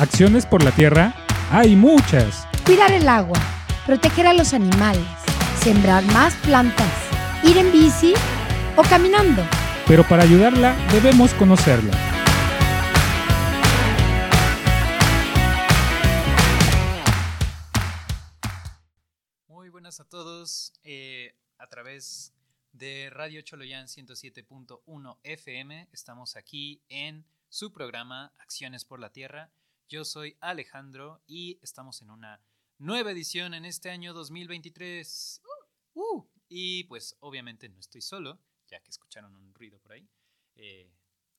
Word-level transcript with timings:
Acciones 0.00 0.44
por 0.44 0.64
la 0.64 0.72
tierra 0.72 1.14
hay 1.52 1.76
muchas. 1.76 2.48
Cuidar 2.66 2.92
el 2.92 3.08
agua, 3.08 3.38
proteger 3.86 4.26
a 4.26 4.32
los 4.34 4.52
animales, 4.52 5.06
sembrar 5.62 6.04
más 6.06 6.34
plantas, 6.38 6.92
ir 7.44 7.56
en 7.58 7.70
bici 7.70 8.12
o 8.76 8.82
caminando. 8.82 9.42
Pero 9.86 10.02
para 10.02 10.24
ayudarla 10.24 10.74
debemos 10.90 11.32
conocerla. 11.34 11.92
Muy 19.46 19.68
buenas 19.68 20.00
a 20.00 20.08
todos. 20.08 20.72
eh, 20.82 21.36
a 21.58 21.68
través 21.68 22.34
de 22.72 23.10
Radio 23.10 23.40
Choloyán 23.42 23.86
107.1 23.86 25.18
FM 25.22 25.88
estamos 25.92 26.34
aquí 26.36 26.82
en 26.88 27.24
su 27.48 27.72
programa 27.72 28.32
Acciones 28.40 28.84
por 28.84 28.98
la 28.98 29.10
Tierra. 29.10 29.50
Yo 29.88 30.04
soy 30.04 30.36
Alejandro 30.40 31.22
y 31.26 31.58
estamos 31.62 32.00
en 32.00 32.10
una 32.10 32.40
nueva 32.78 33.10
edición 33.10 33.52
en 33.54 33.64
este 33.64 33.90
año 33.90 34.14
2023. 34.14 35.42
Uh, 35.94 36.24
y 36.48 36.84
pues 36.84 37.16
obviamente 37.20 37.68
no 37.68 37.78
estoy 37.78 38.00
solo, 38.00 38.40
ya 38.66 38.80
que 38.80 38.90
escucharon 38.90 39.36
un 39.36 39.54
ruido 39.54 39.78
por 39.80 39.92
ahí. 39.92 40.08
eh, 40.56 40.90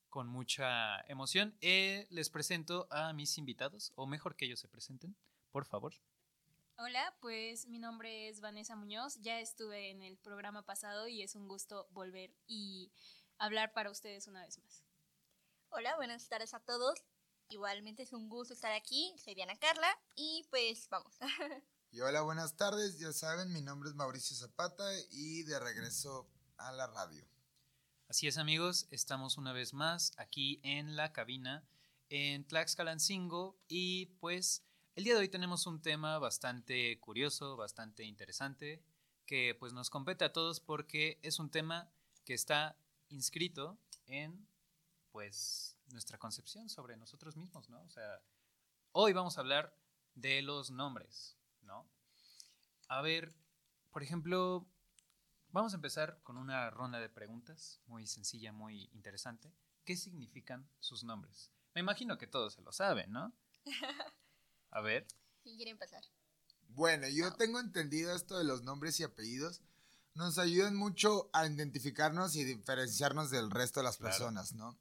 con 0.09 0.27
mucha 0.27 1.01
emoción. 1.09 1.57
Eh, 1.59 2.07
les 2.09 2.29
presento 2.29 2.87
a 2.89 3.11
mis 3.11 3.37
invitados, 3.37 3.91
o 3.95 4.05
mejor 4.07 4.37
que 4.37 4.45
ellos 4.45 4.61
se 4.61 4.69
presenten, 4.69 5.17
por 5.51 5.65
favor. 5.65 5.93
Hola, 6.77 7.17
pues 7.19 7.67
mi 7.67 7.79
nombre 7.79 8.29
es 8.29 8.39
Vanessa 8.39 8.77
Muñoz. 8.77 9.17
Ya 9.21 9.41
estuve 9.41 9.89
en 9.89 10.03
el 10.03 10.17
programa 10.17 10.61
pasado 10.61 11.07
y 11.09 11.21
es 11.21 11.35
un 11.35 11.49
gusto 11.49 11.87
volver 11.91 12.33
y 12.47 12.93
hablar 13.37 13.73
para 13.73 13.91
ustedes 13.91 14.27
una 14.27 14.45
vez 14.45 14.57
más. 14.59 14.85
Hola, 15.69 15.95
buenas 15.97 16.29
tardes 16.29 16.53
a 16.53 16.61
todos. 16.61 17.03
Igualmente 17.49 18.03
es 18.03 18.13
un 18.13 18.27
gusto 18.29 18.53
estar 18.53 18.71
aquí. 18.73 19.15
Soy 19.23 19.35
Diana 19.35 19.55
Carla 19.57 19.87
y 20.15 20.45
pues 20.49 20.87
vamos. 20.89 21.15
Y 21.91 22.01
hola, 22.01 22.23
buenas 22.23 22.57
tardes. 22.57 22.99
Ya 22.99 23.13
saben, 23.13 23.53
mi 23.53 23.61
nombre 23.61 23.87
es 23.87 23.95
Mauricio 23.95 24.35
Zapata 24.35 24.83
y 25.11 25.43
de 25.43 25.57
regreso 25.59 26.29
a 26.57 26.73
la 26.73 26.87
radio. 26.87 27.25
Así 28.09 28.27
es 28.27 28.37
amigos, 28.37 28.87
estamos 28.91 29.37
una 29.37 29.53
vez 29.53 29.73
más 29.73 30.11
aquí 30.17 30.59
en 30.63 30.97
la 30.97 31.13
cabina 31.13 31.65
en 32.09 32.45
Tlaxcalancingo 32.45 33.57
y 33.69 34.07
pues 34.19 34.65
el 34.95 35.05
día 35.05 35.13
de 35.13 35.21
hoy 35.21 35.29
tenemos 35.29 35.67
un 35.67 35.81
tema 35.81 36.19
bastante 36.19 36.99
curioso, 36.99 37.55
bastante 37.55 38.03
interesante 38.03 38.83
que 39.25 39.55
pues 39.57 39.71
nos 39.71 39.89
compete 39.89 40.25
a 40.25 40.33
todos 40.33 40.59
porque 40.59 41.19
es 41.23 41.39
un 41.39 41.49
tema 41.49 41.89
que 42.25 42.33
está 42.33 42.77
inscrito 43.07 43.79
en 44.05 44.47
pues 45.11 45.74
nuestra 45.91 46.17
concepción 46.17 46.69
sobre 46.69 46.97
nosotros 46.97 47.35
mismos, 47.35 47.69
¿no? 47.69 47.81
O 47.83 47.89
sea, 47.89 48.21
hoy 48.91 49.13
vamos 49.13 49.37
a 49.37 49.41
hablar 49.41 49.75
de 50.13 50.41
los 50.41 50.71
nombres, 50.71 51.37
¿no? 51.61 51.87
A 52.87 53.01
ver, 53.01 53.33
por 53.91 54.03
ejemplo, 54.03 54.67
Vamos 55.55 55.71
a 55.71 55.77
empezar 55.77 56.19
con 56.23 56.35
una 56.35 56.69
ronda 56.69 56.99
de 56.99 57.07
preguntas 57.07 57.79
muy 57.87 58.05
sencilla, 58.07 58.51
muy 58.51 58.89
interesante. 58.91 59.53
¿Qué 59.85 59.95
significan 59.95 60.69
sus 60.81 61.05
nombres? 61.05 61.49
Me 61.73 61.79
imagino 61.79 62.17
que 62.17 62.27
todos 62.27 62.55
se 62.55 62.61
lo 62.61 62.73
saben, 62.73 63.09
¿no? 63.13 63.31
A 64.71 64.81
ver. 64.81 65.07
¿Quién 65.43 65.55
quiere 65.55 65.71
empezar? 65.71 66.03
Bueno, 66.67 67.07
yo 67.07 67.33
tengo 67.35 67.61
entendido 67.61 68.13
esto 68.13 68.37
de 68.37 68.43
los 68.43 68.63
nombres 68.63 68.99
y 68.99 69.03
apellidos. 69.03 69.61
Nos 70.13 70.39
ayudan 70.39 70.75
mucho 70.75 71.29
a 71.31 71.47
identificarnos 71.47 72.35
y 72.35 72.43
diferenciarnos 72.43 73.29
del 73.29 73.49
resto 73.49 73.79
de 73.79 73.85
las 73.85 73.95
Claro. 73.95 74.11
personas, 74.11 74.51
¿no? 74.51 74.77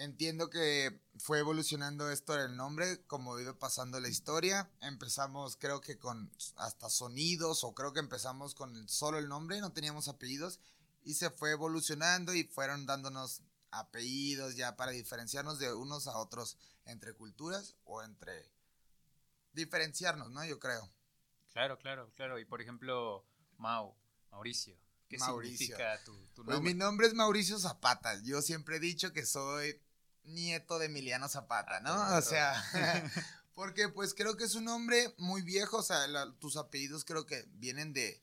Entiendo 0.00 0.48
que 0.48 0.98
fue 1.18 1.40
evolucionando 1.40 2.10
esto 2.10 2.32
del 2.32 2.56
nombre, 2.56 3.04
como 3.06 3.38
iba 3.38 3.58
pasando 3.58 4.00
la 4.00 4.08
historia. 4.08 4.70
Empezamos, 4.80 5.56
creo 5.56 5.82
que 5.82 5.98
con 5.98 6.32
hasta 6.56 6.88
sonidos, 6.88 7.64
o 7.64 7.74
creo 7.74 7.92
que 7.92 8.00
empezamos 8.00 8.54
con 8.54 8.88
solo 8.88 9.18
el 9.18 9.28
nombre, 9.28 9.60
no 9.60 9.74
teníamos 9.74 10.08
apellidos, 10.08 10.58
y 11.02 11.14
se 11.14 11.28
fue 11.28 11.50
evolucionando 11.50 12.32
y 12.32 12.44
fueron 12.44 12.86
dándonos 12.86 13.42
apellidos 13.72 14.56
ya 14.56 14.74
para 14.74 14.92
diferenciarnos 14.92 15.58
de 15.58 15.74
unos 15.74 16.06
a 16.06 16.16
otros 16.16 16.56
entre 16.86 17.12
culturas 17.12 17.76
o 17.84 18.02
entre 18.02 18.50
diferenciarnos, 19.52 20.30
¿no? 20.30 20.42
Yo 20.46 20.58
creo. 20.58 20.90
Claro, 21.52 21.78
claro, 21.78 22.10
claro. 22.16 22.38
Y 22.38 22.46
por 22.46 22.62
ejemplo, 22.62 23.26
Mau, 23.58 23.94
Mauricio. 24.30 24.78
¿Qué 25.10 25.18
Mauricio. 25.18 25.58
significa 25.58 26.02
tu, 26.04 26.14
tu 26.28 26.42
Pues 26.42 26.54
nombre? 26.54 26.72
mi 26.72 26.78
nombre 26.78 27.06
es 27.06 27.12
Mauricio 27.12 27.58
Zapata. 27.58 28.18
Yo 28.22 28.40
siempre 28.40 28.76
he 28.76 28.80
dicho 28.80 29.12
que 29.12 29.26
soy 29.26 29.78
nieto 30.24 30.78
de 30.78 30.86
Emiliano 30.86 31.28
Zapata, 31.28 31.80
¿no? 31.80 31.90
Ah, 31.92 32.18
O 32.18 32.22
sea, 32.22 32.62
porque 33.54 33.88
pues 33.88 34.14
creo 34.14 34.36
que 34.36 34.44
es 34.44 34.54
un 34.54 34.64
nombre 34.64 35.14
muy 35.18 35.42
viejo, 35.42 35.78
o 35.78 35.82
sea, 35.82 36.06
la- 36.08 36.32
tus 36.38 36.56
apellidos 36.56 37.04
creo 37.04 37.26
que 37.26 37.44
vienen 37.54 37.92
de, 37.92 38.22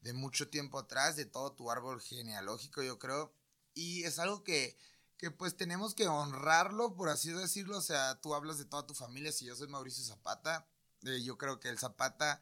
de 0.00 0.12
mucho 0.12 0.48
tiempo 0.48 0.78
atrás, 0.78 1.16
de 1.16 1.26
todo 1.26 1.52
tu 1.52 1.70
árbol 1.70 2.00
genealógico, 2.00 2.82
yo 2.82 2.98
creo. 2.98 3.32
Y 3.74 4.04
es 4.04 4.18
algo 4.18 4.44
que, 4.44 4.76
que 5.16 5.30
pues 5.30 5.56
tenemos 5.56 5.94
que 5.94 6.06
honrarlo, 6.08 6.94
por 6.94 7.08
así 7.08 7.32
decirlo. 7.32 7.78
O 7.78 7.82
sea, 7.82 8.20
tú 8.20 8.34
hablas 8.34 8.58
de 8.58 8.64
toda 8.66 8.86
tu 8.86 8.94
familia, 8.94 9.32
si 9.32 9.46
yo 9.46 9.56
soy 9.56 9.68
Mauricio 9.68 10.04
Zapata, 10.04 10.66
eh, 11.04 11.22
yo 11.22 11.38
creo 11.38 11.60
que 11.60 11.68
el 11.68 11.78
Zapata 11.78 12.40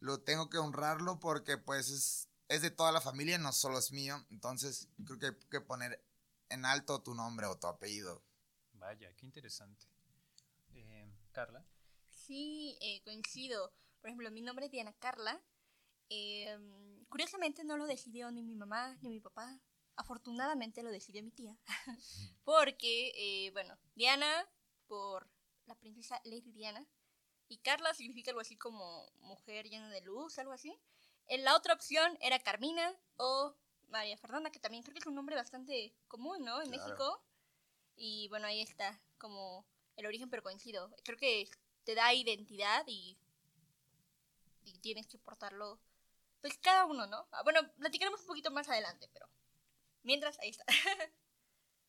lo 0.00 0.20
tengo 0.20 0.50
que 0.50 0.58
honrarlo 0.58 1.20
porque 1.20 1.56
pues 1.58 1.88
es, 1.90 2.28
es 2.48 2.62
de 2.62 2.70
toda 2.70 2.92
la 2.92 3.00
familia, 3.00 3.38
no 3.38 3.52
solo 3.52 3.78
es 3.78 3.92
mío. 3.92 4.24
Entonces 4.30 4.88
creo 5.06 5.18
que 5.18 5.26
hay 5.26 5.36
que 5.50 5.60
poner 5.60 6.02
en 6.50 6.64
alto 6.66 7.00
tu 7.02 7.14
nombre 7.14 7.46
o 7.46 7.56
tu 7.56 7.66
apellido. 7.66 8.22
Vaya, 8.84 9.10
qué 9.16 9.24
interesante. 9.24 9.86
Eh, 10.74 11.10
Carla. 11.32 11.64
Sí, 12.10 12.76
eh, 12.82 13.00
coincido. 13.02 13.72
Por 14.02 14.10
ejemplo, 14.10 14.30
mi 14.30 14.42
nombre 14.42 14.66
es 14.66 14.70
Diana 14.72 14.92
Carla. 14.92 15.40
Eh, 16.10 16.54
curiosamente 17.08 17.64
no 17.64 17.78
lo 17.78 17.86
decidió 17.86 18.30
ni 18.30 18.42
mi 18.42 18.54
mamá 18.54 18.94
ni 19.00 19.08
mi 19.08 19.20
papá. 19.20 19.58
Afortunadamente 19.96 20.82
lo 20.82 20.90
decidió 20.90 21.22
mi 21.22 21.30
tía. 21.30 21.56
Porque, 22.44 23.12
eh, 23.16 23.50
bueno, 23.52 23.78
Diana 23.94 24.46
por 24.86 25.30
la 25.64 25.76
princesa 25.76 26.20
Lady 26.24 26.52
Diana. 26.52 26.86
Y 27.48 27.56
Carla 27.58 27.94
significa 27.94 28.32
algo 28.32 28.42
así 28.42 28.56
como 28.58 29.10
mujer 29.20 29.66
llena 29.70 29.88
de 29.88 30.02
luz, 30.02 30.38
algo 30.38 30.52
así. 30.52 30.78
En 31.26 31.42
la 31.42 31.56
otra 31.56 31.72
opción 31.72 32.18
era 32.20 32.38
Carmina 32.38 32.94
o 33.16 33.56
María 33.88 34.18
Fernanda, 34.18 34.50
que 34.50 34.60
también 34.60 34.82
creo 34.82 34.92
que 34.92 34.98
es 34.98 35.06
un 35.06 35.14
nombre 35.14 35.36
bastante 35.36 35.96
común, 36.06 36.44
¿no? 36.44 36.60
En 36.60 36.68
Claro. 36.68 36.84
México. 36.84 37.24
Y 37.96 38.28
bueno, 38.28 38.46
ahí 38.46 38.60
está 38.60 39.00
como 39.18 39.66
el 39.96 40.06
origen, 40.06 40.30
pero 40.30 40.42
coincido. 40.42 40.94
Creo 41.04 41.18
que 41.18 41.48
te 41.84 41.94
da 41.94 42.12
identidad 42.12 42.84
y, 42.86 43.18
tienes 44.80 45.06
que 45.06 45.18
portarlo, 45.18 45.78
pues 46.40 46.58
cada 46.58 46.84
uno, 46.84 47.06
¿no? 47.06 47.26
Ah, 47.32 47.42
Bueno, 47.42 47.60
platicaremos 47.78 48.20
un 48.20 48.26
poquito 48.26 48.50
más 48.50 48.68
adelante, 48.68 49.08
pero 49.12 49.26
mientras, 50.02 50.38
ahí 50.40 50.50
está. 50.50 50.64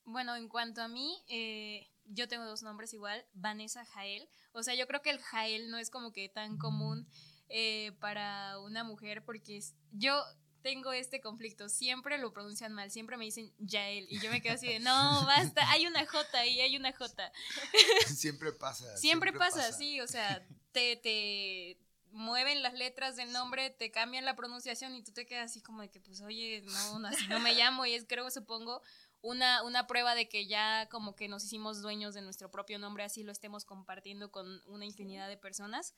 Bueno, 0.07 0.35
en 0.35 0.49
cuanto 0.49 0.83
a 0.83 0.87
mí, 0.87 1.23
eh, 1.27 1.89
yo 2.05 2.27
tengo 2.27 2.45
dos 2.45 2.61
nombres 2.61 2.93
igual, 2.93 3.25
Vanessa 3.33 3.83
Jael. 3.85 4.29
O 4.51 4.61
sea, 4.61 4.75
yo 4.75 4.85
creo 4.85 5.01
que 5.01 5.09
el 5.09 5.19
Jael 5.19 5.71
no 5.71 5.79
es 5.79 5.89
como 5.89 6.13
que 6.13 6.29
tan 6.29 6.59
común 6.59 7.07
eh, 7.49 7.91
para 7.99 8.59
una 8.59 8.83
mujer 8.83 9.25
porque 9.25 9.59
yo 9.91 10.23
tengo 10.65 10.91
este 10.93 11.21
conflicto, 11.21 11.69
siempre 11.69 12.17
lo 12.17 12.33
pronuncian 12.33 12.73
mal, 12.73 12.89
siempre 12.89 13.17
me 13.17 13.25
dicen 13.25 13.53
Yael 13.59 14.07
y 14.09 14.19
yo 14.19 14.31
me 14.31 14.41
quedo 14.41 14.55
así 14.55 14.65
de, 14.65 14.79
no, 14.79 15.23
basta, 15.23 15.69
hay 15.69 15.85
una 15.85 16.03
J 16.07 16.39
ahí, 16.39 16.59
hay 16.59 16.75
una 16.75 16.91
J. 16.91 17.31
siempre 18.07 18.51
pasa. 18.51 18.97
Siempre, 18.97 19.31
pasa, 19.31 19.71
sí, 19.71 20.01
o 20.01 20.07
sea, 20.07 20.43
te, 20.71 20.95
te 20.95 21.77
mueven 22.09 22.63
las 22.63 22.73
letras 22.73 23.15
del 23.15 23.31
nombre, 23.31 23.69
te 23.69 23.91
cambian 23.91 24.25
la 24.25 24.35
pronunciación 24.35 24.95
y 24.95 25.03
tú 25.03 25.11
te 25.11 25.27
quedas 25.27 25.51
así 25.51 25.61
como 25.61 25.83
de 25.83 25.91
que, 25.91 25.99
pues, 25.99 26.21
oye, 26.21 26.63
no, 26.65 26.97
no, 26.97 27.09
así 27.09 27.27
no 27.27 27.39
me 27.39 27.53
llamo 27.53 27.85
y 27.85 27.93
es, 27.93 28.03
creo, 28.09 28.31
supongo, 28.31 28.81
una, 29.21 29.61
una 29.61 29.85
prueba 29.85 30.15
de 30.15 30.27
que 30.27 30.47
ya 30.47 30.89
como 30.89 31.15
que 31.15 31.27
nos 31.27 31.43
hicimos 31.43 31.83
dueños 31.83 32.15
de 32.15 32.23
nuestro 32.23 32.49
propio 32.49 32.79
nombre, 32.79 33.03
así 33.03 33.21
lo 33.21 33.31
estemos 33.31 33.65
compartiendo 33.65 34.31
con 34.31 34.63
una 34.65 34.85
infinidad 34.85 35.27
de 35.27 35.37
personas. 35.37 35.93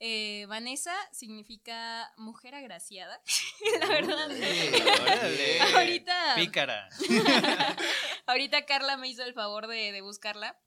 Eh, 0.00 0.46
Vanessa 0.48 0.94
significa 1.12 2.12
mujer 2.16 2.54
agraciada, 2.54 3.20
la 3.80 3.86
verdad. 3.88 4.30
Órale. 4.30 5.60
Ahorita- 5.60 6.34
Pícara. 6.36 6.88
Ahorita 8.26 8.64
Carla 8.66 8.96
me 8.96 9.08
hizo 9.08 9.24
el 9.24 9.34
favor 9.34 9.66
de, 9.66 9.92
de 9.92 10.00
buscarla. 10.00 10.58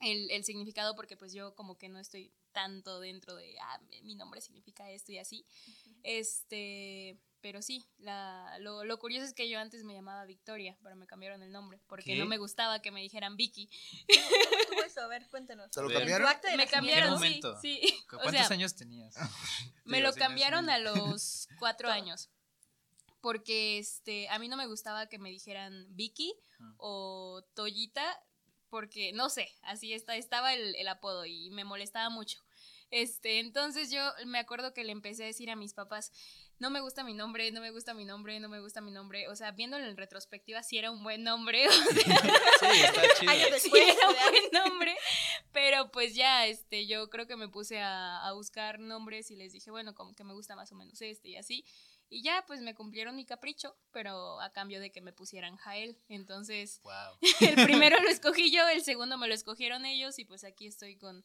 El, 0.00 0.30
el 0.30 0.44
significado 0.44 0.96
porque 0.96 1.16
pues 1.16 1.32
yo 1.34 1.54
como 1.54 1.76
que 1.76 1.88
no 1.90 1.98
estoy 1.98 2.32
tanto 2.52 3.00
dentro 3.00 3.36
de 3.36 3.54
ah, 3.60 3.80
mi 4.02 4.14
nombre 4.14 4.40
significa 4.40 4.88
esto 4.90 5.12
y 5.12 5.18
así 5.18 5.44
este 6.04 7.18
pero 7.40 7.62
sí 7.62 7.84
la, 7.98 8.56
lo, 8.60 8.84
lo 8.84 8.98
curioso 8.98 9.24
es 9.24 9.32
que 9.34 9.48
yo 9.48 9.58
antes 9.58 9.84
me 9.84 9.94
llamaba 9.94 10.24
Victoria 10.24 10.76
pero 10.82 10.96
me 10.96 11.06
cambiaron 11.06 11.42
el 11.42 11.52
nombre 11.52 11.80
porque 11.86 12.14
¿Qué? 12.14 12.16
no 12.16 12.26
me 12.26 12.38
gustaba 12.38 12.80
que 12.82 12.90
me 12.90 13.00
dijeran 13.02 13.36
Vicky 13.36 13.68
¿Cómo 14.68 14.82
eso? 14.82 15.00
A 15.00 15.08
ver, 15.08 15.28
cuéntanos. 15.28 15.70
¿Se 15.72 15.82
lo 15.82 15.88
cambiaron? 15.90 16.28
Me 16.56 16.66
cambiaron 16.66 17.24
¿En 17.24 17.40
qué 17.40 17.48
sí 17.60 17.80
o 18.12 18.18
¿Cuántos 18.18 18.46
sea, 18.46 18.54
años 18.54 18.74
tenías? 18.74 19.14
me 19.84 20.00
lo 20.00 20.12
cambiaron 20.14 20.70
a 20.70 20.78
los 20.78 21.48
cuatro 21.58 21.90
años 21.90 22.30
porque 23.20 23.78
este 23.78 24.28
a 24.28 24.38
mí 24.38 24.48
no 24.48 24.56
me 24.56 24.66
gustaba 24.66 25.06
que 25.08 25.18
me 25.18 25.30
dijeran 25.30 25.86
Vicky 25.90 26.34
Mm. 26.60 26.74
o 26.76 27.42
Toyita 27.54 28.04
porque 28.68 29.12
no 29.12 29.30
sé, 29.30 29.50
así 29.62 29.92
está, 29.92 30.14
estaba 30.14 30.54
el, 30.54 30.76
el 30.76 30.86
apodo 30.86 31.26
y 31.26 31.50
me 31.50 31.64
molestaba 31.64 32.08
mucho. 32.08 32.38
Este, 32.90 33.40
entonces 33.40 33.90
yo 33.90 34.00
me 34.26 34.38
acuerdo 34.38 34.74
que 34.74 34.84
le 34.84 34.92
empecé 34.92 35.24
a 35.24 35.26
decir 35.26 35.50
a 35.50 35.56
mis 35.56 35.74
papás, 35.74 36.12
no 36.60 36.70
me 36.70 36.80
gusta 36.80 37.02
mi 37.02 37.14
nombre, 37.14 37.50
no 37.50 37.60
me 37.60 37.70
gusta 37.72 37.92
mi 37.94 38.04
nombre, 38.04 38.38
no 38.38 38.48
me 38.48 38.60
gusta 38.60 38.80
mi 38.80 38.92
nombre. 38.92 39.26
O 39.28 39.34
sea, 39.34 39.50
viéndolo 39.50 39.84
en 39.86 39.96
retrospectiva, 39.96 40.62
sí 40.62 40.78
era 40.78 40.90
un 40.92 41.02
buen 41.02 41.24
nombre. 41.24 41.66
O 41.68 41.72
sea, 42.62 42.72
Sí, 42.72 42.80
está 42.82 43.02
chido. 43.18 43.30
Años 43.32 43.46
sí 43.46 43.70
después, 43.70 43.82
era 43.96 44.08
un 44.08 44.14
buen 44.14 44.44
nombre. 44.52 44.96
Pero 45.52 45.90
pues 45.90 46.14
ya, 46.14 46.46
este, 46.46 46.86
yo 46.86 47.10
creo 47.10 47.26
que 47.26 47.34
me 47.36 47.48
puse 47.48 47.80
a, 47.80 48.24
a 48.26 48.32
buscar 48.34 48.78
nombres 48.78 49.30
y 49.30 49.36
les 49.36 49.52
dije, 49.52 49.70
bueno, 49.70 49.94
como 49.94 50.14
que 50.14 50.22
me 50.24 50.34
gusta 50.34 50.54
más 50.54 50.70
o 50.70 50.74
menos 50.76 51.00
este 51.02 51.30
y 51.30 51.36
así. 51.36 51.64
Y 52.12 52.22
ya, 52.22 52.44
pues 52.46 52.60
me 52.60 52.74
cumplieron 52.74 53.14
mi 53.16 53.24
capricho, 53.24 53.76
pero 53.92 54.40
a 54.40 54.52
cambio 54.52 54.80
de 54.80 54.90
que 54.90 55.00
me 55.00 55.12
pusieran 55.12 55.56
Jael. 55.56 55.96
Entonces, 56.08 56.80
Wow. 56.82 57.18
el 57.40 57.64
primero 57.64 58.00
lo 58.02 58.08
escogí 58.08 58.50
yo, 58.50 58.68
el 58.68 58.82
segundo 58.82 59.16
me 59.16 59.28
lo 59.28 59.34
escogieron 59.34 59.86
ellos 59.86 60.18
y 60.18 60.24
pues 60.24 60.42
aquí 60.44 60.66
estoy 60.66 60.96
con, 60.98 61.24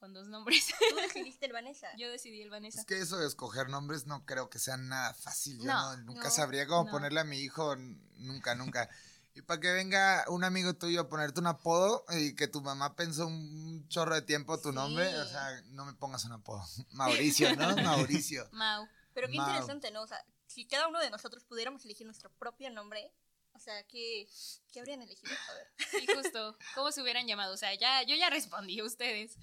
con 0.00 0.12
dos 0.14 0.26
nombres. 0.26 0.66
Tú 0.90 0.96
decidiste 0.96 1.46
el 1.46 1.52
Vanessa. 1.52 1.86
Yo 1.98 2.10
decidí 2.10 2.40
el 2.40 2.50
Vanessa. 2.50 2.80
Es 2.80 2.86
que 2.86 2.98
eso 2.98 3.18
de 3.18 3.26
escoger 3.28 3.68
nombres 3.68 4.06
no 4.06 4.24
creo 4.24 4.48
que 4.50 4.58
sea 4.58 4.76
nada 4.76 5.14
fácil. 5.14 5.58
Yo 5.58 5.66
No, 5.66 5.96
no, 5.96 6.02
nunca 6.04 6.24
no, 6.24 6.30
sabría 6.30 6.66
cómo 6.66 6.84
no. 6.84 6.90
ponerle 6.90 7.20
a 7.20 7.24
mi 7.24 7.38
hijo, 7.38 7.76
nunca, 8.16 8.54
nunca. 8.54 8.88
Y 9.32 9.42
para 9.42 9.60
que 9.60 9.70
venga 9.70 10.24
un 10.26 10.42
amigo 10.42 10.74
tuyo 10.74 11.02
a 11.02 11.08
ponerte 11.08 11.38
un 11.38 11.46
apodo 11.46 12.04
y 12.18 12.34
que 12.34 12.48
tu 12.48 12.62
mamá 12.62 12.96
pensó 12.96 13.28
un 13.28 13.86
chorro 13.88 14.16
de 14.16 14.22
tiempo 14.22 14.60
tu 14.60 14.72
nombre, 14.72 15.06
o 15.20 15.24
sea, 15.24 15.62
no 15.66 15.84
me 15.84 15.92
pongas 15.92 16.24
un 16.24 16.32
apodo. 16.32 16.64
Mauricio, 16.90 17.54
¿no? 17.54 17.76
Mauricio. 17.84 18.48
Mau. 18.50 18.88
Pero 19.14 19.28
qué 19.28 19.36
Mau. 19.36 19.46
interesante, 19.46 19.92
¿no? 19.92 20.02
O 20.02 20.06
sea, 20.08 20.18
si 20.48 20.66
cada 20.66 20.88
uno 20.88 20.98
de 20.98 21.10
nosotros 21.10 21.44
pudiéramos 21.44 21.84
elegir 21.84 22.06
nuestro 22.06 22.28
propio 22.28 22.70
nombre, 22.70 23.12
sea, 23.60 23.82
¿qué, 23.84 24.28
qué 24.72 24.80
habrían 24.80 25.02
elegido? 25.02 25.32
A 25.50 25.54
ver. 25.54 25.66
Sí, 25.90 26.06
justo. 26.14 26.56
¿Cómo 26.74 26.90
se 26.92 27.02
hubieran 27.02 27.26
llamado? 27.26 27.54
O 27.54 27.56
sea, 27.56 27.74
ya, 27.74 28.02
yo 28.02 28.14
ya 28.16 28.30
respondí, 28.30 28.80
ustedes. 28.82 29.36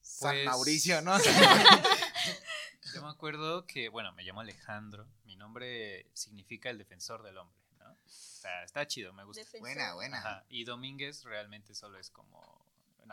San 0.00 0.30
Pues- 0.32 0.44
Mauricio, 0.46 1.02
¿no? 1.02 1.16
Yo 2.94 3.02
me 3.02 3.08
acuerdo 3.10 3.66
que, 3.66 3.88
bueno, 3.88 4.12
me 4.12 4.22
llamo 4.22 4.40
Alejandro. 4.40 5.06
Mi 5.24 5.36
nombre 5.36 6.06
significa 6.14 6.70
el 6.70 6.78
defensor 6.78 7.22
del 7.22 7.36
hombre, 7.38 7.58
¿no? 7.78 7.90
O 7.90 7.98
sea, 8.08 8.62
está 8.62 8.86
chido, 8.86 9.12
me 9.12 9.24
gusta. 9.24 9.40
Defensor. 9.40 9.60
buena, 9.60 9.94
buena. 9.94 10.18
Ajá. 10.18 10.44
Y 10.48 10.64
Domínguez 10.64 11.24
realmente 11.24 11.74
solo 11.74 11.98
es 11.98 12.10
como 12.10 12.64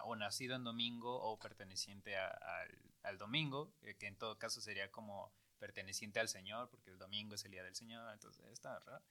o 0.05 0.15
nacido 0.15 0.55
en 0.55 0.63
domingo 0.63 1.21
o 1.21 1.37
perteneciente 1.37 2.17
a- 2.17 2.27
al, 2.29 2.79
al 3.03 3.17
domingo, 3.19 3.71
eh, 3.83 3.95
que 3.95 4.07
en 4.07 4.15
todo 4.15 4.37
caso 4.39 4.59
sería 4.61 4.89
como 4.91 5.31
perteneciente 5.59 6.19
al 6.19 6.29
Señor, 6.29 6.67
porque 6.69 6.89
el 6.89 6.97
domingo 6.97 7.35
es 7.35 7.45
el 7.45 7.51
día 7.51 7.63
del 7.63 7.75
Señor, 7.75 8.11
entonces 8.13 8.43
está 8.51 8.79
raro. 8.79 9.03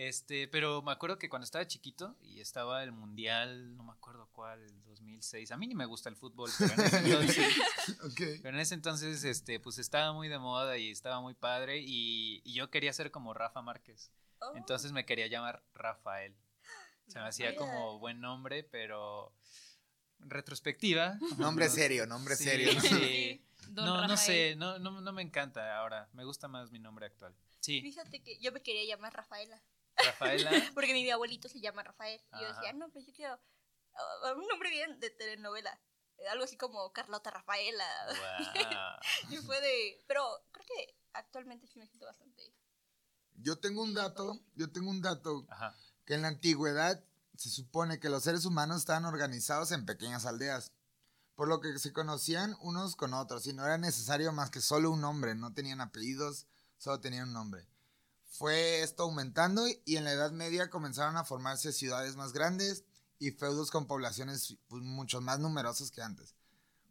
Este, 0.00 0.46
pero 0.46 0.80
me 0.80 0.92
acuerdo 0.92 1.18
que 1.18 1.28
cuando 1.28 1.44
estaba 1.44 1.66
chiquito 1.66 2.14
y 2.22 2.40
estaba 2.40 2.84
el 2.84 2.92
mundial, 2.92 3.76
no 3.76 3.82
me 3.82 3.90
acuerdo 3.90 4.28
cuál, 4.30 4.64
2006. 4.84 5.50
A 5.50 5.56
mí 5.56 5.66
ni 5.66 5.74
me 5.74 5.86
gusta 5.86 6.08
el 6.08 6.14
fútbol, 6.14 6.48
pero 6.56 6.72
en 6.74 6.80
ese 6.82 6.98
entonces, 6.98 7.46
Ok. 8.04 8.20
pero 8.40 8.50
en 8.54 8.60
ese 8.60 8.74
entonces 8.74 9.24
este, 9.24 9.58
pues 9.58 9.78
estaba 9.78 10.12
muy 10.12 10.28
de 10.28 10.38
moda 10.38 10.78
y 10.78 10.92
estaba 10.92 11.20
muy 11.20 11.34
padre 11.34 11.78
y, 11.80 12.40
y 12.44 12.52
yo 12.54 12.70
quería 12.70 12.92
ser 12.92 13.10
como 13.10 13.34
Rafa 13.34 13.60
Márquez. 13.60 14.12
Oh, 14.40 14.52
Entonces 14.54 14.92
me 14.92 15.04
quería 15.04 15.26
llamar 15.26 15.64
Rafael. 15.74 16.32
Se 17.08 17.18
me 17.18 17.26
hacía 17.26 17.56
como 17.56 17.98
buen 17.98 18.20
nombre, 18.20 18.62
pero 18.62 19.32
en 20.22 20.30
retrospectiva. 20.30 21.18
Nombre 21.38 21.66
no- 21.66 21.72
serio, 21.72 22.06
nombre 22.06 22.36
sí, 22.36 22.44
serio. 22.44 22.80
sí. 22.80 23.44
Don 23.70 23.84
No, 23.84 24.06
no 24.06 24.16
sé, 24.16 24.54
no, 24.54 24.78
no, 24.78 25.00
no 25.00 25.12
me 25.12 25.22
encanta 25.22 25.76
ahora. 25.76 26.08
Me 26.12 26.22
gusta 26.24 26.46
más 26.46 26.70
mi 26.70 26.78
nombre 26.78 27.06
actual. 27.06 27.34
Sí, 27.58 27.80
Fíjate 27.82 28.22
que 28.22 28.38
yo 28.38 28.52
me 28.52 28.62
quería 28.62 28.84
llamar 28.94 29.12
Rafaela, 29.12 29.60
Rafaela. 30.04 30.50
porque 30.74 30.92
mi 30.92 31.08
abuelito 31.10 31.48
se 31.48 31.60
llama 31.60 31.82
Rafael. 31.82 32.20
Y 32.34 32.40
yo 32.40 32.52
decía, 32.52 32.72
no, 32.72 32.90
pues 32.90 33.06
yo 33.06 33.12
quiero 33.12 33.38
ah, 33.94 34.32
un 34.36 34.46
nombre 34.46 34.70
bien 34.70 34.98
de 35.00 35.10
telenovela. 35.10 35.80
Eh, 36.18 36.28
Algo 36.28 36.44
así 36.44 36.56
como 36.56 36.92
Carlota 36.92 37.30
Rafaela. 37.30 37.84
Guau. 38.18 38.98
Y 39.30 39.36
fue 39.38 39.60
de... 39.60 40.04
Pero 40.06 40.22
creo 40.52 40.66
que 40.66 40.96
actualmente 41.12 41.66
sí 41.66 41.78
me 41.78 41.86
siento 41.86 42.06
bastante... 42.06 42.54
Yo 43.40 43.56
tengo 43.56 43.82
un 43.82 43.94
dato, 43.94 44.40
yo 44.56 44.72
tengo 44.72 44.90
un 44.90 45.00
dato 45.00 45.46
Ajá. 45.48 45.76
que 46.04 46.14
en 46.14 46.22
la 46.22 46.28
antigüedad 46.28 47.04
se 47.36 47.50
supone 47.50 48.00
que 48.00 48.08
los 48.08 48.24
seres 48.24 48.44
humanos 48.44 48.78
estaban 48.78 49.04
organizados 49.04 49.70
en 49.70 49.86
pequeñas 49.86 50.26
aldeas, 50.26 50.72
por 51.36 51.46
lo 51.46 51.60
que 51.60 51.78
se 51.78 51.92
conocían 51.92 52.56
unos 52.62 52.96
con 52.96 53.14
otros 53.14 53.46
y 53.46 53.52
no 53.52 53.64
era 53.64 53.78
necesario 53.78 54.32
más 54.32 54.50
que 54.50 54.60
solo 54.60 54.90
un 54.90 55.00
nombre, 55.00 55.36
no 55.36 55.54
tenían 55.54 55.80
apellidos, 55.80 56.48
solo 56.78 56.98
tenían 56.98 57.28
un 57.28 57.34
nombre. 57.34 57.68
Fue 58.28 58.82
esto 58.82 59.04
aumentando 59.04 59.64
y 59.84 59.96
en 59.96 60.04
la 60.04 60.12
Edad 60.12 60.32
Media 60.32 60.70
comenzaron 60.70 61.16
a 61.16 61.24
formarse 61.24 61.72
ciudades 61.72 62.16
más 62.16 62.32
grandes 62.32 62.84
y 63.18 63.32
feudos 63.32 63.70
con 63.70 63.86
poblaciones 63.86 64.56
pues, 64.68 64.82
mucho 64.82 65.20
más 65.20 65.40
numerosas 65.40 65.90
que 65.90 66.02
antes. 66.02 66.34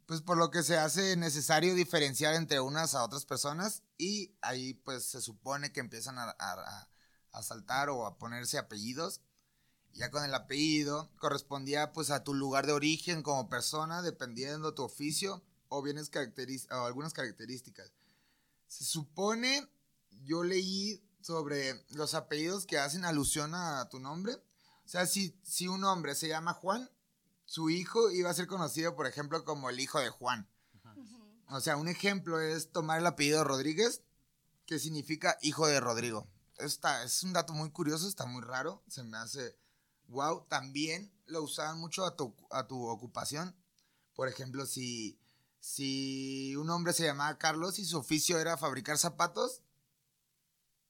Pues 0.06 0.22
por 0.22 0.38
lo 0.38 0.52
que 0.52 0.64
se 0.64 0.78
hace 0.78 1.16
necesario 1.18 1.76
diferenciar 1.76 2.34
entre 2.36 2.60
unas 2.62 2.96
a 2.96 3.04
otras 3.04 3.26
personas 3.26 3.84
y 3.98 4.34
ahí 4.42 4.74
pues 4.74 5.06
se 5.06 5.22
supone 5.22 5.72
que 5.72 5.80
empiezan 5.82 6.18
a, 6.18 6.36
a- 6.40 6.90
a- 7.32 7.44
saltar 7.44 7.90
o 7.90 8.06
a 8.08 8.18
ponerse 8.18 8.58
apellidos. 8.58 9.22
Ya 9.94 10.12
con 10.12 10.24
el 10.24 10.34
apellido 10.34 11.12
correspondía 11.18 11.94
pues 11.94 12.10
a 12.10 12.24
tu 12.24 12.34
lugar 12.34 12.66
de 12.66 12.74
origen 12.74 13.22
como 13.24 13.50
persona, 13.50 14.02
dependiendo 14.02 14.74
tu 14.74 14.84
oficio 14.84 15.44
o 15.70 15.82
bienes 15.84 16.10
o 16.72 16.86
algunas 16.86 17.14
características. 17.14 17.92
Se 18.68 18.86
supone, 18.86 19.68
yo 20.24 20.44
leí 20.44 21.04
sobre 21.28 21.84
los 21.90 22.14
apellidos 22.14 22.66
que 22.66 22.78
hacen 22.78 23.04
alusión 23.04 23.54
a 23.54 23.90
tu 23.90 24.00
nombre. 24.00 24.36
O 24.86 24.88
sea, 24.88 25.06
si, 25.06 25.38
si 25.44 25.68
un 25.68 25.84
hombre 25.84 26.16
se 26.16 26.30
llama 26.30 26.54
Juan, 26.54 26.90
su 27.44 27.70
hijo 27.70 28.10
iba 28.12 28.30
a 28.30 28.34
ser 28.34 28.48
conocido, 28.48 28.96
por 28.96 29.08
ejemplo, 29.08 29.44
como 29.44 29.70
el 29.70 29.82
hijo 29.82 30.00
de 30.00 30.10
Juan. 30.10 30.50
O 31.50 31.60
sea, 31.60 31.76
un 31.76 31.90
ejemplo 31.90 32.40
es 32.40 32.72
tomar 32.72 33.00
el 33.00 33.06
apellido 33.06 33.44
Rodríguez, 33.44 34.04
que 34.66 34.80
significa 34.80 35.38
hijo 35.42 35.68
de 35.68 35.82
Rodrigo. 35.82 36.30
Esta, 36.60 37.04
es 37.04 37.22
un 37.24 37.34
dato 37.34 37.52
muy 37.52 37.72
curioso, 37.72 38.08
está 38.08 38.26
muy 38.26 38.42
raro, 38.42 38.82
se 38.88 39.04
me 39.04 39.18
hace 39.18 39.58
wow. 40.08 40.46
También 40.48 41.12
lo 41.26 41.44
usaban 41.44 41.78
mucho 41.78 42.06
a 42.06 42.16
tu, 42.16 42.34
a 42.52 42.68
tu 42.68 42.88
ocupación. 42.88 43.54
Por 44.16 44.30
ejemplo, 44.30 44.66
si, 44.66 45.20
si 45.60 46.56
un 46.56 46.70
hombre 46.70 46.94
se 46.94 47.04
llamaba 47.04 47.38
Carlos 47.38 47.80
y 47.80 47.86
su 47.86 47.98
oficio 47.98 48.40
era 48.40 48.56
fabricar 48.56 48.98
zapatos, 48.98 49.62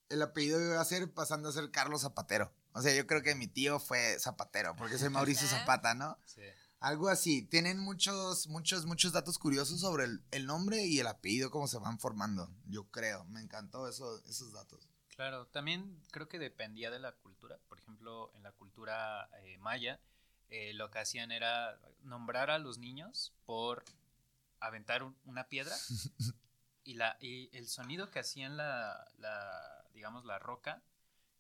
el 0.10 0.22
apellido 0.22 0.62
iba 0.62 0.80
a 0.80 0.86
ser 0.86 1.12
pasando 1.14 1.50
a 1.50 1.52
ser 1.52 1.72
Carlos 1.72 2.02
Zapatero. 2.02 2.54
O 2.74 2.82
sea, 2.82 2.94
yo 2.96 3.08
creo 3.08 3.24
que 3.24 3.36
mi 3.36 3.48
tío 3.48 3.80
fue 3.80 4.18
Zapatero, 4.20 4.76
porque 4.76 4.98
soy 4.98 5.10
Mauricio. 5.10 5.48
Zapata, 5.48 5.94
¿no? 5.94 6.18
Sí. 6.26 6.42
Algo 6.80 7.10
así. 7.10 7.42
Tienen 7.44 7.80
muchos, 7.80 8.48
muchos, 8.48 8.86
muchos 8.86 9.12
datos 9.12 9.40
curiosos 9.40 9.80
sobre 9.82 10.04
el, 10.06 10.24
el 10.32 10.46
nombre 10.46 10.86
y 10.86 11.00
el 11.00 11.08
apellido, 11.08 11.50
cómo 11.50 11.68
se 11.68 11.80
van 11.80 12.00
formando. 12.00 12.50
Yo 12.68 12.86
creo. 12.92 13.26
Me 13.26 13.42
encantó 13.42 13.88
eso, 13.88 14.22
esos 14.26 14.54
datos. 14.54 14.88
Claro, 15.16 15.48
también 15.48 16.00
creo 16.12 16.28
que 16.30 16.38
dependía 16.38 16.92
de 16.92 17.00
la 17.00 17.14
cultura. 17.14 17.58
Por 17.68 17.80
ejemplo, 17.80 18.32
en 18.36 18.44
la 18.44 18.52
cultura 18.52 19.28
eh, 19.42 19.58
maya, 19.58 20.00
eh, 20.50 20.74
lo 20.76 20.92
que 20.92 21.00
hacían 21.00 21.32
era 21.32 21.80
nombrar 22.04 22.52
a 22.52 22.60
los 22.60 22.78
niños 22.78 23.34
por 23.48 23.84
aventar 24.60 25.02
un- 25.02 25.18
una 25.26 25.48
piedra 25.50 25.76
y, 26.84 26.94
la, 26.94 27.18
y 27.20 27.50
el 27.58 27.68
sonido 27.68 28.12
que 28.12 28.20
hacían 28.20 28.56
la, 28.58 29.08
la, 29.18 29.77
digamos, 29.98 30.26
la 30.26 30.38
roca 30.40 30.84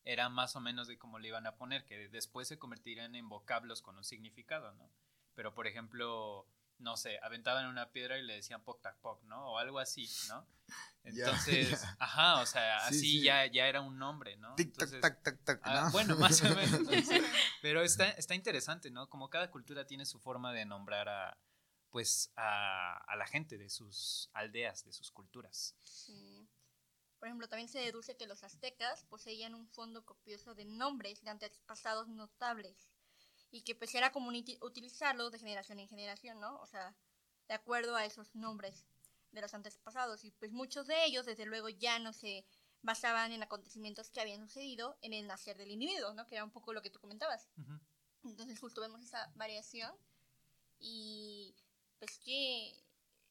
era 0.03 0.29
más 0.29 0.55
o 0.55 0.59
menos 0.59 0.87
de 0.87 0.97
cómo 0.97 1.19
le 1.19 1.27
iban 1.27 1.45
a 1.45 1.55
poner, 1.55 1.85
que 1.85 2.09
después 2.09 2.47
se 2.47 2.57
convertirían 2.57 3.13
en 3.15 3.29
vocablos 3.29 3.81
con 3.81 3.97
un 3.97 4.03
significado, 4.03 4.73
¿no? 4.73 4.89
Pero, 5.35 5.53
por 5.53 5.67
ejemplo, 5.67 6.47
no 6.79 6.97
sé, 6.97 7.19
aventaban 7.21 7.67
una 7.67 7.91
piedra 7.91 8.17
y 8.17 8.23
le 8.23 8.33
decían 8.35 8.63
poc 8.63 8.81
tac 8.81 8.97
poc, 8.99 9.21
¿no? 9.23 9.51
O 9.51 9.57
algo 9.59 9.77
así, 9.79 10.09
¿no? 10.27 10.47
Entonces, 11.03 11.83
ajá, 11.99 12.41
o 12.41 12.45
sea, 12.45 12.79
Sí, 12.81 12.87
así 12.87 12.99
sí. 12.99 13.21
Ya, 13.23 13.45
ya 13.45 13.67
era 13.67 13.81
un 13.81 13.97
nombre, 13.99 14.37
¿no? 14.37 14.55
Tic, 14.55 14.73
tac, 14.73 14.87
Entonces, 14.87 15.01
tac, 15.01 15.21
tac, 15.23 15.43
tac. 15.43 15.61
ah, 15.63 15.83
¿no? 15.85 15.91
bueno, 15.91 16.15
más 16.17 16.41
o 16.41 16.49
menos. 16.55 16.81
Pero 17.61 17.81
está, 17.83 18.09
está 18.11 18.33
interesante, 18.33 18.89
¿no? 18.89 19.07
Como 19.09 19.29
cada 19.29 19.51
cultura 19.51 19.85
tiene 19.85 20.05
su 20.05 20.19
forma 20.19 20.51
de 20.53 20.65
nombrar 20.65 21.09
a, 21.09 21.37
pues, 21.91 22.31
a, 22.35 22.97
a 22.97 23.15
la 23.15 23.27
gente 23.27 23.57
de 23.57 23.69
sus 23.69 24.29
aldeas, 24.33 24.83
de 24.83 24.91
sus 24.93 25.11
culturas. 25.11 25.75
Sí. 25.83 26.46
Por 27.19 27.27
ejemplo, 27.27 27.47
también 27.49 27.69
se 27.69 27.79
deduce 27.79 28.15
que 28.15 28.27
los 28.27 28.43
aztecas 28.43 29.03
poseían 29.05 29.55
un 29.55 29.67
fondo 29.67 30.05
copioso 30.05 30.53
de 30.53 30.65
nombres 30.65 31.23
de 31.23 31.31
antepasados 31.31 32.07
notables 32.07 32.89
y 33.49 33.61
que 33.63 33.75
pues 33.75 33.95
era 33.95 34.11
común 34.11 34.35
uti- 34.35 34.57
utilizarlos 34.61 35.31
de 35.31 35.39
generación 35.39 35.79
en 35.79 35.87
generación, 35.87 36.39
¿no? 36.39 36.59
O 36.59 36.67
sea, 36.67 36.95
de 37.47 37.53
acuerdo 37.53 37.95
a 37.95 38.05
esos 38.05 38.35
nombres 38.35 38.85
de 39.31 39.41
los 39.41 39.53
antepasados 39.53 40.23
y 40.23 40.31
pues 40.31 40.51
muchos 40.51 40.85
de 40.87 41.05
ellos 41.05 41.25
desde 41.25 41.45
luego 41.45 41.69
ya 41.69 41.97
no 41.99 42.13
se 42.13 42.45
basaban 42.81 43.31
en 43.31 43.41
acontecimientos 43.41 44.09
que 44.11 44.21
habían 44.21 44.41
sucedido 44.41 44.97
en 45.01 45.13
el 45.13 45.25
nacer 45.27 45.57
del 45.57 45.71
individuo, 45.71 46.13
¿no? 46.13 46.27
Que 46.27 46.35
era 46.35 46.43
un 46.43 46.51
poco 46.51 46.73
lo 46.73 46.81
que 46.81 46.89
tú 46.89 46.99
comentabas. 46.99 47.49
Entonces 48.23 48.59
justo 48.59 48.81
vemos 48.81 49.01
esa 49.01 49.31
variación 49.35 49.93
y 50.79 51.55
pues 51.99 52.19
que 52.19 52.83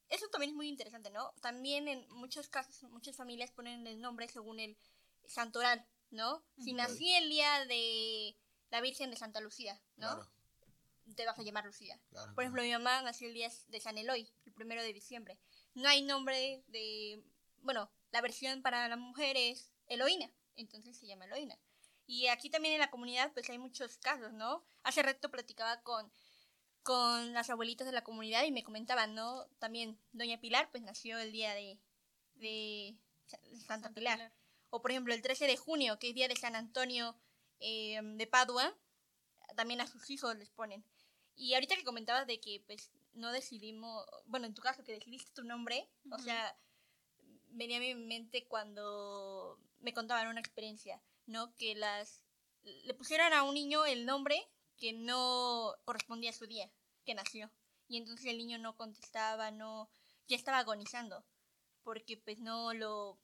eso 0.08 0.28
también 0.28 0.50
es 0.50 0.56
muy 0.56 0.68
interesante, 0.68 1.10
¿no? 1.10 1.32
También 1.40 1.88
en 1.88 2.06
muchos 2.10 2.48
casos, 2.48 2.82
muchas 2.90 3.16
familias 3.16 3.50
ponen 3.50 3.86
el 3.86 4.00
nombre 4.00 4.28
según 4.28 4.60
el 4.60 4.76
santoral, 5.26 5.84
¿no? 6.10 6.42
Si 6.62 6.72
nací 6.72 7.12
el 7.14 7.28
día 7.28 7.64
de 7.66 8.36
la 8.70 8.80
Virgen 8.80 9.10
de 9.10 9.16
Santa 9.16 9.40
Lucía, 9.40 9.80
¿no? 9.96 10.08
Claro. 10.08 10.30
te 11.14 11.26
vas 11.26 11.38
a 11.38 11.42
llamar 11.42 11.64
Lucía. 11.64 11.98
Claro, 12.10 12.34
Por 12.34 12.44
ejemplo, 12.44 12.62
mi 12.62 12.72
mamá 12.72 13.02
nació 13.02 13.28
el 13.28 13.34
día 13.34 13.50
de 13.68 13.80
San 13.80 13.98
Eloy, 13.98 14.28
el 14.44 14.52
primero 14.52 14.82
de 14.82 14.92
diciembre. 14.92 15.38
No 15.74 15.88
hay 15.88 16.02
nombre 16.02 16.62
de. 16.68 17.22
Bueno, 17.62 17.90
la 18.12 18.20
versión 18.20 18.62
para 18.62 18.88
la 18.88 18.96
mujer 18.96 19.36
es 19.36 19.72
Eloína, 19.88 20.30
entonces 20.56 20.96
se 20.96 21.06
llama 21.06 21.24
Eloína. 21.24 21.58
Y 22.06 22.28
aquí 22.28 22.50
también 22.50 22.74
en 22.74 22.80
la 22.80 22.90
comunidad, 22.90 23.32
pues 23.32 23.50
hay 23.50 23.58
muchos 23.58 23.98
casos, 23.98 24.32
¿no? 24.32 24.64
Hace 24.84 25.02
rato 25.02 25.30
platicaba 25.30 25.82
con, 25.82 26.10
con 26.86 27.32
las 27.32 27.50
abuelitas 27.50 27.84
de 27.86 27.92
la 27.92 28.04
comunidad 28.04 28.44
y 28.44 28.52
me 28.52 28.62
comentaban, 28.62 29.14
¿no? 29.14 29.44
También 29.58 29.98
Doña 30.12 30.38
Pilar, 30.40 30.70
pues 30.70 30.84
nació 30.84 31.18
el 31.18 31.32
día 31.32 31.52
de, 31.52 31.78
de 32.36 32.96
Sa- 33.26 33.40
Santa, 33.66 33.90
Pilar. 33.92 34.32
O 34.70 34.80
por 34.80 34.92
ejemplo, 34.92 35.12
el 35.12 35.20
13 35.20 35.48
de 35.48 35.56
junio, 35.56 35.98
que 35.98 36.10
es 36.10 36.14
día 36.14 36.28
de 36.28 36.36
San 36.36 36.54
Antonio 36.54 37.16
eh, 37.58 37.98
de 38.02 38.26
Padua, 38.28 38.72
también 39.56 39.80
a 39.80 39.86
sus 39.88 40.08
hijos 40.10 40.36
les 40.36 40.50
ponen. 40.50 40.84
Y 41.34 41.54
ahorita 41.54 41.74
que 41.74 41.82
comentabas 41.84 42.26
de 42.28 42.38
que 42.40 42.62
pues 42.66 42.90
no 43.14 43.32
decidimos, 43.32 44.06
bueno, 44.26 44.46
en 44.46 44.54
tu 44.54 44.62
caso 44.62 44.84
que 44.84 44.92
decidiste 44.92 45.32
tu 45.32 45.42
nombre, 45.42 45.88
o 46.12 46.18
sea, 46.20 46.56
venía 47.48 47.78
a 47.78 47.80
mi 47.80 47.94
mente 47.96 48.46
cuando 48.46 49.58
me 49.80 49.92
contaban 49.92 50.28
una 50.28 50.40
experiencia, 50.40 51.02
¿no? 51.26 51.52
Que 51.56 51.74
las 51.74 52.22
le 52.62 52.94
pusieran 52.94 53.32
a 53.32 53.42
un 53.42 53.54
niño 53.54 53.84
el 53.86 54.06
nombre 54.06 54.46
que 54.78 54.92
no 54.92 55.74
correspondía 55.84 56.30
a 56.30 56.34
su 56.34 56.46
día, 56.46 56.70
que 57.04 57.14
nació. 57.14 57.50
Y 57.88 57.98
entonces 57.98 58.26
el 58.26 58.38
niño 58.38 58.58
no 58.58 58.76
contestaba, 58.76 59.50
no, 59.50 59.88
ya 60.28 60.36
estaba 60.36 60.58
agonizando, 60.58 61.24
porque 61.82 62.16
pues 62.16 62.38
no 62.40 62.74
lo, 62.74 63.18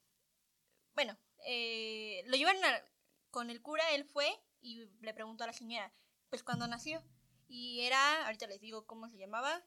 bueno, 0.95 1.17
eh, 1.47 2.23
lo 2.27 2.37
llevaron 2.37 2.65
a- 2.65 2.83
con 3.31 3.51
el 3.51 3.63
cura, 3.63 3.91
él 3.93 4.05
fue 4.05 4.29
y 4.61 4.87
le 5.01 5.15
preguntó 5.15 5.45
a 5.45 5.47
la 5.47 5.53
señora, 5.53 5.93
pues 6.31 6.43
cuando 6.43 6.67
nació. 6.67 7.03
Y 7.49 7.81
era, 7.83 8.27
ahorita 8.27 8.47
les 8.47 8.61
digo 8.61 8.87
cómo 8.87 9.09
se 9.09 9.19
llamaba, 9.19 9.63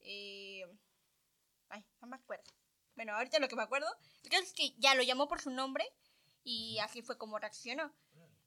eh, 0.00 0.64
ay, 1.68 1.84
no 2.00 2.08
me 2.08 2.16
acuerdo. 2.16 2.44
Bueno, 2.96 3.14
ahorita 3.14 3.38
lo 3.38 3.48
que 3.48 3.56
me 3.56 3.62
acuerdo, 3.62 3.86
el 4.24 4.30
caso 4.30 4.42
es 4.42 4.52
que 4.52 4.74
ya 4.78 4.94
lo 4.94 5.02
llamó 5.02 5.28
por 5.28 5.40
su 5.40 5.50
nombre 5.50 5.84
y 6.44 6.78
así 6.80 7.02
fue 7.02 7.16
como 7.18 7.38
reaccionó. 7.38 7.92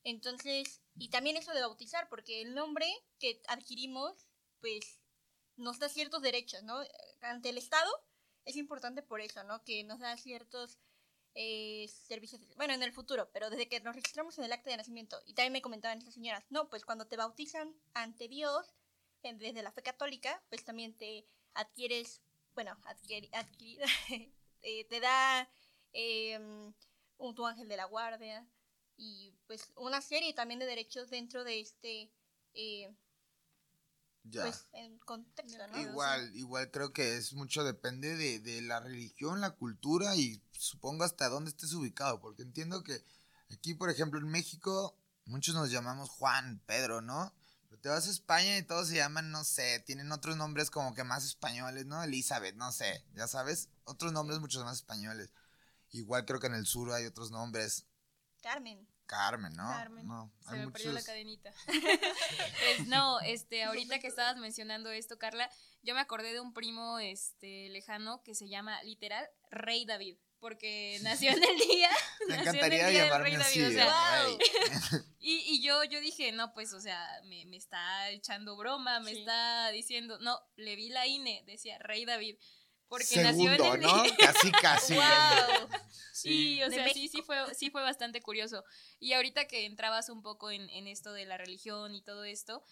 Entonces, 0.03 0.81
y 0.95 1.09
también 1.09 1.37
eso 1.37 1.53
de 1.53 1.61
bautizar, 1.61 2.09
porque 2.09 2.41
el 2.41 2.53
nombre 2.55 2.87
que 3.19 3.41
adquirimos, 3.47 4.27
pues, 4.59 4.99
nos 5.55 5.79
da 5.79 5.89
ciertos 5.89 6.21
derechos, 6.21 6.63
¿no? 6.63 6.81
Ante 7.21 7.49
el 7.49 7.57
Estado 7.57 7.91
es 8.45 8.55
importante 8.55 9.01
por 9.01 9.21
eso, 9.21 9.43
¿no? 9.43 9.63
Que 9.63 9.83
nos 9.83 9.99
da 9.99 10.17
ciertos 10.17 10.79
eh, 11.35 11.87
servicios, 11.87 12.41
bueno, 12.57 12.73
en 12.73 12.83
el 12.83 12.91
futuro, 12.93 13.29
pero 13.31 13.49
desde 13.49 13.67
que 13.67 13.79
nos 13.79 13.95
registramos 13.95 14.37
en 14.37 14.45
el 14.45 14.51
acta 14.51 14.69
de 14.69 14.77
nacimiento, 14.77 15.21
y 15.25 15.33
también 15.33 15.53
me 15.53 15.61
comentaban 15.61 15.97
estas 15.97 16.13
señoras, 16.13 16.43
no, 16.49 16.69
pues 16.69 16.85
cuando 16.85 17.07
te 17.07 17.17
bautizan 17.17 17.75
ante 17.93 18.27
Dios, 18.27 18.73
desde 19.23 19.63
la 19.63 19.71
fe 19.71 19.81
católica, 19.81 20.43
pues 20.49 20.65
también 20.65 20.97
te 20.97 21.25
adquieres, 21.53 22.21
bueno, 22.53 22.77
adquirir, 22.83 23.33
adquirir 23.33 23.81
eh, 24.61 24.85
te 24.85 24.99
da 24.99 25.49
eh, 25.93 26.37
un 27.17 27.35
tu 27.35 27.45
ángel 27.45 27.69
de 27.69 27.77
la 27.77 27.85
guardia, 27.85 28.45
y 28.97 29.33
pues 29.47 29.71
una 29.75 30.01
serie 30.01 30.33
también 30.33 30.59
de 30.59 30.65
derechos 30.65 31.09
dentro 31.09 31.43
de 31.43 31.59
este, 31.59 32.11
eh, 32.53 32.93
Ya. 34.23 34.43
pues, 34.43 34.67
en 34.73 34.97
contexto, 34.99 35.67
¿no? 35.67 35.79
Igual, 35.81 36.35
igual 36.35 36.71
creo 36.71 36.93
que 36.93 37.17
es 37.17 37.33
mucho 37.33 37.63
depende 37.63 38.15
de, 38.15 38.39
de 38.39 38.61
la 38.61 38.79
religión, 38.79 39.41
la 39.41 39.51
cultura 39.51 40.15
y 40.15 40.41
supongo 40.51 41.03
hasta 41.03 41.27
dónde 41.29 41.49
estés 41.49 41.73
ubicado, 41.73 42.19
porque 42.21 42.43
entiendo 42.43 42.83
que 42.83 43.03
aquí, 43.51 43.73
por 43.73 43.89
ejemplo, 43.89 44.19
en 44.19 44.27
México, 44.27 44.97
muchos 45.25 45.55
nos 45.55 45.71
llamamos 45.71 46.09
Juan, 46.09 46.61
Pedro, 46.65 47.01
¿no? 47.01 47.33
Pero 47.69 47.81
te 47.81 47.89
vas 47.89 48.07
a 48.07 48.11
España 48.11 48.57
y 48.57 48.63
todos 48.63 48.87
se 48.87 48.95
llaman, 48.95 49.31
no 49.31 49.43
sé, 49.43 49.79
tienen 49.85 50.11
otros 50.11 50.37
nombres 50.37 50.69
como 50.69 50.93
que 50.93 51.03
más 51.03 51.25
españoles, 51.25 51.85
¿no? 51.85 52.01
Elizabeth, 52.03 52.55
no 52.55 52.71
sé, 52.71 53.03
ya 53.15 53.27
sabes, 53.27 53.69
otros 53.83 54.13
nombres 54.13 54.39
muchos 54.39 54.63
más 54.63 54.77
españoles. 54.77 55.31
Igual 55.91 56.25
creo 56.25 56.39
que 56.39 56.47
en 56.47 56.55
el 56.55 56.65
sur 56.65 56.91
hay 56.91 57.05
otros 57.05 57.31
nombres, 57.31 57.85
Carmen. 58.43 58.87
Carmen, 59.05 59.53
¿no? 59.53 59.63
Carmen. 59.67 60.07
No, 60.07 60.31
Se 60.47 60.53
hay 60.55 60.65
me 60.65 60.71
perdió 60.71 60.91
la 60.91 61.01
cadenita. 61.03 61.51
Es- 62.77 62.87
no, 62.87 63.19
este, 63.21 63.63
ahorita 63.65 63.99
que 63.99 64.07
estabas 64.07 64.37
mencionando 64.37 64.91
esto, 64.91 65.17
Carla, 65.17 65.49
yo 65.81 65.93
me 65.95 66.01
acordé 66.01 66.33
de 66.33 66.39
un 66.39 66.53
primo 66.53 66.99
este, 66.99 67.69
lejano 67.69 68.21
que 68.23 68.35
se 68.35 68.47
llama 68.47 68.81
literal 68.83 69.25
Rey 69.49 69.85
David. 69.85 70.17
Porque 70.39 70.99
nació 71.03 71.31
en 71.31 71.41
el 71.43 71.57
día. 71.57 71.89
Me 72.27 72.35
nació 72.35 72.35
en 72.35 72.39
el 72.39 72.47
encantaría 72.47 72.87
día 72.87 72.99
del 73.01 73.09
llamarme 73.09 73.29
Rey 73.29 73.41
así. 73.41 73.59
David, 73.61 73.77
o 73.77 73.79
sea, 73.79 74.27
y, 75.19 75.37
y 75.47 75.61
yo, 75.61 75.83
yo 75.85 76.01
dije, 76.01 76.31
no, 76.33 76.53
pues, 76.53 76.73
o 76.73 76.81
sea, 76.81 76.99
me, 77.25 77.45
me 77.45 77.55
está 77.57 78.09
echando 78.09 78.57
broma, 78.57 78.99
me 78.99 79.11
Sí. 79.13 79.19
está 79.19 79.69
diciendo, 79.69 80.17
no, 80.19 80.37
le 80.57 80.75
vi 80.75 80.89
la 80.89 81.07
INE, 81.07 81.43
decía 81.45 81.77
Rey 81.79 82.03
David. 82.05 82.37
Porque 82.93 83.23
nació 83.23 83.51
en 83.51 83.57
Segundo, 83.57 83.73
el 83.75 83.81
¿no? 83.81 84.03
Casi, 84.19 84.51
casi. 84.51 84.93
¡Wow! 84.93 85.67
Sí. 86.13 86.61
O 86.61 86.69
sea, 86.69 86.87
sí, 86.93 87.07
sí 87.07 87.21
fue, 87.23 87.37
sí 87.55 87.71
fue 87.71 87.81
bastante 87.81 88.21
curioso. 88.21 88.63
Y 88.99 89.13
ahorita 89.13 89.45
que 89.47 89.65
entrabas 89.65 90.09
un 90.09 90.21
poco 90.21 90.51
en, 90.51 90.69
en 90.69 90.87
esto 90.87 91.11
de 91.11 91.25
la 91.25 91.37
religión 91.37 91.95
y 91.95 92.03
todo 92.03 92.23
esto, 92.23 92.63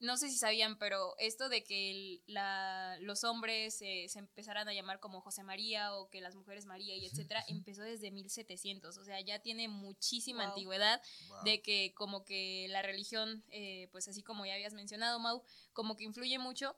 no 0.00 0.16
sé 0.18 0.28
si 0.28 0.36
sabían, 0.36 0.78
pero 0.78 1.14
esto 1.18 1.48
de 1.48 1.64
que 1.64 1.90
el- 1.90 2.22
la- 2.26 2.98
los 3.00 3.24
hombres 3.24 3.78
eh, 3.80 4.06
se 4.08 4.18
empezaran 4.18 4.68
a 4.68 4.74
llamar 4.74 5.00
como 5.00 5.22
José 5.22 5.42
María 5.42 5.94
o 5.94 6.08
que 6.10 6.20
las 6.20 6.34
mujeres 6.36 6.66
María 6.66 6.94
y 6.94 7.06
etcétera, 7.06 7.42
empezó 7.48 7.80
desde 7.82 8.10
1700. 8.12 8.98
O 8.98 9.04
sea, 9.04 9.18
ya 9.22 9.38
tiene 9.40 9.66
muchísima 9.68 10.42
Wow. 10.44 10.50
antigüedad 10.52 11.02
Wow. 11.28 11.44
de 11.44 11.62
que 11.62 11.94
como 11.94 12.24
que 12.24 12.66
la 12.68 12.82
religión, 12.82 13.42
eh, 13.50 13.88
pues 13.92 14.06
así 14.08 14.22
como 14.22 14.44
ya 14.46 14.52
habías 14.54 14.74
mencionado, 14.74 15.18
Mau, 15.18 15.42
como 15.72 15.96
que 15.96 16.04
influye 16.04 16.38
mucho. 16.38 16.76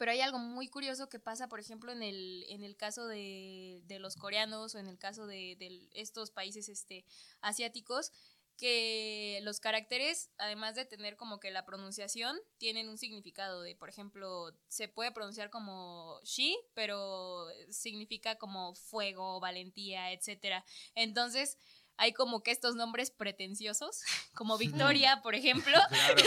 Pero 0.00 0.12
hay 0.12 0.22
algo 0.22 0.38
muy 0.38 0.66
curioso 0.66 1.10
que 1.10 1.18
pasa, 1.18 1.46
por 1.46 1.60
ejemplo, 1.60 1.92
en 1.92 2.02
el, 2.02 2.46
en 2.48 2.64
el 2.64 2.74
caso 2.74 3.06
de, 3.06 3.82
de 3.84 3.98
los 3.98 4.16
coreanos 4.16 4.74
o 4.74 4.78
en 4.78 4.86
el 4.86 4.96
caso 4.96 5.26
de, 5.26 5.56
de 5.58 5.90
estos 5.92 6.30
países 6.30 6.70
este, 6.70 7.04
asiáticos, 7.42 8.10
que 8.56 9.40
los 9.42 9.60
caracteres, 9.60 10.30
además 10.38 10.74
de 10.74 10.86
tener 10.86 11.18
como 11.18 11.38
que 11.38 11.50
la 11.50 11.66
pronunciación, 11.66 12.38
tienen 12.56 12.88
un 12.88 12.96
significado 12.96 13.60
de, 13.60 13.76
por 13.76 13.90
ejemplo, 13.90 14.56
se 14.68 14.88
puede 14.88 15.12
pronunciar 15.12 15.50
como 15.50 16.18
she, 16.24 16.54
pero 16.72 17.48
significa 17.68 18.38
como 18.38 18.74
fuego, 18.74 19.38
valentía, 19.38 20.12
etcétera. 20.12 20.64
Entonces, 20.94 21.58
hay 22.00 22.14
como 22.14 22.42
que 22.42 22.50
estos 22.50 22.76
nombres 22.76 23.10
pretenciosos, 23.10 24.00
como 24.34 24.56
Victoria, 24.56 25.20
por 25.22 25.34
ejemplo, 25.34 25.76
Claro. 25.90 26.22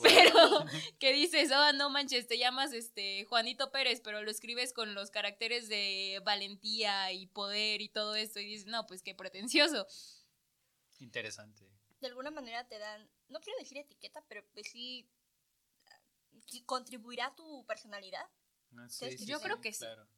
pero 0.02 0.64
que 0.98 1.12
dices, 1.12 1.50
oh, 1.54 1.72
no 1.74 1.90
manches, 1.90 2.26
te 2.26 2.38
llamas 2.38 2.72
este 2.72 3.26
Juanito 3.26 3.70
Pérez, 3.70 4.00
pero 4.02 4.22
lo 4.22 4.30
escribes 4.30 4.72
con 4.72 4.94
los 4.94 5.10
caracteres 5.10 5.68
de 5.68 6.22
valentía 6.24 7.12
y 7.12 7.26
poder 7.26 7.82
y 7.82 7.90
todo 7.90 8.14
esto, 8.14 8.40
y 8.40 8.46
dices, 8.46 8.66
no, 8.66 8.86
pues 8.86 9.02
qué 9.02 9.14
pretencioso. 9.14 9.86
Interesante. 11.00 11.70
de 12.00 12.06
alguna 12.06 12.30
manera 12.30 12.66
te 12.66 12.78
dan, 12.78 13.10
no 13.28 13.40
quiero 13.40 13.58
decir 13.58 13.76
etiqueta, 13.76 14.24
pero 14.26 14.42
pues 14.54 14.68
sí, 14.70 15.06
sí 16.46 16.62
contribuirá 16.64 17.26
a 17.26 17.34
tu 17.34 17.66
personalidad. 17.66 18.26
No, 18.70 18.88
Sí, 18.88 19.26
yo 19.26 19.38
creo 19.40 19.60
que 19.60 19.72
sí. 19.72 19.80
claro. 19.80 20.08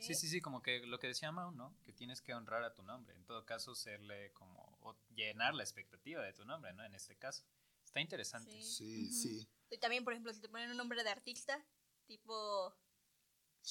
Sí, 0.00 0.14
sí, 0.14 0.28
sí, 0.28 0.40
como 0.40 0.62
que 0.62 0.80
lo 0.86 0.98
que 0.98 1.08
decía 1.08 1.32
Mau, 1.32 1.50
¿no? 1.50 1.76
Que 1.84 1.92
tienes 1.92 2.20
que 2.22 2.34
honrar 2.34 2.62
a 2.64 2.74
tu 2.74 2.82
nombre. 2.82 3.14
En 3.14 3.24
todo 3.24 3.44
caso, 3.44 3.74
serle 3.74 4.32
como. 4.32 4.78
o 4.82 4.96
llenar 5.14 5.54
la 5.54 5.62
expectativa 5.62 6.22
de 6.22 6.32
tu 6.32 6.44
nombre, 6.44 6.72
¿no? 6.72 6.84
En 6.84 6.94
este 6.94 7.16
caso. 7.16 7.44
Está 7.84 8.00
interesante. 8.00 8.50
Sí. 8.62 9.10
Sí. 9.12 9.48
Y 9.70 9.78
también, 9.78 10.04
por 10.04 10.12
ejemplo, 10.12 10.32
si 10.32 10.40
te 10.40 10.48
ponen 10.48 10.70
un 10.70 10.76
nombre 10.76 11.02
de 11.02 11.10
artista, 11.10 11.62
tipo... 12.06 12.74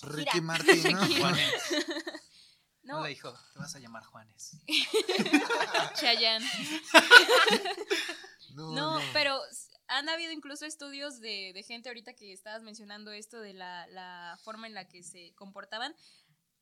Ricky 0.02 0.26
Shakira. 0.26 0.42
Martin, 0.44 0.92
¿no? 0.94 1.06
Juanes. 1.20 1.54
No, 2.84 3.00
Hola, 3.00 3.12
hijo. 3.12 3.34
Te 3.52 3.60
vas 3.60 3.76
a 3.76 3.80
llamar 3.80 4.02
Juanes. 4.06 4.56
Chayanne. 5.96 6.46
No, 8.52 8.72
No, 8.74 9.00
no. 9.00 9.06
pero 9.12 9.38
han 9.88 10.10
habido 10.10 10.32
incluso 10.32 10.66
estudios 10.66 11.20
de, 11.20 11.52
de 11.54 11.64
gente 11.64 11.90
ahorita 11.90 12.14
que 12.14 12.34
estabas 12.34 12.62
mencionando 12.64 13.12
esto 13.12 13.40
de 13.40 13.54
la, 13.54 13.88
la 13.88 14.38
forma 14.44 14.68
en 14.68 14.74
la 14.74 14.88
que 14.88 15.04
se 15.04 15.34
comportaban. 15.36 15.96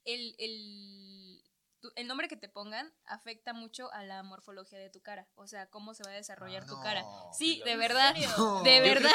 El, 0.03 0.35
el, 0.37 1.41
tu- 1.79 1.91
el 1.95 2.05
nombre 2.07 2.27
que 2.27 2.37
te 2.37 2.47
pongan 2.49 2.93
afecta 3.05 3.53
mucho 3.53 3.91
a 3.93 4.03
la 4.03 4.21
morfología 4.23 4.77
de 4.77 4.89
tu 4.91 5.01
cara, 5.01 5.27
o 5.35 5.47
sea, 5.47 5.67
cómo 5.69 5.93
se 5.95 6.03
va 6.03 6.11
a 6.11 6.13
desarrollar 6.13 6.63
Ah, 6.63 6.67
tu 6.67 6.75
no, 6.75 6.83
cara. 6.83 7.01
qué 7.01 7.37
Sí, 7.37 7.61
de 7.65 7.75
verdad, 7.75 8.15
No. 8.37 8.61
de 8.63 8.81
verdad. 8.81 9.11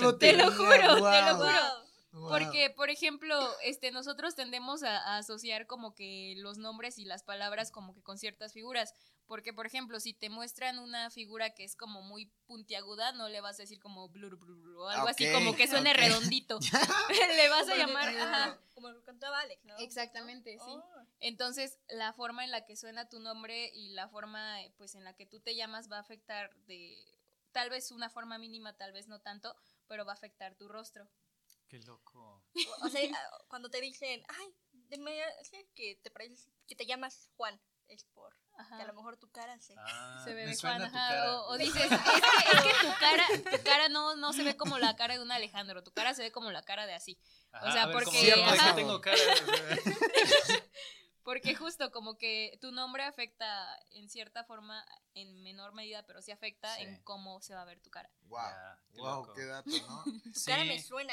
no 0.00 0.16
Te 0.18 0.32
lo 0.34 0.52
juro, 0.52 0.98
te 0.98 1.22
lo 1.22 1.36
juro. 1.36 1.36
guau. 1.36 1.88
Porque, 2.28 2.70
por 2.70 2.90
ejemplo, 2.90 3.36
este, 3.62 3.90
nosotros 3.90 4.34
tendemos 4.34 4.82
a, 4.82 4.96
a 4.96 5.18
asociar 5.18 5.66
como 5.66 5.94
que 5.94 6.34
los 6.38 6.56
nombres 6.58 6.98
y 6.98 7.04
las 7.04 7.22
palabras 7.22 7.70
como 7.70 7.94
que 7.94 8.02
con 8.02 8.18
ciertas 8.18 8.52
figuras. 8.52 8.94
Porque, 9.28 9.52
por 9.52 9.66
ejemplo, 9.66 10.00
si 10.00 10.14
te 10.14 10.30
muestran 10.30 10.78
una 10.78 11.10
figura 11.10 11.50
que 11.50 11.62
es 11.62 11.76
como 11.76 12.00
muy 12.00 12.32
puntiaguda, 12.46 13.12
no 13.12 13.28
le 13.28 13.42
vas 13.42 13.60
a 13.60 13.62
decir 13.64 13.78
como 13.78 14.08
blur, 14.08 14.38
blur, 14.38 14.58
blur, 14.58 14.76
o 14.78 14.88
algo 14.88 15.06
así 15.06 15.30
como 15.30 15.54
que 15.54 15.68
suene 15.68 15.92
redondito. 15.92 16.58
le 17.36 17.48
vas 17.50 17.68
a 17.68 17.76
llamar, 17.76 18.08
ajá. 18.08 18.58
Como 18.74 18.90
lo 18.90 19.04
contaba 19.04 19.38
Alex, 19.40 19.62
¿no? 19.66 19.76
Exactamente, 19.76 20.52
sí. 20.52 20.70
Oh. 20.70 21.06
Entonces, 21.20 21.78
la 21.90 22.14
forma 22.14 22.42
en 22.42 22.50
la 22.50 22.64
que 22.64 22.74
suena 22.74 23.10
tu 23.10 23.20
nombre 23.20 23.70
y 23.74 23.90
la 23.90 24.08
forma, 24.08 24.56
pues, 24.78 24.94
en 24.94 25.04
la 25.04 25.14
que 25.14 25.26
tú 25.26 25.40
te 25.40 25.54
llamas 25.54 25.92
va 25.92 25.98
a 25.98 26.00
afectar 26.00 26.54
de 26.64 26.96
tal 27.52 27.68
vez 27.68 27.92
una 27.92 28.08
forma 28.08 28.38
mínima, 28.38 28.78
tal 28.78 28.92
vez 28.92 29.08
no 29.08 29.20
tanto, 29.20 29.54
pero 29.88 30.06
va 30.06 30.12
a 30.12 30.14
afectar 30.14 30.54
tu 30.54 30.68
rostro. 30.68 31.06
Qué 31.68 31.80
loco. 31.80 32.42
O, 32.54 32.86
o 32.86 32.88
sea, 32.88 33.02
cuando 33.48 33.68
te 33.68 33.82
dicen, 33.82 34.22
ay, 34.28 34.54
me 34.98 35.22
hace 35.22 35.68
que 35.74 35.96
te 35.96 36.10
pareces, 36.10 36.48
que 36.66 36.74
te 36.74 36.86
llamas 36.86 37.28
Juan, 37.36 37.60
es 37.88 38.04
por 38.04 38.34
que 38.66 38.74
a 38.74 38.78
lo 38.78 38.82
Ajá. 38.84 38.92
mejor 38.92 39.16
tu 39.16 39.30
cara 39.30 39.58
se... 39.60 39.74
Ah, 39.78 40.20
se 40.24 40.34
ve 40.34 40.44
me 40.44 40.50
de 40.50 40.56
suena 40.56 40.78
Juan, 40.78 40.90
tu 40.90 40.96
ajá, 40.96 41.08
cara. 41.08 41.36
O, 41.40 41.52
o 41.52 41.58
dices, 41.58 41.76
es 41.82 41.88
que, 41.88 42.56
es 42.56 42.62
que 42.62 42.86
tu 42.86 42.92
cara, 42.98 43.26
tu 43.56 43.62
cara 43.62 43.88
no, 43.88 44.16
no 44.16 44.32
se 44.32 44.42
ve 44.42 44.56
como 44.56 44.78
la 44.78 44.96
cara 44.96 45.14
de 45.14 45.22
un 45.22 45.30
Alejandro, 45.30 45.82
tu 45.84 45.92
cara 45.92 46.12
se 46.14 46.22
ve 46.22 46.32
como 46.32 46.50
la 46.50 46.62
cara 46.62 46.86
de 46.86 46.94
así. 46.94 47.18
Ajá, 47.52 47.72
sea, 47.72 47.82
a 47.84 47.86
ver, 47.86 47.94
porque- 47.94 48.06
¿cómo? 48.06 48.18
Cierto, 48.18 48.44
es 48.46 48.52
que 48.52 48.58
ajá. 48.58 48.74
tengo 48.74 49.00
cara. 49.00 49.16
Porque 51.28 51.54
justo 51.54 51.90
como 51.90 52.16
que 52.16 52.56
tu 52.58 52.72
nombre 52.72 53.02
afecta 53.04 53.78
en 53.90 54.08
cierta 54.08 54.44
forma, 54.44 54.82
en 55.12 55.42
menor 55.42 55.74
medida, 55.74 56.02
pero 56.06 56.22
sí 56.22 56.30
afecta 56.32 56.74
Sí. 56.76 56.84
en 56.84 57.02
cómo 57.02 57.42
se 57.42 57.54
va 57.54 57.60
a 57.60 57.64
ver 57.66 57.78
tu 57.82 57.90
cara. 57.90 58.08
Wow, 58.22 58.40
Ya, 58.40 58.78
qué 58.94 58.98
wow, 58.98 59.20
loco. 59.20 59.34
qué 59.34 59.44
dato, 59.44 59.70
¿no? 59.70 60.04
Tu 60.34 60.44
cara 60.46 60.64
me 60.64 60.80
sí. 60.80 60.88
suena. 60.88 61.12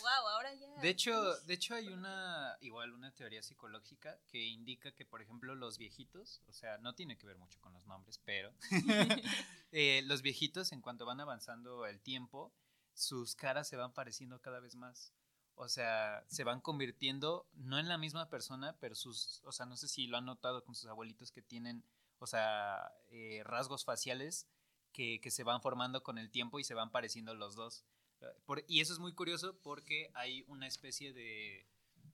Wow, 0.00 0.28
ahora 0.30 0.52
ya... 0.54 0.66
De 0.80 0.88
hecho, 0.88 1.36
de 1.42 1.54
hecho 1.54 1.76
hay 1.76 1.86
una, 1.90 2.56
igual 2.60 2.92
una 2.92 3.14
teoría 3.14 3.40
psicológica 3.40 4.18
que 4.26 4.42
indica 4.42 4.90
que, 4.90 5.06
por 5.06 5.22
ejemplo, 5.22 5.54
los 5.54 5.78
viejitos, 5.78 6.42
o 6.48 6.52
sea, 6.52 6.78
no 6.78 6.96
tiene 6.96 7.16
que 7.16 7.28
ver 7.28 7.38
mucho 7.38 7.60
con 7.60 7.72
los 7.72 7.86
nombres, 7.86 8.18
pero 8.24 8.52
eh, 9.70 10.02
los 10.06 10.22
viejitos, 10.22 10.72
en 10.72 10.80
cuanto 10.80 11.06
van 11.06 11.20
avanzando 11.20 11.86
el 11.86 12.00
tiempo, 12.00 12.52
sus 12.94 13.36
caras 13.36 13.68
se 13.68 13.76
van 13.76 13.92
pareciendo 13.92 14.40
cada 14.40 14.58
vez 14.58 14.74
más. 14.74 15.12
O 15.54 15.68
sea, 15.68 16.24
se 16.28 16.44
van 16.44 16.60
convirtiendo, 16.60 17.46
no 17.54 17.78
en 17.78 17.88
la 17.88 17.98
misma 17.98 18.28
persona, 18.28 18.76
pero 18.80 18.94
sus, 18.94 19.42
o 19.44 19.52
sea, 19.52 19.66
no 19.66 19.76
sé 19.76 19.86
si 19.88 20.06
lo 20.06 20.16
han 20.16 20.24
notado 20.24 20.64
con 20.64 20.74
sus 20.74 20.88
abuelitos 20.88 21.30
que 21.30 21.42
tienen, 21.42 21.84
o 22.18 22.26
sea, 22.26 22.92
eh, 23.10 23.42
rasgos 23.44 23.84
faciales 23.84 24.46
que, 24.92 25.20
que 25.20 25.30
se 25.30 25.44
van 25.44 25.60
formando 25.62 26.02
con 26.02 26.18
el 26.18 26.30
tiempo 26.30 26.58
y 26.58 26.64
se 26.64 26.74
van 26.74 26.90
pareciendo 26.90 27.34
los 27.34 27.54
dos. 27.54 27.84
Eh, 28.20 28.26
por- 28.46 28.64
y 28.66 28.80
eso 28.80 28.92
es 28.92 28.98
muy 28.98 29.12
curioso 29.14 29.56
porque 29.62 30.10
hay 30.14 30.44
una 30.48 30.66
especie 30.66 31.12
de, 31.12 31.66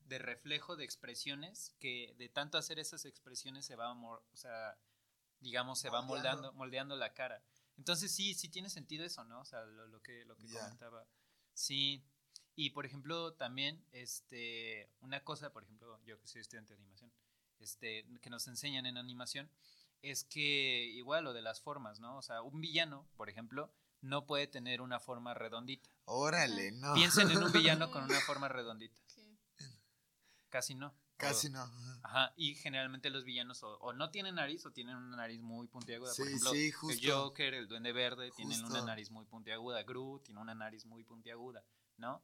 de 0.07 0.19
reflejo 0.19 0.77
de 0.77 0.85
expresiones 0.85 1.75
que 1.79 2.15
de 2.19 2.29
tanto 2.29 2.59
hacer 2.59 2.79
esas 2.79 3.05
expresiones 3.05 3.65
se 3.67 3.77
va, 3.77 3.93
o 3.93 4.37
sea, 4.37 4.77
digamos, 5.41 5.79
se 5.79 5.91
va 5.91 6.03
Moldeando. 6.03 6.53
moldeando 6.55 6.97
la 6.97 7.15
cara. 7.15 7.43
Entonces 7.77 8.11
sí, 8.11 8.35
sí 8.35 8.49
tiene 8.49 8.69
sentido 8.69 9.05
eso, 9.05 9.23
¿no? 9.25 9.41
O 9.41 9.45
sea, 9.45 9.63
lo, 9.65 9.87
lo 9.87 10.03
que, 10.03 10.25
lo 10.25 10.37
que 10.37 10.49
comentaba. 10.53 11.07
Sí. 11.55 12.03
Y 12.61 12.71
por 12.71 12.85
ejemplo, 12.85 13.35
también, 13.35 13.81
este, 13.93 14.91
una 15.01 15.23
cosa, 15.23 15.53
por 15.53 15.63
ejemplo, 15.63 15.97
yo 16.05 16.19
que 16.19 16.27
soy 16.27 16.41
estudiante 16.41 16.75
de 16.75 16.81
animación, 16.81 17.13
este, 17.61 18.05
que 18.21 18.31
nos 18.31 18.49
enseñan 18.49 18.85
en 18.85 18.97
animación, 18.97 19.49
es 20.03 20.25
que 20.25 20.87
igual 20.87 21.23
lo 21.23 21.33
de 21.35 21.41
las 21.43 21.61
formas, 21.61 22.01
¿no? 22.01 22.17
O 22.19 22.23
sea, 22.23 22.43
un 22.43 22.61
villano, 22.61 23.07
por 23.17 23.29
ejemplo, 23.31 23.73
no 24.01 24.27
puede 24.27 24.49
tener 24.49 24.81
una 24.81 24.99
forma 24.99 25.35
redondita. 25.35 25.89
Órale, 26.07 26.73
no. 26.73 26.95
Piensen 26.95 27.31
en 27.31 27.45
un 27.45 27.53
villano 27.53 27.93
con 27.93 28.03
una 28.03 28.19
forma 28.27 28.49
redondita. 28.49 29.01
Sí. 29.07 29.39
Casi 30.49 30.75
no. 30.75 30.93
Casi 31.17 31.47
O- 31.47 31.51
no. 31.51 31.63
ajá. 32.03 32.33
Y 32.37 32.57
generalmente 32.57 33.09
los 33.11 33.23
villanos 33.25 33.63
o, 33.63 33.77
o 33.79 33.93
no 33.93 34.11
tienen 34.11 34.35
nariz 34.35 34.67
o 34.67 34.73
tienen 34.73 34.97
una 34.97 35.17
nariz 35.17 35.41
muy 35.41 35.69
puntiaguda. 35.69 36.13
Sí, 36.13 36.23
Por 36.23 36.29
ejemplo, 36.29 36.51
sí, 36.51 36.67
el 36.67 36.73
justo. 36.75 37.09
Joker, 37.23 37.55
el 37.55 37.69
Duende 37.69 37.93
Verde, 37.93 38.33
tienen 38.37 38.59
una 38.61 38.69
Justo. 38.71 38.87
nariz 38.87 39.11
muy 39.13 39.27
puntiaguda. 39.27 39.83
Groot 39.85 40.25
tiene 40.25 40.41
una 40.41 40.55
nariz 40.57 40.85
muy 40.87 41.05
puntiaguda, 41.05 41.65
¿no? 41.99 42.23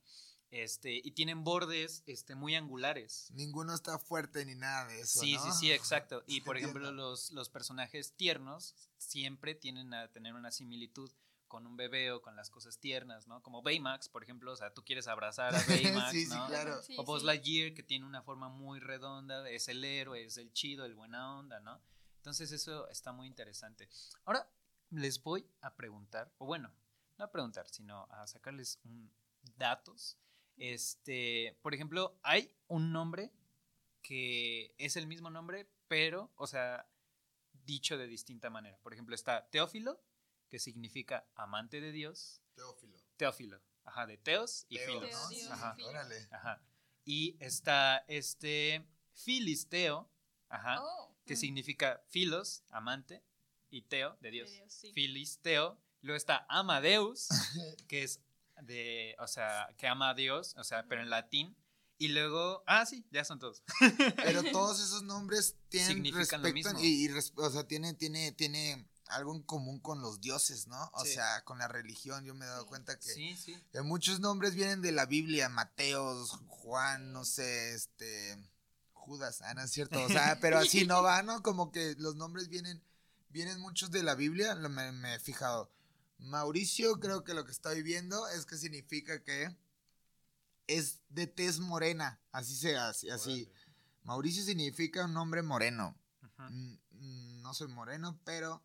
Este, 0.50 1.00
y 1.02 1.11
tienen 1.11 1.43
bordes 1.43 2.04
este, 2.07 2.37
muy 2.37 2.54
angulares. 2.54 3.28
Ninguno 3.33 3.75
está 3.75 3.99
fuerte 3.99 4.45
ni 4.45 4.54
nada 4.54 4.87
de 4.87 5.00
eso. 5.00 5.21
Sí, 5.21 5.35
¿no? 5.35 5.43
sí, 5.43 5.50
sí, 5.52 5.73
exacto. 5.73 6.23
Y 6.28 6.43
por 6.43 6.57
ejemplo, 6.57 6.93
los, 6.93 7.33
los 7.33 7.49
personajes 7.49 8.12
tiernos 8.12 8.76
siempre 8.97 9.57
tienen 9.57 9.93
a 9.95 10.09
tener 10.12 10.35
una 10.35 10.52
similitud 10.52 11.11
con 11.49 11.66
un 11.66 11.76
bebé 11.76 12.12
o 12.12 12.23
con 12.23 12.37
las 12.37 12.50
cosas 12.50 12.78
tiernas, 12.78 13.26
¿no? 13.26 13.43
Como 13.43 13.62
Baymax, 13.62 14.09
por 14.09 14.23
ejemplo, 14.23 14.52
o 14.52 14.57
sea, 14.57 14.73
tú 14.73 14.85
quieres 14.85 15.09
abrazar 15.09 15.54
a 15.54 15.59
Baymax, 15.68 16.12
sí, 16.12 16.27
sí, 16.27 16.35
¿no? 16.35 16.46
claro. 16.46 16.83
Sí, 16.83 16.94
o 16.98 17.05
Buzz 17.05 17.22
sí. 17.22 17.27
Lightyear, 17.27 17.75
que 17.75 17.83
tiene 17.83 18.07
una 18.07 18.22
forma 18.22 18.48
muy 18.48 18.81
redonda, 18.81 19.48
es 19.48 19.68
el 19.68 19.85
héroe, 19.85 20.25
es 20.25 20.37
el 20.37 20.53
chido, 20.53 20.85
el 20.85 20.94
buena 20.94 21.37
onda, 21.37 21.61
¿no? 21.61 21.81
Entonces 22.16 22.53
eso 22.53 22.88
está 22.88 23.12
muy 23.12 23.27
interesante. 23.27 23.88
Ahora 24.25 24.48
les 24.90 25.22
voy 25.22 25.46
a 25.61 25.75
preguntar, 25.75 26.33
o 26.38 26.46
bueno, 26.46 26.72
no 27.18 27.25
a 27.25 27.31
preguntar, 27.31 27.68
sino 27.68 28.07
a 28.11 28.27
sacarles 28.27 28.81
un, 28.85 29.12
datos. 29.57 30.19
Este, 30.57 31.59
por 31.62 31.75
ejemplo, 31.75 32.19
hay 32.23 32.51
un 32.69 32.93
nombre 32.93 33.33
que 34.03 34.75
es 34.79 34.97
el 34.97 35.07
mismo 35.07 35.31
nombre, 35.31 35.69
pero, 35.88 36.33
o 36.37 36.47
sea, 36.47 36.87
dicho 37.53 37.97
de 37.99 38.07
distinta 38.07 38.51
manera. 38.51 38.79
Por 38.83 38.93
ejemplo, 38.93 39.14
está 39.14 39.49
Teófilo, 39.51 40.01
que 40.49 40.59
significa 40.59 41.27
amante 41.35 41.81
de 41.81 41.90
Dios. 41.93 42.40
Teófilo. 42.55 42.99
Teófilo, 43.17 43.61
ajá, 43.85 44.07
de 44.07 44.19
Teos 44.19 44.67
y 44.69 44.79
Filos. 44.79 45.11
Ajá. 45.51 45.77
Órale. 45.85 46.29
Ajá. 46.31 46.62
Y 47.05 47.37
está 47.40 48.05
este 48.09 48.87
Filisteo, 49.14 50.11
ajá, 50.49 50.81
Oh, 50.83 51.17
que 51.25 51.35
Mm. 51.35 51.38
significa 51.38 52.03
Filos, 52.09 52.62
amante, 52.71 53.23
y 53.71 53.83
Teo, 53.83 54.17
de 54.21 54.31
Dios. 54.31 54.51
Dios, 54.51 54.73
sí. 54.73 54.93
Filisteo. 54.93 55.81
Luego 56.03 56.17
está 56.17 56.45
Amadeus, 56.49 57.29
que 57.88 58.03
es 58.03 58.21
de, 58.62 59.14
o 59.19 59.27
sea, 59.27 59.69
que 59.77 59.87
ama 59.87 60.11
a 60.11 60.14
Dios, 60.14 60.55
o 60.57 60.64
sea, 60.64 60.85
pero 60.88 61.03
en 61.03 61.11
latín. 61.11 61.57
Y 61.97 62.09
luego, 62.09 62.62
ah, 62.67 62.85
sí, 62.87 63.07
ya 63.12 63.25
son 63.25 63.38
todos. 63.38 63.62
Pero 64.17 64.43
todos 64.53 64.81
esos 64.81 65.03
nombres 65.05 65.57
tienen 65.69 65.93
Significan 65.93 66.43
lo 66.43 66.53
mismo. 66.53 66.79
y, 66.81 67.07
y 67.07 67.09
o 67.37 67.51
sea, 67.51 67.67
tiene, 67.69 67.95
tiene, 67.95 68.33
tiene 68.33 68.88
algo 69.09 69.35
en 69.35 69.43
común 69.43 69.79
con 69.81 70.01
los 70.01 70.21
dioses, 70.21 70.67
¿no? 70.67 70.90
O 70.95 71.05
Sí. 71.05 71.14
sea, 71.14 71.45
con 71.45 71.59
la 71.59 71.69
religión. 71.69 72.25
Yo 72.25 72.35
me 72.35 72.47
he 72.47 72.49
dado 72.49 72.62
Sí. 72.62 72.69
cuenta 72.69 72.99
que, 72.99 73.12
Sí, 73.12 73.37
sí. 73.37 73.57
que 73.73 73.83
muchos 73.83 74.19
nombres 74.19 74.55
vienen 74.55 74.83
de 74.83 74.90
la 74.93 75.07
Biblia, 75.07 75.49
Mateos, 75.49 76.31
Juan, 76.49 77.12
no 77.12 77.25
sé, 77.25 77.75
este, 77.75 78.38
Judas, 78.93 79.43
ah, 79.43 79.55
no 79.55 79.62
es 79.62 79.71
cierto, 79.71 80.03
o 80.03 80.09
sea, 80.09 80.38
pero 80.40 80.59
así 80.59 80.87
no 80.87 81.03
va, 81.03 81.23
¿no? 81.23 81.43
Como 81.43 81.71
que 81.71 81.95
los 81.99 82.17
nombres 82.17 82.49
vienen, 82.49 82.83
vienen 83.29 83.61
muchos 83.61 83.90
de 83.90 84.03
la 84.03 84.14
Biblia, 84.14 84.55
lo- 84.55 84.69
me, 84.71 84.90
me 84.93 85.14
he 85.14 85.21
fijado. 85.21 85.71
Mauricio, 86.24 86.98
creo 87.00 87.24
que 87.24 87.34
lo 87.34 87.44
que 87.44 87.52
estoy 87.52 87.82
viendo 87.82 88.28
es 88.28 88.46
que 88.46 88.56
significa 88.56 89.22
que 89.22 89.56
es 90.66 91.00
de 91.08 91.26
tez 91.26 91.58
morena, 91.60 92.20
así 92.32 92.56
se 92.56 92.76
hace, 92.76 93.10
así. 93.10 93.50
Mauricio 94.02 94.42
significa 94.42 95.04
un 95.04 95.14
nombre 95.14 95.42
moreno. 95.42 95.96
Mm, 96.38 96.74
mm, 96.90 97.42
No 97.42 97.54
soy 97.54 97.68
moreno, 97.68 98.18
pero. 98.24 98.62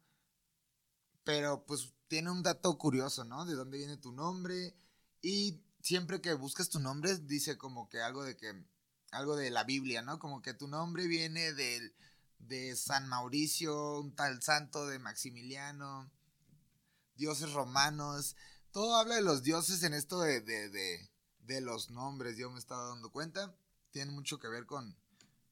Pero 1.23 1.65
pues 1.65 1.93
tiene 2.07 2.31
un 2.31 2.43
dato 2.43 2.77
curioso, 2.77 3.23
¿no? 3.23 3.45
De 3.45 3.53
dónde 3.53 3.77
viene 3.77 3.97
tu 3.97 4.11
nombre. 4.11 4.75
Y 5.21 5.61
siempre 5.81 6.21
que 6.21 6.33
buscas 6.33 6.69
tu 6.69 6.79
nombre, 6.79 7.17
dice 7.17 7.57
como 7.57 7.89
que 7.89 8.01
algo 8.01 8.23
de 8.23 8.35
que. 8.37 8.65
Algo 9.11 9.35
de 9.35 9.49
la 9.49 9.63
Biblia, 9.63 10.01
¿no? 10.01 10.19
Como 10.19 10.41
que 10.41 10.53
tu 10.53 10.67
nombre 10.67 11.07
viene 11.07 11.53
del, 11.53 11.95
de 12.37 12.75
San 12.75 13.07
Mauricio, 13.07 13.99
un 13.99 14.13
tal 14.15 14.41
santo 14.43 14.85
de 14.85 14.99
Maximiliano, 14.99 16.11
dioses 17.19 17.53
romanos. 17.53 18.35
Todo 18.71 18.95
habla 18.95 19.15
de 19.15 19.21
los 19.21 19.43
dioses 19.43 19.83
en 19.83 19.93
esto 19.93 20.19
de, 20.21 20.41
de, 20.41 20.69
de, 20.69 21.09
de 21.41 21.61
los 21.61 21.91
nombres, 21.91 22.37
yo 22.37 22.49
me 22.49 22.57
estaba 22.57 22.87
dando 22.87 23.11
cuenta. 23.11 23.53
Tiene 23.91 24.11
mucho 24.11 24.39
que 24.39 24.47
ver 24.47 24.65
con, 24.65 24.97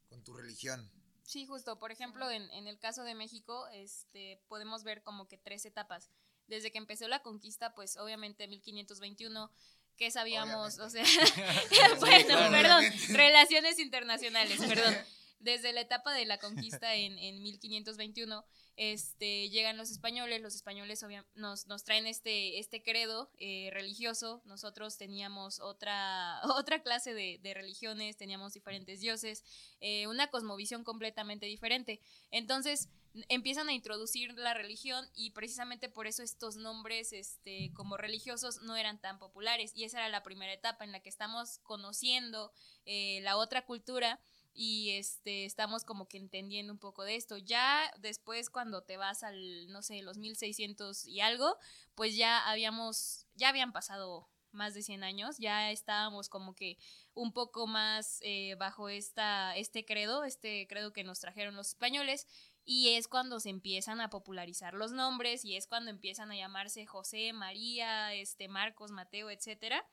con 0.09 0.23
tu 0.23 0.33
religión. 0.33 0.89
Sí, 1.23 1.45
justo. 1.45 1.77
Por 1.77 1.91
ejemplo, 1.91 2.31
en, 2.31 2.49
en 2.51 2.67
el 2.67 2.79
caso 2.79 3.03
de 3.03 3.13
México, 3.13 3.67
este, 3.73 4.41
podemos 4.47 4.83
ver 4.83 5.03
como 5.03 5.27
que 5.27 5.37
tres 5.37 5.65
etapas. 5.65 6.09
Desde 6.47 6.71
que 6.71 6.77
empezó 6.77 7.07
la 7.09 7.21
conquista, 7.21 7.75
pues 7.75 7.97
obviamente 7.97 8.47
1521, 8.47 9.51
que 9.97 10.11
sabíamos, 10.11 10.79
o 10.79 10.89
sea, 10.89 11.03
bueno, 11.99 12.51
perdón, 12.51 12.85
relaciones 13.09 13.79
internacionales, 13.79 14.59
perdón. 14.59 14.95
Desde 15.39 15.71
la 15.73 15.81
etapa 15.81 16.13
de 16.13 16.25
la 16.25 16.39
conquista 16.39 16.95
en, 16.95 17.17
en 17.19 17.43
1521, 17.43 18.45
este, 18.77 19.49
llegan 19.49 19.75
los 19.75 19.89
españoles, 19.89 20.39
los 20.39 20.53
españoles 20.53 21.03
nos, 21.33 21.65
nos 21.65 21.83
traen 21.83 22.05
este, 22.05 22.59
este 22.59 22.83
credo 22.83 23.31
eh, 23.39 23.69
religioso, 23.73 24.43
nosotros 24.45 24.97
teníamos 24.97 25.59
otra, 25.59 26.39
otra 26.55 26.83
clase 26.83 27.15
de, 27.15 27.53
religiones, 27.55 28.17
teníamos 28.17 28.53
diferentes 28.53 29.01
dioses, 29.01 29.43
eh, 29.81 30.05
una 30.05 30.27
cosmovisión 30.27 30.83
completamente 30.83 31.47
diferente. 31.47 31.99
Entonces 32.29 32.89
empiezan 33.29 33.67
a 33.69 33.73
introducir 33.73 34.37
la 34.37 34.53
religión 34.53 35.03
y 35.15 35.31
precisamente 35.31 35.89
por 35.89 36.05
eso 36.05 36.21
estos 36.21 36.55
nombres 36.55 37.13
este, 37.13 37.71
como 37.73 37.97
religiosos 37.97 38.61
no 38.61 38.75
eran 38.75 39.01
tan 39.01 39.17
populares. 39.17 39.71
Y 39.75 39.85
esa 39.85 39.99
era 39.99 40.09
la 40.09 40.21
primera 40.21 40.53
etapa 40.53 40.83
en 40.83 40.91
la 40.91 40.99
que 40.99 41.09
estamos 41.09 41.57
conociendo 41.63 42.51
eh, 42.85 43.21
la 43.23 43.37
otra 43.37 43.65
cultura 43.65 44.19
y 44.59 44.89
este 44.97 45.45
estamos 45.45 45.85
como 45.85 46.07
que 46.07 46.17
entendiendo 46.17 46.73
un 46.73 46.79
poco 46.79 47.03
de 47.03 47.15
esto. 47.15 47.37
Ya 47.37 47.93
después 47.99 48.49
cuando 48.49 48.81
te 48.81 48.97
vas 48.97 49.21
al 49.23 49.71
no 49.71 49.83
sé, 49.83 50.01
los 50.01 50.17
1600 50.17 51.05
y 51.05 51.21
algo, 51.21 51.57
pues 51.93 52.15
ya 52.17 52.49
habíamos 52.49 53.27
ya 53.35 53.49
habían 53.49 53.71
pasado 53.71 54.27
más 54.51 54.73
de 54.73 54.81
100 54.81 55.03
años, 55.03 55.37
ya 55.37 55.71
estábamos 55.71 56.27
como 56.27 56.55
que 56.55 56.79
un 57.13 57.33
poco 57.33 57.67
más 57.67 58.19
eh, 58.23 58.55
bajo 58.55 58.89
esta, 58.89 59.55
este 59.55 59.85
credo, 59.85 60.23
este 60.23 60.65
credo 60.67 60.91
que 60.91 61.03
nos 61.03 61.19
trajeron 61.19 61.55
los 61.55 61.69
españoles. 61.69 62.25
Y 62.65 62.95
es 62.95 63.07
cuando 63.07 63.39
se 63.39 63.49
empiezan 63.49 64.01
a 64.01 64.09
popularizar 64.09 64.73
los 64.73 64.91
nombres 64.91 65.45
y 65.45 65.55
es 65.55 65.67
cuando 65.67 65.91
empiezan 65.91 66.31
a 66.31 66.35
llamarse 66.35 66.85
José, 66.85 67.31
María, 67.31 68.13
este, 68.13 68.47
Marcos, 68.47 68.91
Mateo, 68.91 69.29
etcétera. 69.29 69.87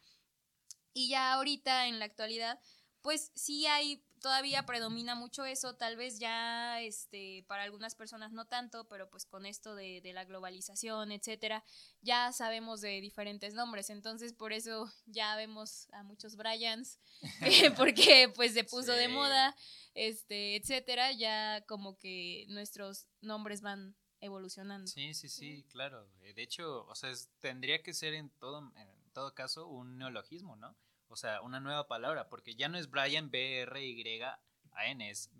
Y 0.94 1.08
ya 1.08 1.34
ahorita, 1.34 1.86
en 1.86 1.98
la 1.98 2.06
actualidad, 2.06 2.58
pues 3.04 3.32
sí 3.34 3.66
hay, 3.66 4.02
todavía 4.24 4.64
predomina 4.64 5.14
mucho 5.14 5.44
eso, 5.44 5.74
tal 5.76 5.96
vez 5.96 6.18
ya 6.18 6.80
este, 6.80 7.44
para 7.46 7.62
algunas 7.64 7.94
personas 7.94 8.32
no 8.32 8.46
tanto, 8.46 8.88
pero 8.88 9.10
pues 9.10 9.26
con 9.26 9.44
esto 9.44 9.74
de, 9.74 10.00
de 10.00 10.14
la 10.14 10.24
globalización, 10.24 11.12
etcétera, 11.12 11.62
ya 12.00 12.32
sabemos 12.32 12.80
de 12.80 13.02
diferentes 13.02 13.52
nombres, 13.52 13.90
entonces 13.90 14.32
por 14.32 14.54
eso 14.54 14.90
ya 15.04 15.36
vemos 15.36 15.88
a 15.92 16.02
muchos 16.04 16.36
Bryans, 16.36 16.98
eh, 17.42 17.70
porque 17.76 18.32
pues 18.34 18.54
se 18.54 18.64
puso 18.64 18.92
de 18.92 19.08
moda, 19.08 19.54
este, 19.92 20.56
etcétera, 20.56 21.12
ya 21.12 21.62
como 21.66 21.98
que 21.98 22.46
nuestros 22.48 23.06
nombres 23.20 23.60
van 23.60 23.94
evolucionando. 24.20 24.86
Sí, 24.86 25.12
sí, 25.12 25.28
sí, 25.28 25.64
claro. 25.68 26.08
De 26.34 26.42
hecho, 26.42 26.86
o 26.86 26.94
sea, 26.94 27.10
es- 27.10 27.28
tendría 27.40 27.82
que 27.82 27.92
ser 27.92 28.14
en 28.14 28.30
todo, 28.30 28.72
en 28.74 29.12
todo 29.12 29.34
caso 29.34 29.66
un 29.68 29.98
neologismo, 29.98 30.56
¿no? 30.56 30.74
O 31.14 31.16
sea, 31.16 31.40
una 31.42 31.60
nueva 31.60 31.86
palabra, 31.86 32.28
porque 32.28 32.56
ya 32.56 32.68
no 32.68 32.76
es 32.76 32.90
Brian 32.90 33.30
B-R-Y-A-N, 33.30 35.08
es 35.08 35.30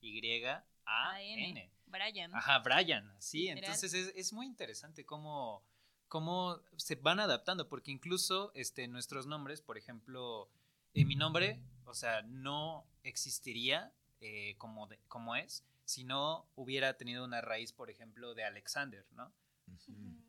B-R-A-Y-A-N. 0.00 1.70
Brian. 1.86 2.34
Ajá, 2.34 2.58
Brian, 2.60 3.14
sí. 3.18 3.48
Entonces 3.48 3.92
es, 3.92 4.12
es 4.16 4.32
muy 4.32 4.46
interesante 4.46 5.04
cómo, 5.04 5.62
cómo 6.08 6.60
se 6.76 6.94
van 6.94 7.20
adaptando, 7.20 7.68
porque 7.68 7.90
incluso 7.90 8.50
este, 8.54 8.88
nuestros 8.88 9.26
nombres, 9.26 9.60
por 9.60 9.76
ejemplo, 9.76 10.48
eh, 10.94 11.04
mi 11.04 11.14
nombre, 11.16 11.60
o 11.84 11.92
sea, 11.94 12.22
no 12.22 12.86
existiría 13.02 13.92
eh, 14.20 14.54
como, 14.56 14.86
de- 14.86 14.98
como 15.08 15.36
es 15.36 15.62
si 15.84 16.04
no 16.04 16.46
hubiera 16.54 16.96
tenido 16.96 17.22
una 17.24 17.42
raíz, 17.42 17.72
por 17.72 17.90
ejemplo, 17.90 18.34
de 18.34 18.44
Alexander, 18.44 19.04
¿no? 19.12 19.30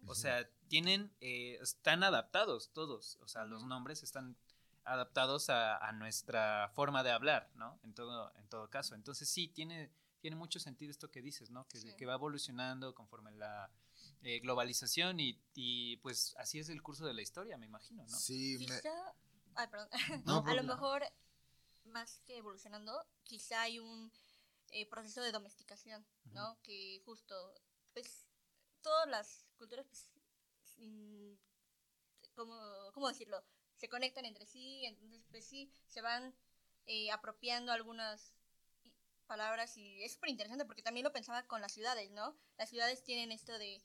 O 0.06 0.15
sea, 0.15 0.48
tienen, 0.67 1.12
eh, 1.22 1.58
están 1.62 2.04
adaptados 2.04 2.72
todos, 2.74 3.17
o 3.22 3.28
sea, 3.28 3.46
los 3.46 3.63
nombres 3.65 4.04
están 4.04 4.36
adaptados 4.84 5.50
a, 5.50 5.78
a 5.78 5.91
nuestra 5.93 6.69
forma 6.76 7.04
de 7.04 7.12
hablar, 7.12 7.50
¿no? 7.56 7.80
En 7.84 7.93
todo, 7.93 8.34
en 8.36 8.48
todo 8.50 8.69
caso. 8.69 8.96
Entonces 8.96 9.30
sí, 9.30 9.48
tiene, 9.48 9.89
tiene 10.19 10.36
mucho 10.36 10.60
sentido 10.60 10.91
esto 10.91 11.10
que 11.10 11.22
dices, 11.22 11.50
¿no? 11.52 11.67
Que, 11.67 11.80
Sí. 11.80 11.96
que 11.96 12.06
va 12.06 12.15
evolucionando 12.15 12.93
conforme 12.93 13.32
la 13.32 13.69
eh, 14.22 14.39
globalización 14.39 15.19
y, 15.19 15.39
y, 15.54 15.98
pues 15.98 16.36
así 16.38 16.60
es 16.60 16.69
el 16.69 16.82
curso 16.82 17.06
de 17.06 17.13
la 17.13 17.22
historia, 17.22 17.58
me 17.58 17.65
imagino, 17.65 18.04
¿no? 18.04 18.17
Sí, 18.17 18.58
me- 18.60 18.65
Quizá, 18.65 19.15
ay, 19.56 19.67
perdón. 19.67 19.89
No, 20.26 20.43
a 20.48 20.54
lo 20.54 20.63
mejor, 20.63 21.04
más 21.86 22.19
que 22.26 22.38
evolucionando, 22.38 23.06
quizá 23.24 23.62
hay 23.62 23.80
un 23.80 24.12
eh, 24.72 24.88
proceso 24.89 25.22
de 25.22 25.32
domesticación, 25.32 26.06
¿no? 26.34 26.58
Que 26.63 27.02
justo, 27.06 27.36
pues, 27.93 28.26
todas 28.84 29.10
las 29.10 29.48
culturas, 29.58 29.88
pues, 29.88 30.12
sin- 30.76 31.39
¿cómo, 32.36 32.56
cómo 32.93 33.08
decirlo? 33.10 33.43
Se 33.78 33.89
conectan 33.89 34.26
entre 34.26 34.46
sí, 34.46 34.86
entonces, 34.86 35.26
pues 35.32 35.46
sí, 35.48 35.72
se 35.88 36.02
van 36.02 36.36
eh, 36.86 37.10
apropiando 37.12 37.72
algunas 37.72 38.34
palabras 39.26 39.78
y 39.78 40.04
es 40.04 40.13
súper 40.13 40.30
interesante 40.30 40.65
porque 40.65 40.84
también 40.84 41.04
lo 41.06 41.12
pensaba 41.13 41.48
con 41.48 41.62
las 41.62 41.72
ciudades, 41.74 42.12
¿no? 42.12 42.38
Las 42.58 42.69
ciudades 42.69 43.04
tienen 43.04 43.32
esto 43.32 43.58
de 43.58 43.82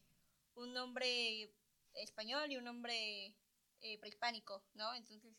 un 0.57 0.73
nombre 0.75 1.55
español 1.95 2.51
y 2.53 2.57
un 2.57 2.65
nombre 2.65 3.35
eh, 3.81 3.99
prehispánico, 3.99 4.63
¿no? 4.75 4.95
Entonces, 4.95 5.33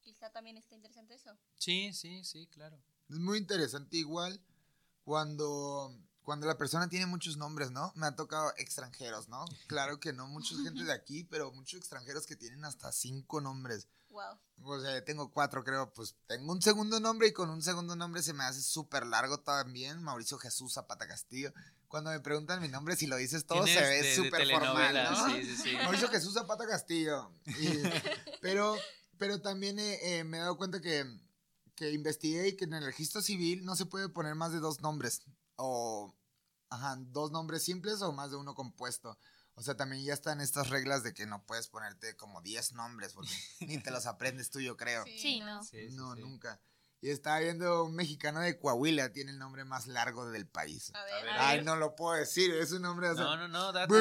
quizá 0.00 0.30
también 0.30 0.56
está 0.56 0.74
interesante 0.74 1.14
eso. 1.14 1.38
Sí, 1.56 1.92
sí, 1.92 2.24
sí, 2.24 2.46
claro. 2.48 2.76
Es 3.08 3.16
muy 3.18 3.38
interesante 3.38 3.96
igual 3.96 4.40
cuando, 5.04 5.96
cuando 6.22 6.46
la 6.46 6.56
persona 6.58 6.88
tiene 6.88 7.06
muchos 7.06 7.36
nombres, 7.36 7.70
¿no? 7.70 7.92
Me 7.96 8.06
ha 8.06 8.14
tocado 8.14 8.52
extranjeros, 8.56 9.28
¿no? 9.28 9.44
Claro 9.66 9.98
que 10.00 10.12
no 10.12 10.26
mucha 10.26 10.54
gente 10.62 10.84
de 10.84 10.92
aquí, 10.92 11.24
pero 11.24 11.50
muchos 11.52 11.78
extranjeros 11.80 12.26
que 12.26 12.36
tienen 12.36 12.64
hasta 12.64 12.92
cinco 12.92 13.40
nombres. 13.40 13.88
Wow. 14.10 14.38
O 14.62 14.80
sea, 14.80 14.94
yo 14.94 15.04
tengo 15.04 15.30
cuatro, 15.32 15.64
creo. 15.64 15.92
Pues 15.92 16.16
tengo 16.26 16.52
un 16.52 16.60
segundo 16.60 17.00
nombre 17.00 17.28
y 17.28 17.32
con 17.32 17.48
un 17.48 17.62
segundo 17.62 17.96
nombre 17.96 18.22
se 18.22 18.32
me 18.34 18.44
hace 18.44 18.60
súper 18.60 19.06
largo 19.06 19.38
también. 19.40 20.02
Mauricio 20.02 20.36
Jesús 20.38 20.74
Zapata 20.74 21.06
Castillo. 21.06 21.52
Cuando 21.88 22.10
me 22.10 22.20
preguntan 22.20 22.60
mi 22.60 22.68
nombre, 22.68 22.96
si 22.96 23.06
lo 23.06 23.16
dices 23.16 23.46
todo, 23.46 23.66
se 23.66 23.80
ve 23.80 24.14
súper 24.14 24.48
formal, 24.50 24.94
¿no? 24.94 25.26
sí, 25.30 25.44
sí, 25.44 25.56
sí. 25.56 25.74
Mauricio 25.76 26.08
Jesús 26.08 26.34
Zapata 26.34 26.66
Castillo. 26.66 27.30
Y- 27.46 27.82
pero, 28.40 28.76
pero 29.18 29.40
también 29.40 29.78
eh, 29.78 30.18
eh, 30.18 30.24
me 30.24 30.36
he 30.38 30.40
dado 30.40 30.56
cuenta 30.56 30.80
que, 30.80 31.04
que 31.74 31.92
investigué 31.92 32.48
y 32.48 32.56
que 32.56 32.64
en 32.64 32.74
el 32.74 32.84
registro 32.84 33.22
civil 33.22 33.64
no 33.64 33.74
se 33.76 33.86
puede 33.86 34.08
poner 34.08 34.34
más 34.34 34.52
de 34.52 34.58
dos 34.60 34.80
nombres. 34.80 35.22
O, 35.62 36.16
ajá, 36.70 36.96
dos 36.98 37.30
nombres 37.32 37.62
simples 37.62 38.00
o 38.02 38.12
más 38.12 38.30
de 38.30 38.36
uno 38.36 38.54
compuesto. 38.54 39.18
O 39.54 39.62
sea, 39.62 39.76
también 39.76 40.02
ya 40.02 40.14
están 40.14 40.40
estas 40.40 40.70
reglas 40.70 41.02
de 41.02 41.12
que 41.12 41.26
no 41.26 41.44
puedes 41.44 41.68
ponerte 41.68 42.16
como 42.16 42.40
10 42.40 42.72
nombres 42.72 43.12
porque 43.12 43.30
ni 43.60 43.78
te 43.78 43.90
los 43.90 44.06
aprendes 44.06 44.50
tú, 44.50 44.60
yo 44.60 44.76
creo. 44.76 45.04
Sí, 45.04 45.40
no. 45.40 45.62
Sí, 45.62 45.90
sí, 45.90 45.96
no, 45.96 46.14
sí. 46.14 46.22
nunca. 46.22 46.60
Y 47.02 47.10
estaba 47.10 47.40
viendo 47.40 47.84
un 47.84 47.94
mexicano 47.94 48.40
de 48.40 48.58
Coahuila, 48.58 49.12
tiene 49.12 49.32
el 49.32 49.38
nombre 49.38 49.64
más 49.64 49.86
largo 49.86 50.30
del 50.30 50.46
país. 50.46 50.92
A 50.94 51.00
A 51.00 51.04
ver, 51.04 51.28
a 51.28 51.48
Ay, 51.48 51.56
ver. 51.58 51.66
no 51.66 51.76
lo 51.76 51.94
puedo 51.94 52.14
decir, 52.16 52.52
es 52.54 52.72
un 52.72 52.82
nombre, 52.82 53.08
o 53.08 53.14
sea, 53.14 53.24
No, 53.24 53.36
no, 53.36 53.48
no, 53.48 53.72
date. 53.72 53.92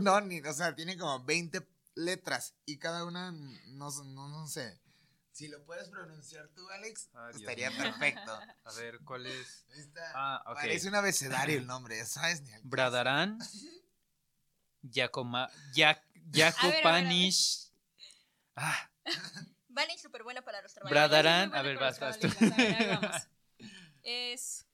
no, 0.00 0.20
ni- 0.22 0.40
o 0.40 0.52
sea, 0.52 0.74
tiene 0.74 0.96
como 0.98 1.22
20 1.24 1.66
letras 1.94 2.54
y 2.66 2.78
cada 2.78 3.04
una, 3.04 3.30
no, 3.32 3.90
no, 3.90 4.28
no 4.28 4.46
sé. 4.48 4.80
Si 5.34 5.48
lo 5.48 5.64
puedes 5.64 5.88
pronunciar 5.88 6.46
tú, 6.54 6.68
Alex, 6.70 7.08
Ah, 7.12 7.30
estaría 7.34 7.68
mío. 7.68 7.78
perfecto. 7.82 8.38
A 8.64 8.72
ver, 8.74 9.00
¿cuál 9.04 9.26
es? 9.26 9.66
Ah, 10.14 10.40
ok. 10.46 10.54
Parece 10.54 10.86
un 10.86 10.94
abecedario 10.94 11.58
el 11.58 11.66
nombre, 11.66 12.04
¿sabes? 12.06 12.40
Ni 12.42 12.52
al. 12.52 12.60
Bradarán, 12.62 13.38
Giacoma, 14.82 15.50
Jac-. 15.74 16.04
Jacopanish. 16.30 17.68
Ah, 18.54 18.88
Vale, 19.68 19.98
súper 19.98 20.22
buena 20.22 20.40
para 20.42 20.62
los 20.62 20.72
trabajos. 20.72 20.90
Bradarán, 20.92 21.52
a 21.52 21.62
ver, 21.62 21.78
vas, 21.78 21.98
vas 21.98 22.18
tú. 22.20 22.28
vamos. 22.40 23.16
Es 24.06 24.66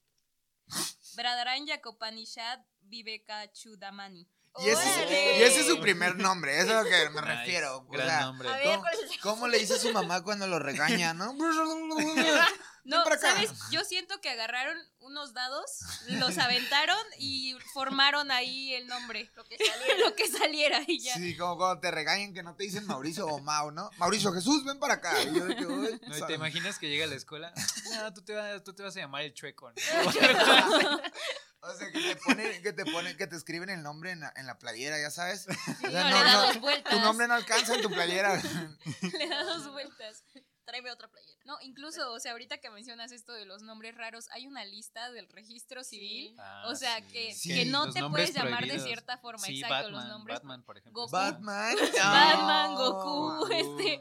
Bradarán 1.15 1.65
Yakopanishad 1.65 2.59
Viveka 2.81 3.51
Chudamani. 3.51 4.29
Y 4.59 4.67
ese, 4.69 4.83
es, 4.83 4.97
¡Órale! 4.97 5.37
y 5.39 5.43
ese 5.43 5.59
es 5.61 5.67
su 5.67 5.79
primer 5.79 6.17
nombre, 6.17 6.59
eso 6.59 6.71
es 6.71 6.75
a 6.77 6.83
lo 6.83 6.89
que 6.89 7.09
me 7.11 7.21
Nice, 7.21 7.35
refiero. 7.35 7.77
O 7.77 7.85
Gran 7.87 8.07
sea, 8.07 8.19
nombre. 8.21 8.49
A 8.49 8.57
ver, 8.57 8.65
¿cómo, 8.65 8.81
¿cuál 8.81 8.93
es 8.95 9.11
el- 9.11 9.19
cómo 9.21 9.47
le 9.47 9.57
dice 9.59 9.79
su 9.79 9.91
mamá 9.93 10.23
cuando 10.23 10.45
lo 10.47 10.59
regaña, 10.59 11.13
no? 11.13 11.33
No. 12.83 13.03
¿sabes? 13.19 13.51
Yo 13.69 13.83
siento 13.85 14.19
que 14.21 14.29
agarraron 14.31 14.75
unos 15.01 15.35
dados, 15.35 15.81
los 16.07 16.35
aventaron 16.39 16.97
y 17.19 17.55
formaron 17.75 18.31
ahí 18.31 18.73
el 18.73 18.87
nombre. 18.87 19.29
Lo 19.35 19.43
que 19.45 19.55
saliera. 19.57 19.97
Lo 20.09 20.15
que 20.15 20.27
saliera 20.27 20.81
y 20.87 20.99
ya. 20.99 21.13
Sí, 21.13 21.37
como 21.37 21.57
cuando 21.57 21.79
te 21.79 21.91
regañan 21.91 22.33
que 22.33 22.41
no 22.41 22.55
te 22.55 22.63
dicen 22.63 22.87
Mauricio 22.87 23.27
o 23.27 23.39
Mau, 23.39 23.69
¿no? 23.69 23.91
Mauricio 23.97 24.33
Jesús, 24.33 24.65
ven 24.65 24.79
para 24.79 24.95
acá. 24.95 25.13
Y 25.21 25.31
yo 25.35 25.45
de 25.45 25.55
que, 25.57 25.65
"Uy, 25.67 26.01
No, 26.07 26.15
¿y 26.15 26.19
sa- 26.19 26.25
¿Te 26.25 26.33
imaginas 26.33 26.79
que 26.79 26.89
llega 26.89 27.05
a 27.05 27.07
la 27.07 27.15
escuela? 27.15 27.53
No, 27.93 28.13
tú 28.15 28.23
te, 28.23 28.33
vas, 28.33 28.63
tú 28.63 28.73
te 28.73 28.81
vas 28.81 28.95
a 28.97 28.99
llamar 28.99 29.21
el 29.21 29.33
chueco. 29.35 29.69
¿no? 29.69 29.75
O 31.63 31.73
sea, 31.75 31.91
que 31.91 31.99
te 32.01 32.15
ponen, 32.15 32.63
que 32.63 32.73
te 32.73 32.85
ponen, 32.85 33.17
que 33.17 33.27
te 33.27 33.35
escriben 33.35 33.69
el 33.69 33.83
nombre 33.83 34.11
en 34.11 34.21
la, 34.21 34.33
en 34.35 34.47
la 34.47 34.57
playera, 34.57 34.99
ya 34.99 35.11
sabes. 35.11 35.47
O 35.47 35.53
Sí, 35.53 35.91
sea, 35.91 36.03
no, 36.03 36.09
no, 36.09 36.17
le 36.17 36.23
da 36.23 36.33
no, 36.33 36.47
dos 36.47 36.59
vueltas. 36.59 36.93
tu 36.93 36.99
nombre 36.99 37.27
no 37.27 37.33
alcanza 37.35 37.75
en 37.75 37.81
tu 37.81 37.89
playera. 37.89 38.41
Le 39.19 39.27
da 39.27 39.43
dos 39.43 39.71
vueltas. 39.71 40.23
Tráeme 40.65 40.91
otra 40.91 41.07
playera. 41.09 41.39
No, 41.45 41.57
incluso, 41.61 42.11
o 42.13 42.19
sea, 42.19 42.31
ahorita 42.31 42.59
que 42.59 42.69
mencionas 42.69 43.11
esto 43.11 43.33
de 43.33 43.45
los 43.45 43.61
nombres 43.61 43.95
raros, 43.95 44.27
hay 44.31 44.47
una 44.47 44.63
lista 44.65 45.11
del 45.11 45.27
registro 45.29 45.83
civil. 45.83 46.35
Ah, 46.39 46.63
o 46.67 46.75
sea, 46.75 46.97
sí. 46.99 47.07
que, 47.11 47.33
Sí. 47.35 47.49
que 47.49 47.65
no 47.65 47.85
Los 47.87 47.93
te 47.95 48.01
puedes 48.09 48.33
llamar 48.33 48.65
de 48.65 48.79
cierta 48.79 49.17
forma. 49.17 49.45
Sí, 49.45 49.55
Exacto, 49.61 49.75
Batman, 49.75 49.91
los 49.91 50.05
nombres. 50.07 50.35
Batman, 50.37 50.63
por 50.63 50.77
ejemplo. 50.77 51.01
Goku. 51.01 51.11
Batman. 51.11 51.75
Batman, 51.97 52.73
no. 52.73 52.77
Goku, 52.77 53.51
este. 53.53 53.99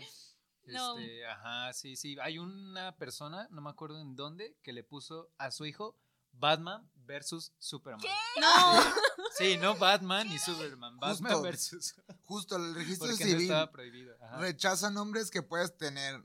no. 0.67 0.99
Este, 0.99 1.27
ajá, 1.27 1.73
sí, 1.73 1.97
sí. 1.97 2.17
Hay 2.23 2.39
una 2.39 2.97
persona, 2.97 3.49
no 3.51 3.61
me 3.61 3.71
acuerdo 3.71 4.01
en 4.01 4.15
dónde, 4.17 4.57
que 4.63 4.73
le 4.73 4.83
puso 4.85 5.31
a 5.39 5.51
su 5.51 5.67
hijo 5.67 5.99
Batman 6.33 6.89
versus 7.05 7.53
Superman. 7.59 8.05
No, 8.41 8.95
Sí, 9.39 9.57
no 9.57 9.75
Batman 9.77 10.31
y 10.33 10.39
Superman. 10.39 10.99
Batman 10.99 11.33
Justo. 11.33 11.43
versus. 11.43 11.95
Justo, 12.25 12.57
el 12.57 12.75
registro 12.75 13.09
Porque 13.09 13.25
no 13.25 13.31
civil 13.31 13.43
estaba 13.45 13.71
prohibido. 13.71 14.15
Ajá. 14.23 14.39
rechaza 14.39 14.91
nombres 14.91 15.31
que 15.31 15.43
puedes 15.43 15.77
tener. 15.77 16.23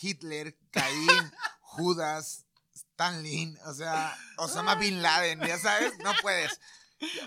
Hitler, 0.00 0.56
Caín, 0.70 1.06
Judas, 1.60 2.46
Stalin, 2.74 3.58
o 3.66 3.74
sea, 3.74 4.16
Osama 4.38 4.74
Bin 4.76 5.02
Laden, 5.02 5.40
ya 5.40 5.58
sabes, 5.58 5.96
no 5.98 6.12
puedes. 6.22 6.58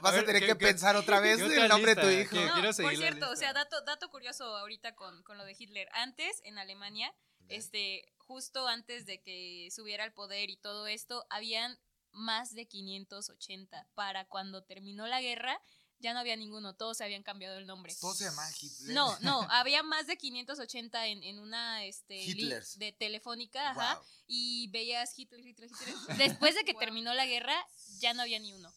Vas 0.01 0.13
a, 0.13 0.15
ver, 0.17 0.25
tener 0.25 0.41
¿qué- 0.41 0.47
que 0.47 0.57
qué- 0.57 0.65
pensar 0.67 0.95
otra 0.95 1.19
vez 1.19 1.37
qué 1.37 1.57
el 1.57 1.67
nombre 1.67 1.95
de 1.95 2.01
tu 2.01 2.07
hijo. 2.07 2.31
¿Qué? 2.31 2.45
no, 2.61 2.73
por 2.73 2.95
cierto, 2.95 3.29
o 3.29 3.35
sea, 3.35 3.51
dato, 3.53 3.75
dato 3.85 4.09
curioso 4.09 4.45
ahorita 4.57 4.95
con, 4.95 5.21
con 5.23 5.37
lo 5.37 5.43
de 5.45 5.55
Hitler. 5.57 5.87
Antes, 5.93 6.39
en 6.45 6.57
Alemania, 6.57 7.13
este, 7.49 8.03
justo 8.17 8.67
antes 8.67 9.05
de 9.05 9.21
que 9.21 9.67
subiera 9.75 10.03
al 10.05 10.13
poder 10.13 10.49
y 10.49 10.57
todo 10.57 10.87
esto, 10.87 11.25
habían 11.29 11.77
más 12.15 12.53
de 12.53 12.65
580. 12.67 13.87
Para 13.93 14.25
cuando 14.27 14.63
terminó 14.63 15.07
la 15.07 15.21
guerra, 15.21 15.61
ya 15.99 16.13
no 16.13 16.19
había 16.19 16.35
ninguno, 16.35 16.75
todos 16.75 16.97
se 16.97 17.03
habían 17.03 17.23
cambiado 17.23 17.57
el 17.57 17.65
nombre. 17.67 17.95
Todos 18.01 18.17
se 18.17 18.25
llaman 18.25 18.51
Hitler. 18.59 18.93
No, 18.93 19.17
no, 19.21 19.41
había 19.51 19.81
más 19.83 20.07
de 20.07 20.17
580 20.17 21.07
en, 21.07 21.23
en 21.23 21.39
una 21.39 21.83
este, 21.85 22.17
Hitlers. 22.17 22.77
de 22.77 22.91
telefónica, 22.91 23.71
ajá, 23.71 24.01
y 24.27 24.67
veías 24.71 25.17
Hitler, 25.17 25.45
Hitler, 25.45 25.69
Hitler. 25.69 25.95
Después 26.17 26.55
de 26.55 26.63
que 26.65 26.73
Wow. 26.73 26.79
terminó 26.81 27.13
la 27.13 27.25
guerra, 27.25 27.55
ya 27.99 28.13
no 28.13 28.21
había 28.23 28.39
ni 28.39 28.53
uno. 28.53 28.71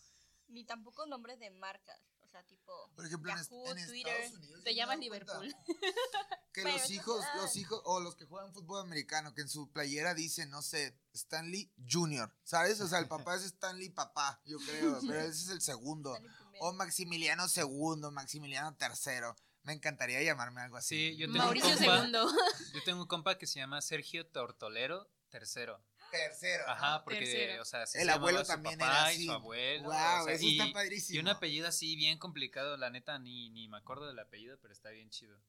Ni 0.48 0.64
tampoco 0.64 1.07
nombres 1.07 1.38
de 1.40 1.51
marcas. 1.51 2.01
O 2.29 2.31
sea, 2.31 2.43
tipo. 2.45 2.73
Por 2.95 3.07
ejemplo, 3.07 3.33
en, 3.33 3.38
est- 3.38 3.53
en 3.53 3.87
Twitter. 3.87 4.12
Estados 4.21 4.38
Unidos. 4.38 4.64
Te 4.64 4.75
cuenta 4.75 4.97
Liverpool. 4.97 5.55
Que 6.53 6.64
los 6.64 6.91
hijos, 6.91 7.25
los 7.37 7.55
hijos, 7.57 7.81
o 7.85 8.01
los 8.01 8.17
que 8.17 8.25
juegan 8.25 8.53
fútbol 8.53 8.81
americano, 8.81 9.33
que 9.33 9.43
en 9.43 9.49
su 9.49 9.71
playera 9.71 10.14
dice, 10.14 10.45
no 10.47 10.61
sé, 10.61 10.99
Stanley 11.12 11.71
Jr., 11.88 12.35
¿sabes? 12.43 12.81
O 12.81 12.88
sea, 12.88 12.99
el 12.99 13.07
papá 13.09 13.37
es 13.37 13.43
Stanley 13.45 13.91
papá, 13.91 14.41
yo 14.45 14.59
creo, 14.59 14.99
pero 15.07 15.21
ese 15.21 15.45
es 15.45 15.49
el 15.51 15.61
segundo. 15.61 16.19
O 16.61 16.73
Maximiliano 16.73 17.45
II, 17.55 18.11
Maximiliano 18.11 18.77
III. 18.81 19.35
Me 19.62 19.73
encantaría 19.73 20.21
llamarme 20.23 20.61
algo 20.62 20.79
así. 20.79 21.11
Sí, 21.12 21.17
yo 21.17 21.27
tengo, 21.27 21.38
un 21.38 21.45
Mauricio 21.45 21.69
compa, 21.77 21.97
segundo. 21.97 22.33
yo 22.75 22.83
tengo 22.85 23.03
un 23.03 23.07
compa 23.09 23.38
que 23.38 23.47
se 23.47 23.61
llama 23.61 23.81
Sergio 23.81 24.27
Tortolero 24.27 25.09
tercero. 25.29 25.81
Tercero. 26.11 26.64
¿no? 26.66 26.73
Ajá, 26.73 27.05
porque, 27.05 27.21
Tercero. 27.21 27.62
o 27.62 27.64
sea, 27.64 27.83
así 27.83 27.99
El 27.99 28.05
se 28.07 28.11
abuelo 28.11 28.38
llamaba 28.38 28.44
su 28.44 28.53
también 28.53 28.79
papá 28.79 28.92
era 29.01 29.12
y 29.12 29.14
así. 29.16 29.27
su 29.27 29.33
abuelo. 29.33 29.85
Wow, 29.85 29.92
o 29.92 30.25
sea, 30.25 30.33
eso 30.35 30.44
y, 30.44 30.59
está 30.61 30.73
padrísimo. 30.73 31.16
y 31.16 31.21
un 31.21 31.29
apellido 31.29 31.68
así 31.68 31.97
bien 31.97 32.18
complicado, 32.18 32.77
la 32.77 32.90
neta, 32.90 33.18
ni, 33.18 33.51
ni 33.51 33.68
me 33.68 33.77
acuerdo 33.77 34.07
del 34.07 34.18
apellido, 34.18 34.59
pero 34.61 34.73
está 34.73 34.90
bien 34.90 35.11
chido. 35.11 35.40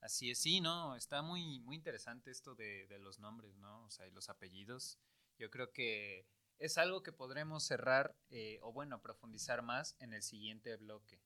Así 0.00 0.30
es, 0.30 0.38
sí, 0.38 0.60
no, 0.60 0.96
está 0.96 1.20
muy, 1.22 1.60
muy 1.60 1.76
interesante 1.76 2.30
esto 2.30 2.54
de, 2.54 2.86
de 2.86 2.98
los 2.98 3.18
nombres, 3.18 3.56
¿no? 3.58 3.84
O 3.84 3.90
sea, 3.90 4.06
y 4.06 4.10
los 4.10 4.28
apellidos. 4.30 4.98
Yo 5.38 5.50
creo 5.50 5.72
que 5.72 6.26
es 6.58 6.78
algo 6.78 7.02
que 7.02 7.12
podremos 7.12 7.64
cerrar, 7.64 8.16
eh, 8.30 8.58
o 8.62 8.72
bueno, 8.72 9.00
profundizar 9.02 9.62
más 9.62 9.96
en 9.98 10.12
el 10.14 10.22
siguiente 10.22 10.76
bloque. 10.76 11.20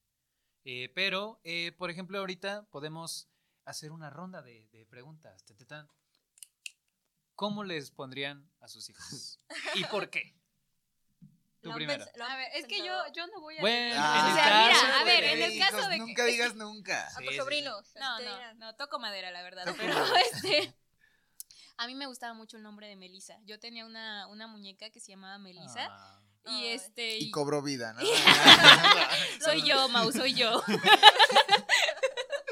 Eh, 0.64 0.90
pero, 0.94 1.40
eh, 1.44 1.72
por 1.78 1.90
ejemplo, 1.90 2.18
ahorita 2.18 2.66
podemos 2.70 3.28
hacer 3.64 3.92
una 3.92 4.10
ronda 4.10 4.42
de, 4.42 4.68
de 4.72 4.86
preguntas. 4.86 5.44
Ta, 5.44 5.54
ta, 5.56 5.66
ta. 5.66 5.88
¿Cómo 7.34 7.64
les 7.64 7.90
pondrían 7.90 8.48
a 8.60 8.68
sus 8.68 8.88
hijos? 8.90 9.40
¿Y 9.74 9.84
por 9.84 10.08
qué? 10.10 10.34
Tú 11.62 11.70
Lo 11.70 11.76
primero. 11.76 12.04
lo 12.16 12.24
A 12.26 12.36
ver, 12.36 12.48
es 12.54 12.66
que 12.66 12.78
yo, 12.84 12.92
yo 13.14 13.26
no 13.28 13.40
voy 13.40 13.56
a... 13.56 13.60
Bueno, 13.62 13.94
Ah, 13.98 14.20
en 14.20 14.30
el 14.30 14.44
caso 14.44 14.84
mira, 14.86 15.00
a 15.00 15.04
ver, 15.04 15.24
en 15.24 15.42
el 15.42 15.58
caso 15.58 15.76
hijos, 15.78 15.88
de 15.88 15.94
que... 15.96 16.00
Nunca 16.02 16.24
digas 16.26 16.54
nunca. 16.56 17.06
A 17.06 17.10
Sí, 17.10 17.16
sí, 17.24 17.28
sí. 17.30 17.36
sobrinos. 17.36 17.86
No, 17.98 18.16
te 18.18 18.24
no, 18.24 18.34
dirán. 18.36 18.58
no, 18.58 18.76
toco 18.76 18.98
madera, 18.98 19.30
la 19.30 19.42
verdad. 19.42 19.64
Toco 19.64 19.78
Pero 19.78 19.94
madera. 19.94 20.20
este. 20.32 20.74
A 21.78 21.86
mí 21.86 21.94
me 21.94 22.06
gustaba 22.06 22.34
mucho 22.34 22.56
el 22.58 22.62
nombre 22.62 22.86
de 22.86 22.96
Melissa. 22.96 23.38
Yo 23.44 23.58
tenía 23.58 23.84
una, 23.86 24.26
una 24.28 24.46
muñeca 24.46 24.90
que 24.90 25.00
se 25.00 25.12
llamaba 25.12 25.38
Melissa. 25.38 25.88
Ah. 25.90 26.20
Y 26.46 26.66
este. 26.66 27.16
Y 27.16 27.24
y- 27.24 27.30
cobró 27.30 27.62
vida, 27.62 27.94
¿no? 27.94 28.00
soy 29.42 29.62
yo, 29.66 29.88
Mau, 29.88 30.12
soy 30.12 30.34
yo. 30.34 30.62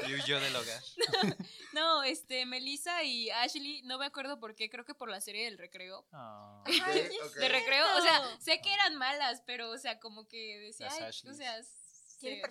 Y 0.07 0.13
huyó 0.13 0.39
del 0.39 0.55
hogar. 0.55 0.81
No, 1.73 2.03
este, 2.03 2.45
Melissa 2.45 3.03
y 3.03 3.31
Ashley, 3.31 3.81
no 3.83 3.97
me 3.97 4.05
acuerdo 4.05 4.39
por 4.39 4.55
qué, 4.55 4.69
creo 4.69 4.85
que 4.85 4.93
por 4.93 5.09
la 5.09 5.19
serie 5.21 5.45
del 5.45 5.57
recreo. 5.57 6.05
Ah. 6.11 6.63
Ay, 6.65 7.09
ok. 7.25 7.33
De 7.33 7.49
recreo, 7.49 7.85
o 7.97 8.01
sea, 8.01 8.21
sé 8.39 8.61
que 8.61 8.71
eran 8.71 8.95
malas, 8.95 9.41
pero, 9.47 9.71
o 9.71 9.77
sea, 9.79 9.99
como 9.99 10.27
que 10.27 10.59
decía, 10.59 10.89
ay, 10.91 11.09
o 11.27 11.33
sea, 11.33 11.59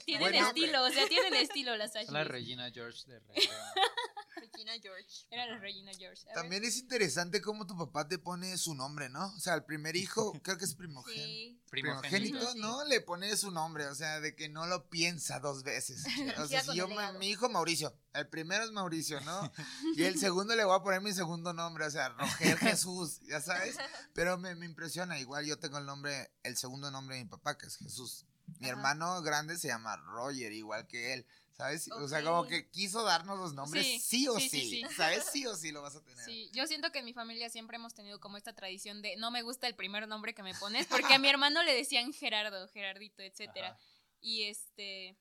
Tienen 0.04 0.34
estilo, 0.34 0.84
o 0.84 0.90
sea, 0.90 1.08
tienen 1.08 1.34
estilo 1.34 1.76
las 1.76 1.92
Son 1.92 2.02
la 2.12 2.20
Ashley. 2.20 2.40
Regina 2.40 2.70
George 2.70 3.04
de. 3.06 3.20
Regina 4.36 4.72
George. 4.82 5.26
Eran 5.30 5.50
las 5.50 5.60
Regina 5.60 5.92
George. 5.92 6.22
A 6.22 6.26
ver. 6.26 6.34
También 6.34 6.64
es 6.64 6.78
interesante 6.78 7.40
cómo 7.40 7.66
tu 7.66 7.76
papá 7.76 8.08
te 8.08 8.18
pone 8.18 8.56
su 8.58 8.74
nombre, 8.74 9.08
¿no? 9.08 9.26
O 9.34 9.40
sea, 9.40 9.54
el 9.54 9.64
primer 9.64 9.96
hijo, 9.96 10.32
creo 10.42 10.58
que 10.58 10.64
es 10.64 10.74
primogénito. 10.74 11.24
Sí. 11.24 11.60
Primogénito. 11.70 12.38
Primogénito, 12.38 12.54
¿no? 12.56 12.84
Le 12.84 13.00
pone 13.00 13.34
su 13.36 13.50
nombre, 13.50 13.86
o 13.86 13.94
sea, 13.94 14.20
de 14.20 14.34
que 14.34 14.48
no 14.48 14.66
lo 14.66 14.88
piensa 14.88 15.40
dos 15.40 15.62
veces. 15.62 16.04
O 16.38 16.46
sea, 16.46 16.62
si 16.62 16.76
yo, 16.76 16.86
legado. 16.88 17.18
mi 17.18 17.30
hijo 17.30 17.48
Mauricio, 17.48 17.96
el 18.14 18.28
primero 18.28 18.64
es 18.64 18.72
Mauricio, 18.72 19.20
¿no? 19.22 19.52
Y 19.96 20.04
el 20.04 20.18
segundo 20.18 20.54
le 20.54 20.64
voy 20.64 20.76
a 20.76 20.82
poner 20.82 21.00
mi 21.00 21.12
segundo 21.12 21.52
nombre, 21.52 21.86
o 21.86 21.90
sea, 21.90 22.10
Roger 22.10 22.58
Jesús, 22.58 23.20
ya 23.22 23.40
sabes. 23.40 23.76
Pero 24.12 24.38
me, 24.38 24.54
me 24.54 24.66
impresiona, 24.66 25.18
igual 25.18 25.46
yo 25.46 25.58
tengo 25.58 25.78
el 25.78 25.86
nombre, 25.86 26.30
el 26.42 26.56
segundo 26.56 26.90
nombre 26.90 27.16
de 27.16 27.24
mi 27.24 27.30
papá, 27.30 27.56
que 27.56 27.66
es 27.66 27.76
Jesús. 27.76 28.26
Mi 28.62 28.68
Ajá. 28.68 28.78
hermano 28.78 29.20
grande 29.22 29.58
se 29.58 29.66
llama 29.66 29.96
Roger, 29.96 30.52
igual 30.52 30.86
que 30.86 31.14
él, 31.14 31.26
¿sabes? 31.50 31.90
O 31.90 32.06
sea, 32.06 32.22
como 32.22 32.46
que 32.46 32.70
quiso 32.70 33.02
darnos 33.02 33.36
los 33.36 33.54
nombres 33.54 33.84
sí, 33.84 33.98
Sí, 33.98 34.28
o 34.28 34.38
sí, 34.38 34.48
sí, 34.48 34.60
sí, 34.60 34.84
sí. 34.88 34.94
¿sabes? 34.94 35.26
Sí 35.32 35.44
o 35.46 35.56
sí 35.56 35.72
lo 35.72 35.82
vas 35.82 35.96
a 35.96 36.04
tener. 36.04 36.24
Sí, 36.24 36.48
yo 36.52 36.68
siento 36.68 36.92
que 36.92 37.00
en 37.00 37.04
mi 37.04 37.12
familia 37.12 37.50
siempre 37.50 37.74
hemos 37.74 37.92
tenido 37.92 38.20
como 38.20 38.36
esta 38.36 38.54
tradición 38.54 39.02
de 39.02 39.16
no 39.16 39.32
me 39.32 39.42
gusta 39.42 39.66
el 39.66 39.74
primer 39.74 40.06
nombre 40.06 40.32
que 40.32 40.44
me 40.44 40.54
pones, 40.54 40.86
porque 40.86 41.12
a 41.12 41.18
mi 41.18 41.28
hermano 41.28 41.64
le 41.64 41.74
decían 41.74 42.12
Gerardo, 42.12 42.68
Gerardito, 42.68 43.20
etcétera. 43.20 43.70
Ajá. 43.70 43.80
Y 44.20 44.44
este 44.44 45.18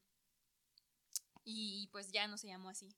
y 1.43 1.87
pues 1.91 2.11
ya 2.11 2.27
no 2.27 2.37
se 2.37 2.45
llamó 2.45 2.69
así. 2.69 2.95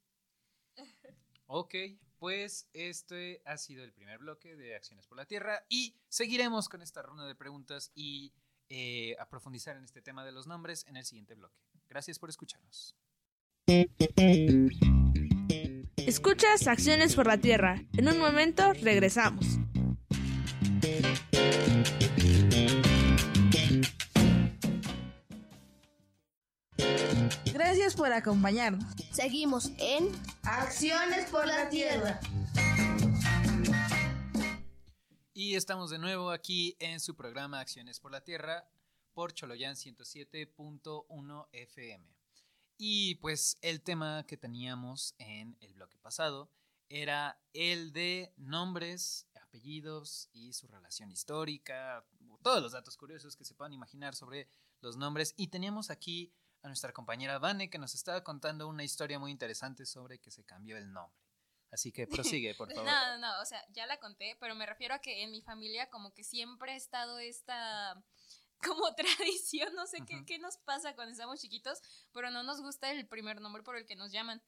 Ok, 1.46 1.74
pues 2.18 2.68
este 2.74 3.42
ha 3.46 3.58
sido 3.58 3.86
el 3.86 3.94
primer 3.94 4.18
bloque 4.18 4.58
de 4.58 4.76
Acciones 4.76 5.08
por 5.08 5.18
la 5.18 5.26
Tierra 5.26 5.66
y 5.70 5.96
seguiremos 6.10 6.68
con 6.68 6.82
esta 6.82 7.02
ronda 7.02 7.26
de 7.26 7.36
preguntas 7.36 7.94
y 7.96 8.34
eh, 8.76 9.16
a 9.20 9.30
profundizar 9.30 9.78
en 9.78 9.84
este 9.84 10.02
tema 10.02 10.26
de 10.26 10.32
los 10.32 10.48
nombres 10.48 10.84
en 10.88 10.98
el 10.98 11.06
siguiente 11.06 11.36
bloque. 11.36 11.60
Gracias 11.88 12.18
por 12.18 12.32
escucharnos. 12.32 12.96
Escuchas 15.98 16.66
Acciones 16.66 17.14
por 17.14 17.28
la 17.28 17.38
Tierra. 17.38 17.84
En 17.96 18.08
un 18.08 18.18
momento 18.18 18.74
regresamos. 18.74 19.60
Gracias 27.54 27.96
por 27.96 28.12
acompañarnos. 28.12 28.92
Seguimos 29.12 29.72
en 29.78 30.10
Acciones 30.42 31.30
por 31.30 31.46
la 31.46 31.70
Tierra. 31.70 32.20
Y 35.36 35.56
estamos 35.56 35.90
de 35.90 35.98
nuevo 35.98 36.30
aquí 36.30 36.78
en 36.78 37.00
su 37.00 37.16
programa 37.16 37.60
Acciones 37.60 38.00
por 38.00 38.12
la 38.12 38.24
Tierra 38.24 38.70
por 39.16 39.34
Choloyan 39.34 39.74
107.1 39.74 41.48
FM. 41.52 42.06
Y 42.78 43.16
pues 43.16 43.58
el 43.64 43.82
tema 43.82 44.26
que 44.28 44.38
teníamos 44.38 45.16
en 45.18 45.58
el 45.60 45.74
bloque 45.74 45.98
pasado 45.98 46.52
era 46.88 47.42
el 47.52 47.94
de 47.94 48.32
nombres, 48.38 49.26
apellidos 49.42 50.30
y 50.34 50.54
su 50.54 50.68
relación 50.68 51.12
histórica, 51.12 52.06
todos 52.44 52.62
los 52.62 52.74
datos 52.74 52.96
curiosos 52.96 53.36
que 53.36 53.44
se 53.44 53.56
puedan 53.56 53.74
imaginar 53.74 54.14
sobre 54.14 54.48
los 54.82 54.98
nombres. 54.98 55.34
Y 55.36 55.48
teníamos 55.48 55.90
aquí 55.90 56.32
a 56.62 56.68
nuestra 56.68 56.94
compañera 56.94 57.40
Vane 57.40 57.72
que 57.72 57.80
nos 57.80 57.96
estaba 57.96 58.24
contando 58.24 58.68
una 58.68 58.84
historia 58.84 59.18
muy 59.18 59.32
interesante 59.32 59.88
sobre 59.88 60.20
que 60.20 60.30
se 60.30 60.44
cambió 60.44 60.78
el 60.78 60.94
nombre. 60.94 61.23
Así 61.74 61.92
que 61.92 62.08
prosigue, 62.38 62.54
por 62.56 62.70
favor. 62.70 62.86
No, 62.86 63.08
no, 63.08 63.18
no, 63.18 63.42
o 63.42 63.46
sea, 63.46 63.62
ya 63.70 63.88
la 63.88 64.00
conté, 64.00 64.38
pero 64.40 64.56
me 64.56 64.66
refiero 64.66 64.94
a 64.94 65.00
que 65.00 65.24
en 65.24 65.32
mi 65.32 65.42
familia 65.42 65.90
como 65.90 66.14
que 66.14 66.24
siempre 66.24 66.74
ha 66.74 66.76
estado 66.76 67.18
esta 67.18 68.02
como 68.64 68.94
tradición, 68.96 69.74
no 69.74 69.88
sé 69.88 70.00
qué, 70.06 70.24
qué 70.26 70.40
nos 70.40 70.58
pasa 70.58 70.96
cuando 70.96 71.12
estamos 71.12 71.42
chiquitos, 71.42 71.82
pero 72.14 72.30
no 72.30 72.44
nos 72.44 72.62
gusta 72.62 72.92
el 72.92 73.08
primer 73.08 73.42
nombre 73.42 73.64
por 73.64 73.76
el 73.76 73.86
que 73.86 73.96
nos 73.96 74.12
llaman. 74.12 74.42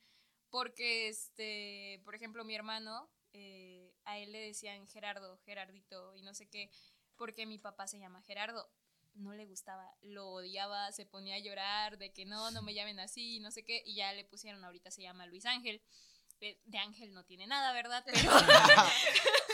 Porque, 0.52 1.10
este, 1.10 2.02
por 2.06 2.16
ejemplo, 2.16 2.46
mi 2.46 2.56
hermano, 2.56 3.10
eh, 3.34 3.94
a 4.06 4.20
él 4.20 4.32
le 4.32 4.40
decían 4.40 4.88
Gerardo, 4.88 5.38
Gerardito 5.40 6.16
y 6.16 6.22
no 6.22 6.34
sé 6.34 6.48
qué, 6.48 6.70
porque 7.18 7.46
mi 7.46 7.58
papá 7.58 7.88
se 7.88 8.00
llama 8.00 8.22
Gerardo. 8.22 8.70
No 9.16 9.34
le 9.34 9.46
gustaba, 9.46 9.96
lo 10.02 10.28
odiaba, 10.28 10.92
se 10.92 11.06
ponía 11.06 11.36
a 11.36 11.40
llorar 11.40 11.98
de 11.98 12.14
que 12.14 12.26
no, 12.26 12.52
no 12.52 12.62
me 12.62 12.74
llamen 12.76 13.00
así, 13.00 13.40
no 13.40 13.50
sé 13.52 13.64
qué, 13.64 13.82
y 13.86 13.96
ya 13.96 14.14
le 14.14 14.26
pusieron, 14.26 14.64
ahorita 14.64 14.92
se 14.92 15.02
llama 15.02 15.26
Luis 15.26 15.46
Ángel. 15.46 15.82
De, 16.40 16.60
Ángel 16.78 17.14
no 17.14 17.24
tiene 17.26 17.48
nada, 17.48 17.72
¿verdad? 17.74 18.04
Pero, 18.14 18.30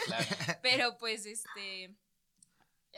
Claro. 0.05 0.25
pero 0.63 0.97
pues 0.97 1.25
este 1.25 1.95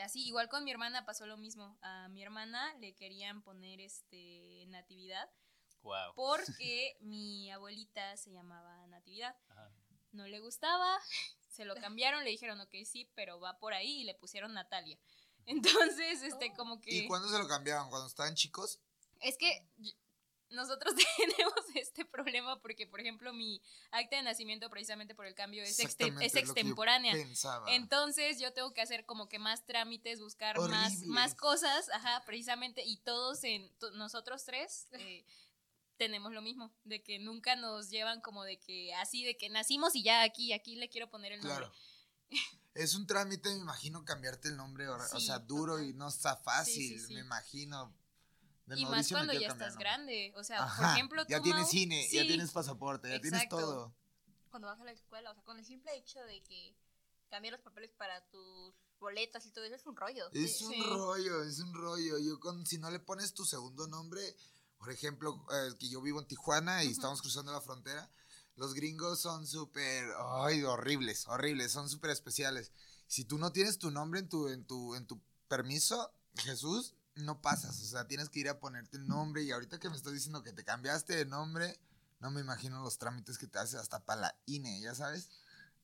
así 0.02 0.26
igual 0.26 0.48
con 0.48 0.64
mi 0.64 0.70
hermana 0.70 1.04
pasó 1.04 1.26
lo 1.26 1.36
mismo 1.36 1.78
a 1.82 2.08
mi 2.08 2.22
hermana 2.22 2.74
le 2.80 2.94
querían 2.94 3.42
poner 3.42 3.80
este 3.80 4.64
natividad 4.68 5.30
Wow. 5.82 6.14
porque 6.16 6.96
mi 7.00 7.50
abuelita 7.50 8.16
se 8.16 8.30
llamaba 8.32 8.86
natividad 8.86 9.36
Ajá. 9.50 9.70
no 10.12 10.26
le 10.26 10.40
gustaba 10.40 10.98
se 11.50 11.66
lo 11.66 11.74
cambiaron 11.76 12.24
le 12.24 12.30
dijeron 12.30 12.58
ok 12.60 12.74
sí 12.86 13.08
pero 13.14 13.38
va 13.38 13.58
por 13.58 13.74
ahí 13.74 14.00
y 14.00 14.04
le 14.04 14.14
pusieron 14.14 14.54
Natalia 14.54 14.98
entonces 15.46 16.22
este 16.22 16.50
Oh. 16.52 16.56
como 16.56 16.80
que 16.80 16.90
¿Y 16.90 17.06
cuándo 17.06 17.28
se 17.28 17.38
lo 17.38 17.46
cambiaban? 17.46 17.90
¿Cuando 17.90 18.06
estaban 18.08 18.34
chicos? 18.34 18.80
es 19.20 19.36
que 19.36 19.66
nosotros 20.54 20.94
tenemos 21.16 21.54
este 21.74 22.04
problema 22.04 22.60
porque, 22.60 22.86
por 22.86 23.00
ejemplo, 23.00 23.32
mi 23.32 23.60
acta 23.90 24.16
de 24.16 24.22
nacimiento, 24.22 24.70
precisamente 24.70 25.14
por 25.14 25.26
el 25.26 25.34
cambio, 25.34 25.62
es, 25.62 25.76
yo 25.76 25.84
extemporánea. 26.20 27.14
Entonces 27.68 28.38
yo 28.38 28.52
tengo 28.52 28.72
que 28.72 28.80
hacer 28.80 29.04
como 29.06 29.28
que 29.28 29.38
más 29.38 29.66
trámites, 29.66 30.20
buscar 30.20 30.58
más, 30.58 30.92
Horrible. 30.92 31.06
más 31.08 31.34
cosas, 31.34 31.88
ajá, 31.90 32.22
precisamente, 32.24 32.82
y 32.84 32.98
todos 32.98 33.44
en, 33.44 33.70
to- 33.78 33.90
nosotros 33.92 34.44
tres 34.44 34.88
eh, 34.92 35.24
tenemos 35.96 36.32
lo 36.32 36.42
mismo, 36.42 36.72
de 36.84 37.02
que 37.02 37.18
nunca 37.18 37.56
nos 37.56 37.90
llevan 37.90 38.20
como 38.20 38.44
de 38.44 38.58
que 38.58 38.94
así, 38.94 39.24
de 39.24 39.36
que 39.36 39.48
nacimos 39.48 39.94
y 39.94 40.02
ya 40.02 40.22
aquí, 40.22 40.52
aquí 40.52 40.76
le 40.76 40.88
quiero 40.88 41.10
poner 41.10 41.32
el 41.32 41.40
nombre. 41.40 41.66
Claro. 41.66 41.74
Es 42.74 42.94
un 42.94 43.06
trámite, 43.06 43.50
me 43.50 43.60
imagino, 43.60 44.04
cambiarte 44.04 44.48
el 44.48 44.56
nombre, 44.56 44.88
o, 44.88 45.20
sea, 45.20 45.38
duro 45.38 45.80
y 45.80 45.92
no 45.94 46.08
está 46.08 46.36
fácil, 46.36 46.98
sí, 46.98 46.98
sí. 46.98 47.14
me 47.14 47.20
imagino. 47.20 47.94
De 48.66 48.78
Y 48.78 48.82
más 48.84 48.90
Mauricio 48.92 49.16
cuando 49.16 49.32
ya 49.34 49.48
cambiar 49.48 49.68
estás 49.68 49.78
grande. 49.78 50.32
O 50.36 50.44
sea, 50.44 50.66
por 50.76 50.86
ejemplo, 50.86 51.24
tú, 51.24 51.30
ya 51.30 51.40
tienes 51.42 51.62
Mau, 51.62 51.70
cine, 51.70 52.08
ya 52.10 52.22
tienes 52.22 52.50
pasaporte, 52.50 53.10
ya 53.10 53.20
tienes 53.20 53.48
todo. 53.48 53.94
Cuando 54.50 54.68
vas 54.68 54.80
a 54.80 54.84
la 54.84 54.92
escuela, 54.92 55.30
o 55.30 55.34
sea, 55.34 55.42
con 55.44 55.58
el 55.58 55.64
simple 55.64 55.94
hecho 55.96 56.20
de 56.20 56.42
que 56.42 56.74
cambiar 57.28 57.52
los 57.52 57.60
papeles 57.62 57.90
para 57.92 58.24
tus 58.28 58.74
boletas 59.00 59.44
y 59.44 59.50
todo 59.50 59.64
eso 59.64 59.74
es 59.74 59.86
un 59.86 59.96
rollo. 59.96 60.30
Es 60.32 60.58
Sí. 60.58 60.64
un 60.64 60.72
Sí. 60.72 60.82
rollo, 60.82 61.42
es 61.42 61.58
un 61.58 61.74
rollo. 61.74 62.18
Yo 62.18 62.38
con, 62.40 62.64
si 62.64 62.78
no 62.78 62.90
le 62.90 63.00
pones 63.00 63.34
tu 63.34 63.44
segundo 63.44 63.86
nombre, 63.86 64.22
por 64.78 64.90
ejemplo, 64.90 65.44
eh, 65.52 65.74
que 65.78 65.88
yo 65.88 66.00
vivo 66.00 66.20
en 66.20 66.26
Tijuana 66.26 66.84
y 66.84 66.90
estamos 66.92 67.20
cruzando 67.20 67.52
la 67.52 67.60
frontera, 67.60 68.10
los 68.56 68.72
gringos 68.72 69.20
son 69.20 69.46
súper, 69.46 70.08
ay, 70.40 70.62
horribles, 70.62 71.26
horribles, 71.26 71.72
son 71.72 71.90
súper 71.90 72.10
especiales. 72.10 72.70
Si 73.08 73.24
tú 73.24 73.36
no 73.36 73.52
tienes 73.52 73.78
tu 73.78 73.90
nombre 73.90 74.20
en 74.20 74.28
tu, 74.28 74.48
en 74.48 74.64
tu, 74.64 74.94
en 74.94 75.06
tu 75.06 75.20
permiso, 75.48 76.12
Jesús, 76.36 76.94
no 77.16 77.40
pasas. 77.40 77.80
O 77.80 77.84
sea, 77.84 78.06
tienes 78.06 78.28
que 78.28 78.40
ir 78.40 78.48
a 78.48 78.58
ponerte 78.58 78.96
el 78.96 79.06
nombre 79.06 79.42
y 79.42 79.50
ahorita 79.50 79.78
que 79.78 79.88
me 79.88 79.96
estás 79.96 80.12
diciendo 80.12 80.42
que 80.42 80.52
te 80.52 80.64
cambiaste 80.64 81.14
de 81.16 81.26
nombre, 81.26 81.78
no 82.20 82.30
me 82.30 82.40
imagino 82.40 82.82
los 82.82 82.98
trámites 82.98 83.38
que 83.38 83.46
te 83.46 83.58
haces 83.58 83.76
hasta 83.76 84.04
para 84.04 84.20
la 84.20 84.36
INE, 84.46 84.80
¿ya 84.80 84.94
sabes? 84.94 85.30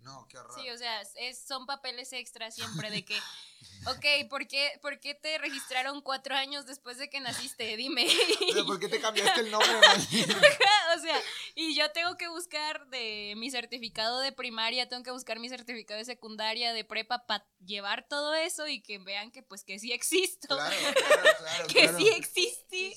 No, 0.03 0.27
qué 0.29 0.39
horror. 0.39 0.59
Sí, 0.61 0.71
o 0.71 0.79
sea, 0.79 1.03
es, 1.17 1.39
son 1.47 1.67
papeles 1.67 2.13
extras 2.13 2.55
siempre 2.55 2.91
de 2.91 3.05
que, 3.05 3.19
ok, 3.87 4.29
¿por 4.31 4.47
qué, 4.49 4.79
¿por 4.81 4.99
qué 4.99 5.15
te 5.15 5.37
registraron 5.39 6.01
cuatro 6.01 6.35
años 6.35 6.65
después 6.67 6.97
de 6.97 7.11
que 7.11 7.21
naciste? 7.21 7.77
Dime. 7.77 8.07
O 8.51 8.53
sea, 8.55 8.65
¿Por 8.65 8.81
qué 8.81 8.89
te 8.89 9.01
cambiaste 9.01 9.41
el 9.43 9.51
nombre? 9.51 9.69
o 10.97 11.01
sea, 11.01 11.21
y 11.55 11.75
yo 11.75 11.91
tengo 11.93 12.17
que 12.17 12.29
buscar 12.29 12.87
de 12.89 13.35
mi 13.37 13.51
certificado 13.51 14.21
de 14.21 14.33
primaria, 14.33 14.89
tengo 14.89 15.03
que 15.03 15.11
buscar 15.11 15.39
mi 15.39 15.49
certificado 15.51 15.99
de 15.99 16.05
secundaria, 16.07 16.73
de 16.73 16.85
prepa, 16.85 17.27
para 17.27 17.47
llevar 17.65 18.07
todo 18.09 18.35
eso 18.35 18.67
y 18.69 18.81
que 18.81 18.99
vean 18.99 19.31
que 19.31 19.43
pues 19.43 19.65
que 19.65 19.79
sí 19.79 19.93
existo, 19.93 20.49
Claro, 20.57 20.75
claro, 20.95 21.23
claro. 21.39 21.67
que 21.69 21.83
claro. 21.83 21.99
sí 21.99 22.09
existí, 22.09 22.95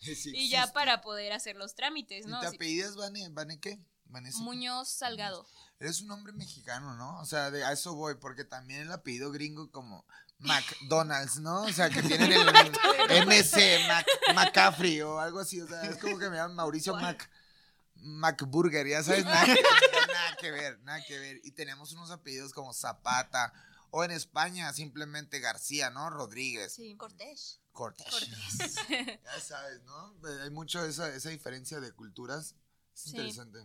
Sí 0.00 0.30
y 0.34 0.48
ya 0.50 0.72
para 0.72 1.00
poder 1.00 1.32
hacer 1.32 1.56
los 1.56 1.74
trámites, 1.74 2.26
¿Y 2.26 2.28
¿no? 2.28 2.40
te 2.40 2.50
Sí. 2.50 2.56
apellidas 2.56 2.96
Vane? 2.96 3.28
¿Vane 3.30 3.58
qué? 3.60 3.78
Vanessa. 4.04 4.38
Muñoz 4.40 4.90
Salgado. 4.90 5.46
Eres 5.82 6.00
un 6.00 6.10
hombre 6.12 6.32
mexicano, 6.32 6.94
¿no? 6.94 7.18
O 7.20 7.24
sea, 7.26 7.50
de 7.50 7.64
a 7.64 7.72
eso 7.72 7.94
voy, 7.94 8.14
porque 8.14 8.44
también 8.44 8.82
el 8.82 8.92
apellido 8.92 9.32
gringo 9.32 9.70
como 9.70 10.06
McDonald's, 10.38 11.38
¿no? 11.40 11.62
O 11.62 11.72
sea, 11.72 11.90
que 11.90 12.02
tienen 12.02 12.32
el 12.32 12.46
MC, 13.26 13.80
Mac, 13.88 14.06
McCaffrey 14.34 15.00
o 15.02 15.18
algo 15.18 15.40
así. 15.40 15.60
O 15.60 15.66
sea, 15.66 15.82
es 15.82 15.96
como 15.98 16.18
que 16.18 16.30
me 16.30 16.36
llaman 16.36 16.54
Mauricio 16.54 16.94
Mac, 16.94 17.28
McBurger, 17.96 18.86
ya 18.86 19.02
sabes, 19.02 19.24
nada, 19.24 19.44
que- 19.44 19.62
nada 20.12 20.36
que 20.40 20.50
ver, 20.50 20.78
nada 20.82 21.00
que 21.06 21.18
ver. 21.18 21.40
Y 21.44 21.52
tenemos 21.52 21.92
unos 21.92 22.10
apellidos 22.10 22.52
como 22.52 22.72
Zapata, 22.72 23.52
o 23.90 24.04
en 24.04 24.10
España 24.10 24.72
simplemente 24.72 25.38
García, 25.40 25.90
¿no? 25.90 26.10
Rodríguez, 26.10 26.74
Sí. 26.74 26.96
Cortés. 26.96 27.60
Cortés. 27.72 28.06
Cortés. 28.08 28.76
Ya 29.24 29.40
sabes, 29.40 29.82
¿no? 29.82 30.14
Hay 30.42 30.50
mucho 30.50 30.84
esa, 30.84 31.08
esa 31.14 31.28
diferencia 31.30 31.80
de 31.80 31.92
culturas. 31.92 32.54
Es 32.94 33.00
Sí. 33.02 33.10
interesante. 33.10 33.58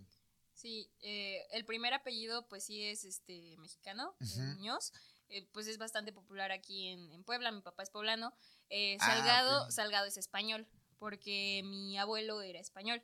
Sí, 0.58 0.89
eh, 1.02 1.46
el 1.52 1.65
primer 1.65 1.93
apellido 1.93 2.48
pues 2.48 2.63
sí 2.65 2.84
es 2.84 3.04
este 3.06 3.56
mexicano, 3.58 4.15
Ujú. 4.20 4.39
Muñoz, 4.41 4.91
eh, 5.30 5.48
pues 5.54 5.67
es 5.67 5.78
bastante 5.78 6.12
popular 6.12 6.52
aquí 6.52 6.88
en, 6.88 7.12
en 7.12 7.24
Puebla, 7.24 7.52
mi 7.52 7.62
papá 7.62 7.84
es 7.84 7.91
poblano. 7.91 8.34
Eh, 8.70 8.98
Ah, 9.00 9.06
Salgado. 9.06 9.70
Salgado 9.72 10.08
es 10.08 10.17
español, 10.17 10.67
porque 10.98 11.62
mi 11.63 11.96
abuelo 12.00 12.41
era 12.41 12.60
español. 12.60 13.04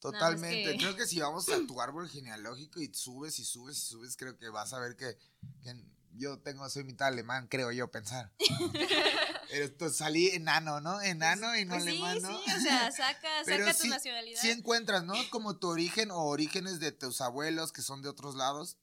Totalmente. 0.00 0.72
que- 0.72 0.76
Creo 0.78 0.94
que 0.96 1.06
si 1.06 1.18
vamos 1.18 1.48
a 1.48 1.66
tu 1.66 1.80
árbol 1.80 2.10
genealógico 2.10 2.78
y 2.82 2.92
subes 2.92 3.38
y 3.38 3.44
subes 3.46 3.78
y 3.78 3.80
subes, 3.80 4.16
creo 4.18 4.36
que 4.36 4.50
vas 4.50 4.74
a 4.74 4.78
ver 4.78 4.96
que, 4.96 5.16
que 5.62 5.72
yo 6.12 6.38
tengo, 6.40 6.68
soy 6.68 6.84
mitad 6.84 7.08
alemán, 7.08 7.48
creo 7.48 7.72
yo 7.72 7.90
pensar. 7.90 8.30
Pero 9.50 9.90
salí 9.90 10.28
enano, 10.28 10.80
¿no? 10.80 11.00
Enano 11.00 11.56
y 11.56 11.64
no 11.64 11.74
Pues 11.74 11.84
sí, 11.84 11.90
alemán, 11.90 12.22
¿no? 12.22 12.38
sí, 12.44 12.52
o 12.56 12.60
sea, 12.60 12.90
saca, 12.92 13.44
tu 13.44 13.82
sí- 13.82 13.88
nacionalidad. 13.88 14.40
Sí 14.40 14.50
encuentras, 14.50 15.04
¿no? 15.04 15.14
Como 15.30 15.56
tu 15.58 15.68
origen 15.68 16.10
o 16.10 16.24
orígenes 16.24 16.80
de 16.80 16.92
tus 16.92 17.20
abuelos 17.20 17.72
que 17.72 17.82
son 17.82 18.02
de 18.02 18.08
otros 18.08 18.34
lados. 18.34 18.76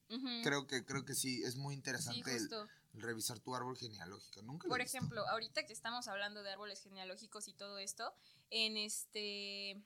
Creo 0.44 0.68
que 0.68 0.86
creo 0.86 1.06
que 1.06 1.16
sí, 1.16 1.44
es 1.44 1.56
muy 1.56 1.74
sí, 1.74 1.78
interesante 1.80 2.36
el, 2.36 2.50
revisar 2.94 3.40
tu 3.40 3.56
árbol 3.56 3.78
genealógico. 3.78 4.42
Nunca 4.44 4.68
Por 4.68 4.80
visto. 4.80 4.98
ejemplo, 4.98 5.28
ahorita 5.30 5.66
que 5.66 5.74
estamos 5.74 6.08
hablando 6.08 6.44
de 6.44 6.52
árboles 6.52 6.82
genealógicos 6.82 7.48
y 7.48 7.54
todo 7.54 7.80
esto, 7.80 8.14
en 8.52 8.78
este, 8.78 9.82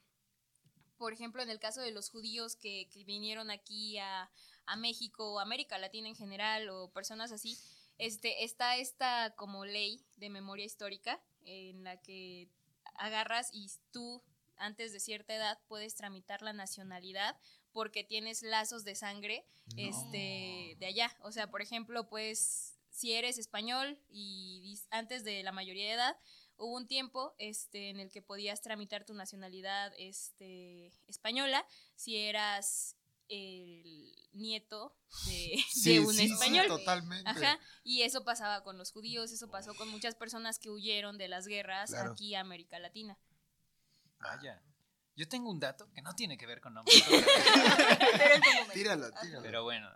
por 0.97 1.13
ejemplo, 1.13 1.41
en 1.41 1.49
el 1.49 1.59
caso 1.59 1.81
de 1.81 1.91
los 1.91 2.09
judíos 2.09 2.55
que, 2.55 2.89
que 2.91 3.03
vinieron 3.05 3.49
aquí 3.51 3.97
a, 3.99 4.29
a 4.65 4.75
México 4.75 5.33
o 5.33 5.39
América 5.39 5.77
Latina 5.77 6.09
en 6.09 6.15
general 6.15 6.69
o 6.69 6.91
personas 6.91 7.31
así, 7.31 7.57
este, 7.97 8.43
está 8.43 8.77
esta 8.77 9.33
como 9.35 9.65
ley 9.65 10.05
de 10.15 10.29
memoria 10.29 10.65
histórica 10.65 11.21
en 11.45 11.83
la 11.83 11.97
que 11.97 12.49
agarras 12.95 13.49
y 13.53 13.71
tú 13.91 14.21
antes 14.57 14.91
de 14.91 14.99
cierta 14.99 15.35
edad 15.35 15.59
puedes 15.67 15.95
tramitar 15.95 16.41
la 16.41 16.53
nacionalidad 16.53 17.37
porque 17.71 18.03
tienes 18.03 18.41
lazos 18.41 18.83
de 18.83 18.95
sangre 18.95 19.45
este 19.75 20.75
de 20.79 20.85
allá. 20.85 21.15
O 21.21 21.31
sea, 21.31 21.51
por 21.51 21.61
ejemplo, 21.61 22.09
pues 22.09 22.77
si 22.89 23.13
eres 23.13 23.37
español 23.37 23.99
y 24.09 24.79
antes 24.89 25.23
de 25.23 25.43
la 25.43 25.51
mayoría 25.51 25.85
de 25.87 25.93
edad, 25.93 26.17
hubo 26.57 26.75
un 26.75 26.87
tiempo 26.87 27.35
este 27.37 27.89
en 27.89 27.99
el 27.99 28.11
que 28.11 28.21
podías 28.21 28.61
tramitar 28.61 29.05
tu 29.05 29.13
nacionalidad 29.13 29.93
este 29.97 30.91
española 31.05 31.65
si 31.95 32.17
eras 32.17 32.95
el 33.29 34.13
nieto 34.33 34.95
de, 35.25 35.57
Sí, 35.71 35.93
de 35.95 35.99
un 36.01 36.13
sí, 36.13 36.27
sí, 36.27 36.33
español. 36.33 36.67
totalmente. 36.67 37.29
Ajá, 37.29 37.59
y 37.83 38.01
eso 38.03 38.23
pasaba 38.23 38.63
con 38.63 38.77
los 38.77 38.91
judíos, 38.91 39.31
eso 39.31 39.49
pasó 39.49 39.73
con 39.75 39.89
muchas 39.89 40.15
personas 40.15 40.59
que 40.59 40.69
huyeron 40.69 41.17
de 41.17 41.27
las 41.27 41.47
guerras 41.47 41.89
Claro. 41.91 42.11
aquí 42.11 42.35
a 42.35 42.41
América 42.41 42.79
Latina. 42.79 43.17
Vaya. 44.19 44.61
Yo 45.15 45.27
tengo 45.27 45.49
un 45.49 45.59
dato 45.59 45.91
que 45.93 46.01
no 46.03 46.13
tiene 46.15 46.37
que 46.37 46.45
ver 46.45 46.61
con 46.61 46.73
nombres. 46.75 47.03
Tíralo, 48.73 49.11
tíralo. 49.21 49.41
pero 49.41 49.63
bueno, 49.63 49.89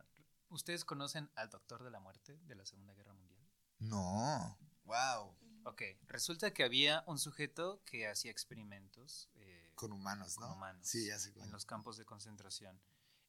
¿ustedes 0.49 0.83
conocen 0.85 1.29
al 1.35 1.49
Doctor 1.49 1.83
de 1.83 1.91
la 1.91 1.99
Muerte 1.99 2.37
de 2.43 2.55
la 2.55 2.65
Segunda 2.65 2.93
Guerra 2.93 3.13
Mundial? 3.13 3.41
No. 3.79 4.57
Wow. 4.85 5.37
Ok, 5.65 5.81
resulta 6.07 6.51
que 6.53 6.63
había 6.63 7.03
un 7.05 7.19
sujeto 7.19 7.83
que 7.85 8.07
hacía 8.07 8.31
experimentos 8.31 9.29
eh, 9.35 9.71
Con 9.75 9.91
humanos, 9.91 10.39
¿no? 10.39 10.47
con 10.47 10.57
humanos 10.57 10.87
Sí, 10.87 11.05
ya 11.07 11.19
sé. 11.19 11.31
en 11.39 11.51
los 11.51 11.65
campos 11.65 11.97
de 11.97 12.05
concentración. 12.05 12.81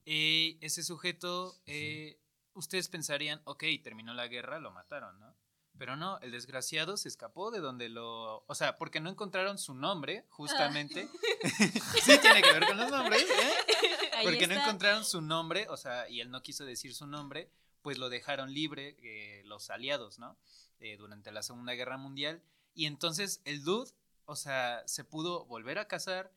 Y 0.05 0.59
ese 0.61 0.83
sujeto, 0.83 1.55
eh, 1.67 2.19
ustedes 2.55 2.89
pensarían, 2.89 3.41
ok, 3.45 3.65
terminó 3.83 4.15
la 4.15 4.29
guerra, 4.29 4.59
lo 4.59 4.71
mataron, 4.73 5.19
¿no? 5.21 5.35
Pero 5.79 5.97
no, 5.97 6.19
el 6.21 6.31
desgraciado 6.31 6.97
se 6.97 7.09
escapó 7.09 7.51
de 7.51 7.61
donde 7.61 7.89
lo... 7.89 8.45
O 8.47 8.55
sea, 8.55 8.77
porque 8.77 9.01
no 9.01 9.11
encontraron 9.11 9.59
su 9.59 9.75
nombre, 9.75 10.25
justamente. 10.29 11.09
sí 12.03 12.19
tiene 12.21 12.43
que 12.43 12.53
ver 12.53 12.67
con 12.67 12.77
los 12.77 12.91
nombres, 12.91 13.23
¿eh? 13.23 13.53
Ahí 14.13 14.25
Porque 14.27 14.47
no 14.47 14.55
encontraron 14.55 15.05
su 15.05 15.21
nombre, 15.21 15.67
o 15.69 15.77
sea, 15.77 16.09
y 16.09 16.21
él 16.21 16.31
no 16.31 16.43
quiso 16.43 16.65
decir 16.65 16.95
su 16.95 17.07
nombre, 17.07 17.51
pues 17.81 17.99
lo 17.99 18.11
dejaron 18.11 18.53
libre 18.53 18.97
eh, 19.03 19.43
los 19.45 19.71
aliados, 19.71 20.19
¿no? 20.19 20.37
Eh, 20.79 20.97
durante 20.97 21.33
la 21.33 21.43
Segunda 21.43 21.73
Guerra 21.73 21.97
Mundial. 21.97 22.43
Y 22.75 22.87
entonces 22.87 23.41
el 23.45 23.65
dude, 23.65 23.91
o 24.27 24.37
sea, 24.37 24.83
se 24.87 25.05
pudo 25.05 25.47
volver 25.47 25.79
a 25.79 25.89
casar, 25.89 26.33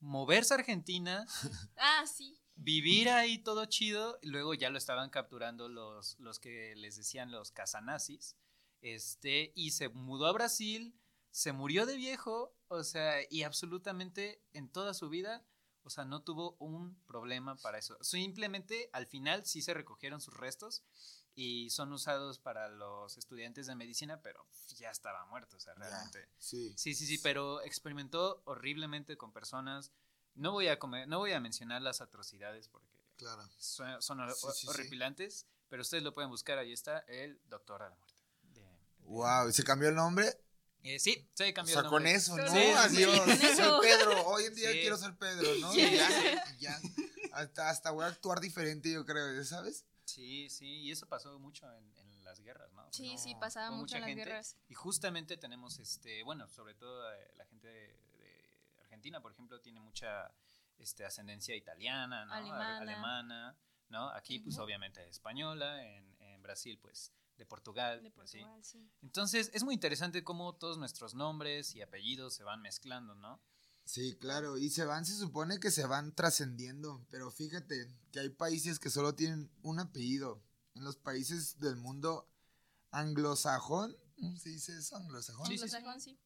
moverse 0.00 0.54
a 0.54 0.56
Argentina, 0.56 1.26
Ah, 1.76 2.04
sí. 2.06 2.38
Vivir 2.58 3.08
ahí 3.08 3.38
todo 3.38 3.64
chido, 3.66 4.18
y 4.20 4.28
luego 4.28 4.52
ya 4.52 4.68
lo 4.68 4.78
estaban 4.78 5.10
capturando 5.10 5.68
los, 5.68 6.18
los 6.18 6.38
que 6.38 6.74
les 6.76 6.96
decían 6.96 7.30
los 7.30 7.52
casanazis, 7.52 8.36
este, 8.80 9.52
y 9.54 9.70
se 9.70 9.88
mudó 9.88 10.26
a 10.26 10.32
Brasil, 10.32 10.94
se 11.30 11.52
murió 11.52 11.86
de 11.86 11.96
viejo, 11.96 12.54
o 12.68 12.82
sea, 12.84 13.20
y 13.30 13.44
absolutamente 13.44 14.42
en 14.52 14.68
toda 14.68 14.92
su 14.92 15.08
vida, 15.08 15.46
o 15.82 15.90
sea, 15.90 16.04
no 16.04 16.22
tuvo 16.22 16.56
un 16.58 17.00
problema 17.06 17.56
para 17.56 17.78
eso. 17.78 17.96
Simplemente 18.02 18.90
al 18.92 19.06
final 19.06 19.46
sí 19.46 19.62
se 19.62 19.72
recogieron 19.72 20.20
sus 20.20 20.34
restos 20.34 20.84
y 21.34 21.70
son 21.70 21.92
usados 21.92 22.38
para 22.38 22.68
los 22.68 23.16
estudiantes 23.16 23.68
de 23.68 23.76
medicina, 23.76 24.20
pero 24.20 24.44
ya 24.76 24.90
estaba 24.90 25.24
muerto, 25.26 25.56
o 25.56 25.60
sea, 25.60 25.74
realmente. 25.74 26.28
Sí. 26.36 26.74
Sí, 26.76 26.94
sí, 26.94 27.06
sí, 27.06 27.18
pero 27.18 27.62
experimentó 27.62 28.42
horriblemente 28.44 29.16
con 29.16 29.32
personas. 29.32 29.92
No 30.38 30.52
voy 30.52 30.68
a 30.68 30.78
comer, 30.78 31.06
no 31.08 31.18
voy 31.18 31.32
a 31.32 31.40
mencionar 31.40 31.82
las 31.82 32.00
atrocidades 32.00 32.68
porque 32.68 32.88
Claro. 33.16 33.42
son, 33.58 34.00
son 34.00 34.18
Sí, 34.30 34.34
sí, 34.52 34.60
sí. 34.60 34.68
horripilantes, 34.68 35.46
pero 35.68 35.82
ustedes 35.82 36.02
lo 36.04 36.14
pueden 36.14 36.30
buscar, 36.30 36.58
ahí 36.58 36.72
está 36.72 37.00
el 37.08 37.40
Doctor 37.48 37.82
a 37.82 37.88
la 37.90 37.96
Muerte. 37.96 38.22
De- 38.54 38.64
Wow. 39.00 39.48
¿Y 39.48 39.52
se 39.52 39.64
cambió 39.64 39.88
el 39.88 39.94
nombre? 39.96 40.32
Eh, 40.84 41.00
sí, 41.00 41.28
se 41.34 41.50
O 41.50 41.54
cambió 41.54 41.72
sea, 41.74 41.82
el 41.82 41.88
con 41.88 42.04
nombre. 42.04 42.14
eso, 42.14 42.36
¿no? 42.36 42.44
Sí, 42.48 42.56
sí, 42.58 42.96
sí, 42.96 43.02
Adiós. 43.04 43.18
con 43.20 43.56
Soy. 43.56 43.86
Pedro. 43.88 44.26
Hoy 44.28 44.44
en 44.44 44.54
día 44.54 44.70
Sí. 44.72 44.80
quiero 44.80 44.96
ser 44.96 45.16
Pedro, 45.16 45.54
¿no? 45.60 45.72
Sí. 45.72 45.80
Y 45.80 45.96
ya, 45.96 46.44
y 46.56 46.58
ya. 46.60 46.80
Hasta, 47.32 47.68
hasta 47.70 47.90
voy 47.90 48.04
a 48.04 48.08
actuar 48.08 48.40
diferente, 48.40 48.90
yo 48.92 49.04
creo, 49.04 49.34
¿ya 49.34 49.44
¿sabes? 49.44 49.84
Sí, 50.04 50.48
sí, 50.48 50.66
y 50.82 50.90
eso 50.92 51.06
pasó 51.06 51.38
mucho 51.38 51.70
en, 51.74 51.96
en 51.98 52.24
las 52.24 52.40
guerras, 52.40 52.72
¿no? 52.72 52.88
Sí, 52.92 53.14
No, 53.14 53.18
sí, 53.22 53.34
pasaba 53.40 53.70
mucho 53.72 53.96
en 53.96 54.02
las 54.02 54.08
gente, 54.08 54.24
guerras. 54.24 54.56
Y 54.68 54.74
justamente 54.74 55.36
tenemos, 55.36 55.78
este, 55.80 56.22
bueno, 56.22 56.48
sobre 56.48 56.74
todo 56.74 57.12
eh, 57.12 57.32
la 57.36 57.44
gente 57.46 57.66
de, 57.66 57.72
de 57.88 58.07
Argentina, 58.98 59.20
por 59.20 59.32
ejemplo, 59.32 59.60
tiene 59.60 59.80
mucha 59.80 60.28
este, 60.76 61.04
ascendencia 61.04 61.54
italiana, 61.54 62.24
¿no? 62.24 62.32
Alemana. 62.32 62.78
Alemana, 62.78 63.58
¿no? 63.88 64.08
Aquí, 64.10 64.40
pues 64.40 64.58
obviamente 64.58 65.08
española, 65.08 65.84
en, 65.84 66.16
en 66.20 66.42
Brasil, 66.42 66.78
pues 66.82 67.12
de 67.36 67.46
Portugal. 67.46 68.02
De 68.02 68.08
así. 68.08 68.16
Portugal, 68.16 68.64
sí. 68.64 68.90
Entonces, 69.02 69.50
es 69.54 69.62
muy 69.62 69.74
interesante 69.74 70.24
cómo 70.24 70.56
todos 70.56 70.78
nuestros 70.78 71.14
nombres 71.14 71.76
y 71.76 71.82
apellidos 71.82 72.34
se 72.34 72.42
van 72.42 72.60
mezclando, 72.60 73.14
¿no? 73.14 73.40
Sí, 73.84 74.18
claro, 74.18 74.58
y 74.58 74.68
se 74.68 74.84
van, 74.84 75.06
se 75.06 75.14
supone 75.14 75.60
que 75.60 75.70
se 75.70 75.86
van 75.86 76.14
trascendiendo, 76.14 77.06
pero 77.08 77.30
fíjate 77.30 77.88
que 78.12 78.20
hay 78.20 78.28
países 78.28 78.78
que 78.78 78.90
solo 78.90 79.14
tienen 79.14 79.50
un 79.62 79.78
apellido. 79.78 80.42
En 80.74 80.84
los 80.84 80.96
países 80.96 81.58
del 81.58 81.76
mundo 81.76 82.28
anglosajón, 82.90 83.96
¿cómo 84.16 84.36
se 84.36 84.50
dice 84.50 84.76
eso? 84.76 84.96
Anglosajón. 84.96 85.46
Sí. 85.46 85.54
Anglosajón, 85.54 86.00
sí. 86.00 86.18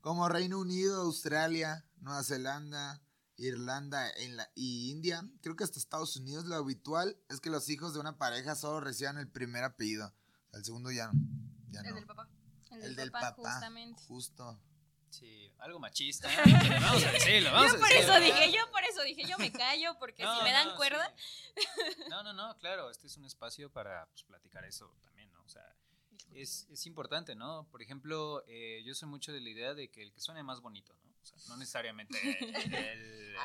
Como 0.00 0.28
Reino 0.28 0.58
Unido, 0.58 1.02
Australia, 1.02 1.84
Nueva 2.00 2.22
Zelanda, 2.24 3.00
Irlanda 3.36 4.10
en 4.10 4.36
la- 4.36 4.50
y 4.54 4.90
India. 4.90 5.22
Creo 5.42 5.56
que 5.56 5.64
hasta 5.64 5.78
Estados 5.78 6.16
Unidos 6.16 6.44
lo 6.46 6.56
habitual 6.56 7.16
es 7.28 7.40
que 7.40 7.50
los 7.50 7.68
hijos 7.68 7.94
de 7.94 8.00
una 8.00 8.16
pareja 8.18 8.54
solo 8.54 8.80
reciban 8.80 9.18
el 9.18 9.28
primer 9.28 9.64
apellido. 9.64 10.14
El 10.52 10.64
segundo 10.64 10.90
ya 10.90 11.06
no. 11.06 11.12
Ya 11.70 11.80
El 11.80 11.90
no. 11.90 11.94
del 11.96 12.06
papá. 12.06 12.28
El, 12.70 12.76
El 12.76 12.82
del 12.82 12.96
del 12.96 13.10
papá, 13.12 13.36
papá. 13.36 13.50
justamente. 13.52 14.02
Justo. 14.06 14.60
Sí, 15.10 15.52
algo 15.58 15.78
machista. 15.80 16.28
pero 16.44 16.80
vamos 16.80 17.04
a 17.04 17.10
decirlo, 17.12 17.50
vamos 17.52 17.72
Yo 17.72 17.76
a 17.76 17.80
por 17.80 17.88
decirlo. 17.88 18.14
eso 18.14 18.24
dije, 18.24 18.52
yo 18.52 18.70
por 18.70 18.84
eso 18.84 19.02
dije, 19.02 19.22
yo 19.28 19.38
me 19.38 19.50
callo 19.52 19.98
porque 19.98 20.22
No, 20.22 20.38
si 20.38 20.44
me 20.44 20.52
dan 20.52 20.68
no, 20.68 20.76
cuerda, 20.76 21.14
sí. 21.56 21.62
No, 22.08 22.22
no, 22.22 22.32
no, 22.32 22.56
claro, 22.58 22.90
este 22.90 23.06
es 23.08 23.16
un 23.16 23.24
espacio 23.24 23.70
para 23.72 24.06
pues, 24.06 24.22
platicar 24.22 24.64
eso 24.64 24.96
también, 25.02 25.32
¿no? 25.32 25.42
O 25.42 25.48
sea, 25.48 25.62
es, 26.34 26.66
es 26.70 26.86
importante, 26.86 27.34
¿no? 27.34 27.66
Por 27.70 27.82
ejemplo, 27.82 28.44
eh, 28.46 28.82
yo 28.84 28.94
soy 28.94 29.08
mucho 29.08 29.32
de 29.32 29.40
la 29.40 29.48
idea 29.50 29.74
de 29.74 29.90
que 29.90 30.02
el 30.02 30.12
que 30.12 30.20
suene 30.20 30.42
más 30.42 30.60
bonito, 30.60 30.94
¿no? 31.04 31.10
O 31.22 31.24
sea, 31.24 31.38
no 31.48 31.56
necesariamente 31.56 32.18
el... 32.64 32.74
el- 32.76 33.36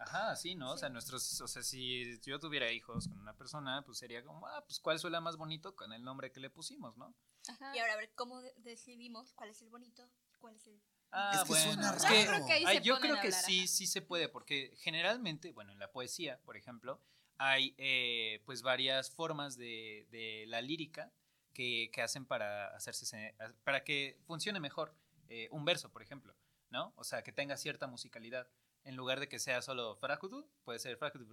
Ajá, 0.00 0.36
sí, 0.36 0.54
¿no? 0.54 0.70
O 0.74 0.78
sea, 0.78 0.88
nuestros, 0.90 1.40
o 1.40 1.48
sea, 1.48 1.60
si 1.64 2.20
yo 2.24 2.38
tuviera 2.38 2.70
hijos 2.70 3.08
con 3.08 3.18
una 3.18 3.36
persona, 3.36 3.82
pues 3.84 3.98
sería 3.98 4.22
como, 4.22 4.46
ah, 4.46 4.62
pues 4.64 4.78
cuál 4.78 4.96
suena 5.00 5.20
más 5.20 5.36
bonito 5.36 5.74
con 5.74 5.92
el 5.92 6.04
nombre 6.04 6.30
que 6.30 6.38
le 6.38 6.50
pusimos, 6.50 6.96
¿no? 6.96 7.12
Ajá. 7.48 7.74
Y 7.74 7.80
ahora 7.80 7.94
a 7.94 7.96
ver 7.96 8.12
cómo 8.14 8.40
de- 8.40 8.54
decidimos 8.58 9.32
cuál 9.32 9.50
es 9.50 9.60
el 9.60 9.70
bonito, 9.70 10.08
cuál 10.38 10.54
es 10.54 10.68
el... 10.68 10.80
Ah, 11.10 11.32
Es 11.34 11.42
que 11.42 11.48
bueno, 11.48 11.64
suena 11.72 11.96
es 11.96 12.02
raro. 12.04 12.14
que 12.14 12.20
Yo 12.22 12.30
creo 12.30 12.46
que 12.46 12.52
ahí 12.52 12.64
Ay, 12.64 12.76
se 12.78 12.82
yo 12.84 12.94
ponen 12.94 13.02
creo 13.10 13.16
a 13.18 13.20
que 13.22 13.26
hablar, 13.28 13.44
sí, 13.44 13.58
ajá. 13.58 13.66
sí 13.66 13.86
se 13.88 14.00
puede, 14.02 14.28
porque 14.28 14.72
generalmente, 14.78 15.50
bueno, 15.50 15.72
en 15.72 15.80
la 15.80 15.90
poesía, 15.90 16.40
por 16.44 16.56
ejemplo, 16.56 17.02
hay 17.38 17.74
eh, 17.78 18.40
pues 18.46 18.62
varias 18.62 19.10
formas 19.10 19.56
de, 19.56 20.06
de 20.12 20.44
la 20.46 20.60
lírica 20.62 21.12
que, 21.58 21.90
que 21.92 22.02
hacen 22.02 22.24
para 22.24 22.68
hacerse 22.76 23.04
se- 23.04 23.34
para 23.64 23.82
que 23.82 24.16
funcione 24.26 24.60
mejor 24.60 24.94
eh, 25.28 25.48
un 25.50 25.64
verso, 25.64 25.90
por 25.90 26.02
ejemplo, 26.02 26.36
¿no? 26.70 26.92
O 26.96 27.02
sea, 27.02 27.22
que 27.24 27.32
tenga 27.32 27.56
cierta 27.56 27.88
musicalidad. 27.88 28.48
En 28.84 28.94
lugar 28.94 29.18
de 29.18 29.28
que 29.28 29.40
sea 29.40 29.60
solo 29.60 29.96
fracudu, 29.96 30.48
puede 30.62 30.78
ser 30.78 30.96
fracudu, 30.96 31.26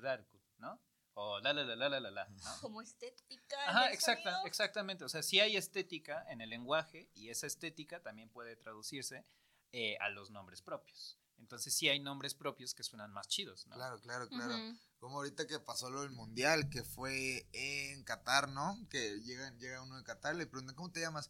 ¿no? 0.58 0.82
O 1.14 1.40
la 1.42 1.54
la 1.54 1.64
la 1.64 1.76
la 1.76 1.90
la 1.90 2.00
la 2.00 2.12
la, 2.12 2.28
¿no? 2.28 2.42
Como 2.62 2.82
estética. 2.82 3.56
Ajá, 3.68 3.92
exacta, 3.94 4.32
sonido. 4.32 4.48
exactamente. 4.48 5.04
O 5.06 5.10
sea, 5.10 5.22
sí 5.22 5.40
hay 5.40 5.56
estética 5.58 6.26
en 6.30 6.42
el 6.42 6.50
lenguaje 6.50 7.10
y 7.14 7.30
esa 7.30 7.46
estética 7.46 8.02
también 8.02 8.30
puede 8.30 8.56
traducirse 8.56 9.24
eh, 9.72 9.96
a 10.00 10.10
los 10.10 10.32
nombres 10.32 10.62
propios. 10.64 11.20
Entonces 11.38 11.74
sí 11.74 11.90
hay 11.90 12.00
nombres 12.00 12.34
propios 12.34 12.74
que 12.74 12.84
suenan 12.84 13.12
más 13.12 13.28
chidos, 13.28 13.68
¿no? 13.68 13.76
Claro, 13.76 14.00
claro, 14.02 14.28
claro. 14.30 14.56
Como 15.00 15.18
ahorita 15.18 15.46
que 15.46 15.60
pasó 15.60 15.90
lo 15.90 16.02
del 16.02 16.12
mundial, 16.12 16.70
que 16.70 16.84
fue 16.84 17.48
en 17.54 18.04
Qatar, 18.04 18.50
¿no? 18.50 18.78
Que 18.90 19.20
llega, 19.22 19.52
llega 19.58 19.82
uno 19.82 19.98
de 19.98 20.04
Qatar, 20.04 20.36
le 20.36 20.48
preguntan, 20.48 20.76
¿cómo 20.76 20.92
te 20.92 21.02
llamas? 21.02 21.30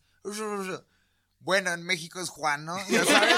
Bueno, 1.39 1.73
en 1.73 1.83
México 1.83 2.19
es 2.19 2.29
Juan, 2.29 2.65
¿no? 2.65 2.77
Ya 2.89 3.03
sabes, 3.05 3.35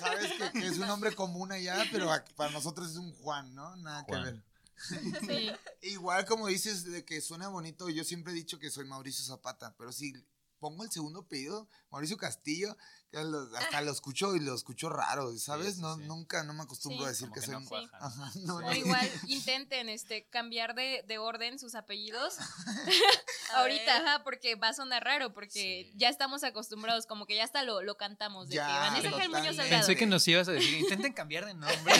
sabes 0.00 0.32
que, 0.32 0.60
que 0.60 0.66
es 0.66 0.78
un 0.78 0.86
nombre 0.86 1.14
común 1.14 1.52
allá, 1.52 1.84
pero 1.92 2.10
para 2.36 2.50
nosotros 2.50 2.90
es 2.90 2.96
un 2.96 3.12
Juan, 3.12 3.54
¿no? 3.54 3.76
Nada 3.76 4.02
Juan. 4.04 4.24
que 4.24 4.30
ver. 4.30 4.44
Sí. 4.78 5.52
Igual 5.82 6.26
como 6.26 6.48
dices 6.48 6.84
de 6.84 7.04
que 7.04 7.20
suena 7.20 7.48
bonito, 7.48 7.88
yo 7.88 8.04
siempre 8.04 8.32
he 8.32 8.36
dicho 8.36 8.58
que 8.58 8.70
soy 8.70 8.84
Mauricio 8.84 9.24
Zapata, 9.24 9.74
pero 9.76 9.92
si 9.92 10.12
pongo 10.58 10.84
el 10.84 10.90
segundo 10.90 11.20
apellido, 11.20 11.68
Mauricio 11.90 12.16
Castillo, 12.16 12.76
que 13.10 13.22
lo- 13.22 13.56
hasta 13.56 13.80
lo 13.82 13.92
escucho 13.92 14.34
y 14.36 14.40
lo 14.40 14.54
escucho 14.54 14.88
raro, 14.88 15.36
¿sabes? 15.38 15.68
Sí, 15.68 15.74
sí, 15.76 15.80
no, 15.82 15.96
sí. 15.96 16.02
nunca, 16.04 16.42
no 16.44 16.52
me 16.54 16.62
acostumbro 16.62 17.00
Sí. 17.00 17.04
a 17.06 17.08
decir 17.10 17.28
que, 17.28 17.40
que 17.40 17.46
soy 17.46 17.54
no 17.54 17.60
un- 17.60 17.66
cuaja, 17.66 17.86
¿no? 18.00 18.06
Ajá, 18.06 18.32
no, 18.44 18.56
O 18.56 18.60
no. 18.60 18.74
igual 18.74 19.10
intenten 19.28 19.88
este 19.88 20.26
cambiar 20.28 20.74
de, 20.74 21.04
de 21.06 21.18
orden 21.18 21.58
sus 21.58 21.74
apellidos. 21.74 22.34
Ahorita, 23.54 23.96
ajá, 23.98 24.24
porque 24.24 24.54
va 24.56 24.68
a 24.68 24.74
sonar 24.74 25.04
raro, 25.04 25.32
porque 25.32 25.86
Sí. 25.86 25.92
ya 25.96 26.08
estamos 26.08 26.42
acostumbrados, 26.44 27.06
como 27.06 27.26
que 27.26 27.36
ya 27.36 27.44
hasta 27.44 27.62
lo, 27.62 27.82
lo 27.82 27.96
cantamos, 27.96 28.48
de 28.48 28.56
Ya, 28.56 28.66
que 29.00 29.08
Vanessa 29.08 29.28
Muñoz. 29.28 29.56
Pensé 29.68 29.96
que 29.96 30.06
nos 30.06 30.26
ibas 30.26 30.48
a 30.48 30.52
decir, 30.52 30.78
intenten 30.78 31.12
cambiar 31.12 31.46
de 31.46 31.54
nombre. 31.54 31.94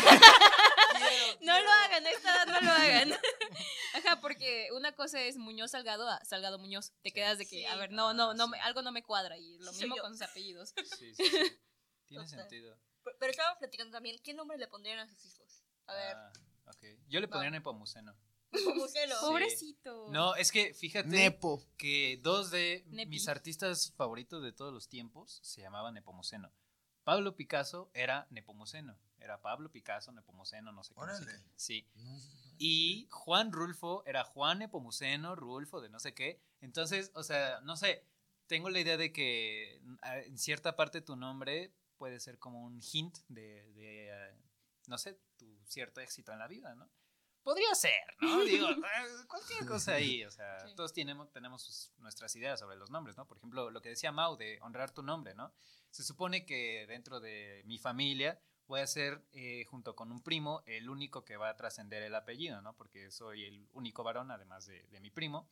No 1.40 1.61
lo 1.61 1.70
hagan, 1.70 2.07
esta 2.07 2.34
edad 2.34 2.47
no 2.47 2.61
lo 2.61 2.70
hagan. 2.72 3.12
Ajá, 3.94 4.20
porque 4.20 4.68
una 4.72 4.92
cosa 4.92 5.20
es 5.22 5.36
Muñoz 5.36 5.70
Salgado 5.72 6.09
a 6.09 6.24
Salgado 6.24 6.59
Muñoz. 6.59 6.92
Te 7.03 7.12
quedas 7.12 7.38
de 7.38 7.44
que, 7.47 7.61
Sí. 7.61 7.64
a 7.66 7.76
ver, 7.76 7.90
no, 7.92 8.12
no, 8.14 8.34
no, 8.34 8.44
Ah, 8.44 8.47
me- 8.49 8.57
sí. 8.59 8.62
algo 8.64 8.82
no 8.82 8.92
me 8.92 9.03
cuadra. 9.03 9.36
Y 9.38 9.59
lo 9.59 9.72
mismo 9.72 9.97
con 9.97 10.12
sus 10.12 10.22
apellidos. 10.22 10.74
Sí, 11.01 11.14
sí, 11.14 11.24
sí. 11.24 11.59
Tiene 12.07 12.26
sentido. 12.28 12.76
Pero, 13.18 13.30
estábamos 13.30 13.59
platicando 13.59 13.92
también, 13.92 14.18
¿qué 14.22 14.34
nombre 14.34 14.59
le 14.59 14.66
pondrían 14.68 14.99
a 14.99 15.09
sus 15.09 15.24
hijos? 15.24 15.62
A 15.86 15.94
ver, 15.94 16.16
Ah, 16.16 16.32
ok. 16.66 16.84
Yo 17.09 17.20
le 17.20 17.28
pondría 17.28 17.51
Nepomuceno. 17.51 18.16
Sí. 18.53 18.64
Pobrecito. 19.20 20.07
No, 20.11 20.34
es 20.36 20.51
que 20.53 20.72
fíjate 20.74 21.09
Nepo. 21.09 21.62
que 21.76 22.18
dos 22.22 22.51
de 22.51 22.84
Nepi. 22.86 23.11
mis 23.11 23.28
artistas 23.28 23.92
favoritos 23.97 24.42
de 24.42 24.53
todos 24.53 24.72
los 24.72 24.88
tiempos 24.88 25.40
se 25.42 25.61
llamaban 25.61 25.94
Nepomuceno. 25.94 26.53
Pablo 27.05 27.36
Picasso 27.36 27.90
era 27.94 28.26
Nepomuceno. 28.30 28.99
Era 29.27 29.41
Pablo 29.43 29.70
Picasso, 29.70 30.12
Nepomuceno, 30.12 30.70
no 30.72 30.83
sé 30.85 30.95
se 30.95 31.01
Órale. 31.01 31.33
Sí. 31.57 31.87
No, 31.97 32.18
Y 32.59 33.09
Juan 33.11 33.53
Rulfo 33.53 34.03
era 34.07 34.24
Juan 34.24 34.61
Nepomuceno, 34.61 35.35
Rulfo, 35.37 35.81
de 35.81 35.89
no 35.91 35.99
sé 36.01 36.14
qué. 36.14 36.41
Entonces, 36.61 37.11
o 37.14 37.22
sea, 37.22 37.61
no 37.62 37.77
sé, 37.77 38.07
tengo 38.47 38.70
la 38.70 38.79
idea 38.81 38.97
de 38.97 39.12
que 39.12 39.81
mm, 39.83 39.95
a- 40.03 40.18
en 40.20 40.39
cierta 40.39 40.77
parte 40.77 41.01
tu 41.01 41.16
nombre 41.16 41.72
puede 41.99 42.20
ser 42.20 42.39
como 42.39 42.62
un 42.64 42.81
hint 42.93 43.18
de, 43.29 43.72
de, 43.72 44.09
eh, 44.11 44.35
no 44.87 44.97
sé, 44.99 45.18
tu 45.37 45.47
cierto 45.66 46.01
éxito 46.01 46.33
en 46.33 46.39
la 46.39 46.47
vida, 46.47 46.74
¿no? 46.74 46.89
Podría 47.43 47.74
ser, 47.74 47.93
¿no? 48.20 48.41
Digo, 48.45 48.68
eh, 48.70 49.27
cualquier 49.29 49.66
cosa 49.66 49.93
ahí, 49.95 50.24
o 50.24 50.31
sea, 50.31 50.66
Sí. 50.68 50.74
todos 50.77 50.93
tenemos, 50.93 51.31
tenemos 51.33 51.62
sus- 51.62 51.93
nuestras 51.99 52.35
ideas 52.37 52.59
sobre 52.61 52.77
los 52.77 52.91
nombres, 52.91 53.16
¿no? 53.16 53.27
Por 53.27 53.37
ejemplo, 53.39 53.70
lo 53.70 53.81
que 53.83 53.89
decía 53.91 54.12
Mau 54.12 54.37
de 54.37 54.59
honrar 54.62 54.91
tu 54.93 55.03
nombre, 55.03 55.35
¿no? 55.35 55.53
Se 55.91 56.03
supone 56.05 56.45
que 56.45 56.87
dentro 56.89 57.20
de 57.20 57.62
mi 57.66 57.79
familia 57.79 58.41
voy 58.68 58.80
a 58.80 58.86
ser, 58.86 59.22
eh, 59.32 59.64
junto 59.66 59.94
con 59.94 60.10
un 60.12 60.22
primo, 60.22 60.62
el 60.66 60.88
único 60.90 61.24
que 61.24 61.36
va 61.36 61.50
a 61.50 61.56
trascender 61.56 62.02
el 62.02 62.14
apellido, 62.14 62.60
¿no? 62.62 62.74
Porque 62.76 63.10
soy 63.10 63.44
el 63.44 63.68
único 63.72 64.02
varón, 64.02 64.30
además 64.30 64.66
de, 64.66 64.82
de 64.88 65.00
mi 65.00 65.10
primo. 65.10 65.48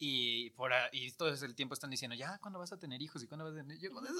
Y, 0.00 0.50
por 0.50 0.70
y 0.92 1.10
todo 1.12 1.28
el 1.30 1.54
tiempo 1.56 1.74
están 1.74 1.90
diciendo, 1.90 2.14
ya, 2.14 2.38
¿cuándo 2.38 2.60
vas 2.60 2.72
a 2.72 2.78
tener 2.78 3.02
hijos? 3.02 3.20
¿Y 3.22 3.26
cuándo 3.26 3.44
vas 3.44 3.54
a 3.54 3.56
tener? 3.56 3.78
Yo, 3.78 3.90
¿cuándo? 3.90 4.10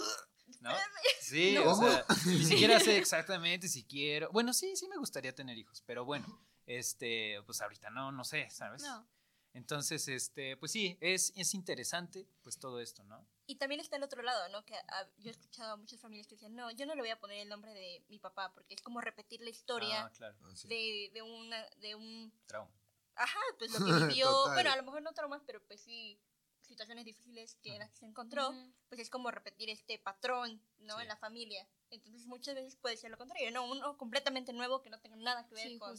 ¿No? 0.60 0.70
Sí, 1.20 1.54
No. 1.54 1.72
o 1.72 1.74
sea, 1.74 2.04
ni 2.26 2.42
siquiera 2.42 2.80
sé 2.80 2.96
exactamente 2.96 3.68
si 3.68 3.84
quiero. 3.84 4.30
Bueno, 4.32 4.52
sí, 4.54 4.74
sí 4.76 4.88
me 4.88 4.96
gustaría 4.96 5.34
tener 5.34 5.58
hijos, 5.58 5.82
pero 5.86 6.04
bueno, 6.06 6.26
este, 6.66 7.42
pues 7.44 7.60
ahorita 7.60 7.90
no, 7.90 8.10
no 8.12 8.24
sé, 8.24 8.48
¿sabes? 8.50 8.82
No. 8.82 9.06
Entonces, 9.52 10.08
este, 10.08 10.56
pues 10.56 10.72
sí, 10.72 10.96
es, 11.00 11.32
es 11.36 11.52
interesante, 11.54 12.26
pues 12.42 12.58
todo 12.58 12.80
esto, 12.80 13.04
¿no? 13.04 13.26
Y 13.50 13.56
también 13.56 13.80
está 13.80 13.96
el 13.96 14.02
otro 14.02 14.22
lado, 14.22 14.46
¿no? 14.50 14.62
Que 14.66 14.74
ah, 14.76 15.06
yo 15.16 15.30
he 15.30 15.32
escuchado 15.32 15.72
a 15.72 15.76
muchas 15.76 15.98
familias 15.98 16.26
que 16.26 16.34
decían, 16.34 16.54
no, 16.54 16.70
yo 16.72 16.84
no 16.84 16.94
le 16.94 17.00
voy 17.00 17.08
a 17.08 17.18
poner 17.18 17.38
el 17.38 17.48
nombre 17.48 17.72
de 17.72 18.04
mi 18.08 18.18
papá 18.18 18.52
porque 18.52 18.74
es 18.74 18.82
como 18.82 19.00
repetir 19.00 19.40
la 19.40 19.48
historia 19.48 20.04
Ah, 20.04 20.12
claro, 20.12 20.36
no, 20.40 20.54
sí. 20.54 20.68
de, 20.68 21.10
de, 21.14 21.22
una, 21.22 21.66
de 21.78 21.94
un... 21.94 22.30
trauma. 22.44 22.70
Ajá, 23.14 23.40
pues 23.58 23.72
lo 23.72 23.78
que 23.86 24.06
vivió, 24.06 24.30
bueno, 24.52 24.70
a 24.70 24.76
lo 24.76 24.82
mejor 24.82 25.00
no 25.00 25.14
traumas, 25.14 25.42
pero 25.46 25.64
pues 25.64 25.80
sí, 25.80 26.20
situaciones 26.60 27.06
difíciles 27.06 27.56
que 27.62 27.72
en 27.72 27.78
las 27.78 27.90
que 27.90 27.96
se 27.96 28.04
encontró, 28.04 28.50
Ujú. 28.50 28.74
pues 28.90 29.00
es 29.00 29.08
como 29.08 29.30
repetir 29.30 29.70
este 29.70 29.98
patrón, 29.98 30.62
¿no? 30.80 30.96
Sí. 30.96 31.02
En 31.02 31.08
la 31.08 31.16
familia. 31.16 31.66
Entonces 31.88 32.26
muchas 32.26 32.54
veces 32.54 32.76
puede 32.76 32.98
ser 32.98 33.10
lo 33.10 33.16
contrario, 33.16 33.50
¿no? 33.50 33.64
Uno 33.64 33.96
completamente 33.96 34.52
nuevo 34.52 34.82
que 34.82 34.90
no 34.90 35.00
tenga 35.00 35.16
nada 35.16 35.46
que 35.46 35.54
ver 35.54 35.68
Sí, 35.68 35.78
con, 35.78 35.96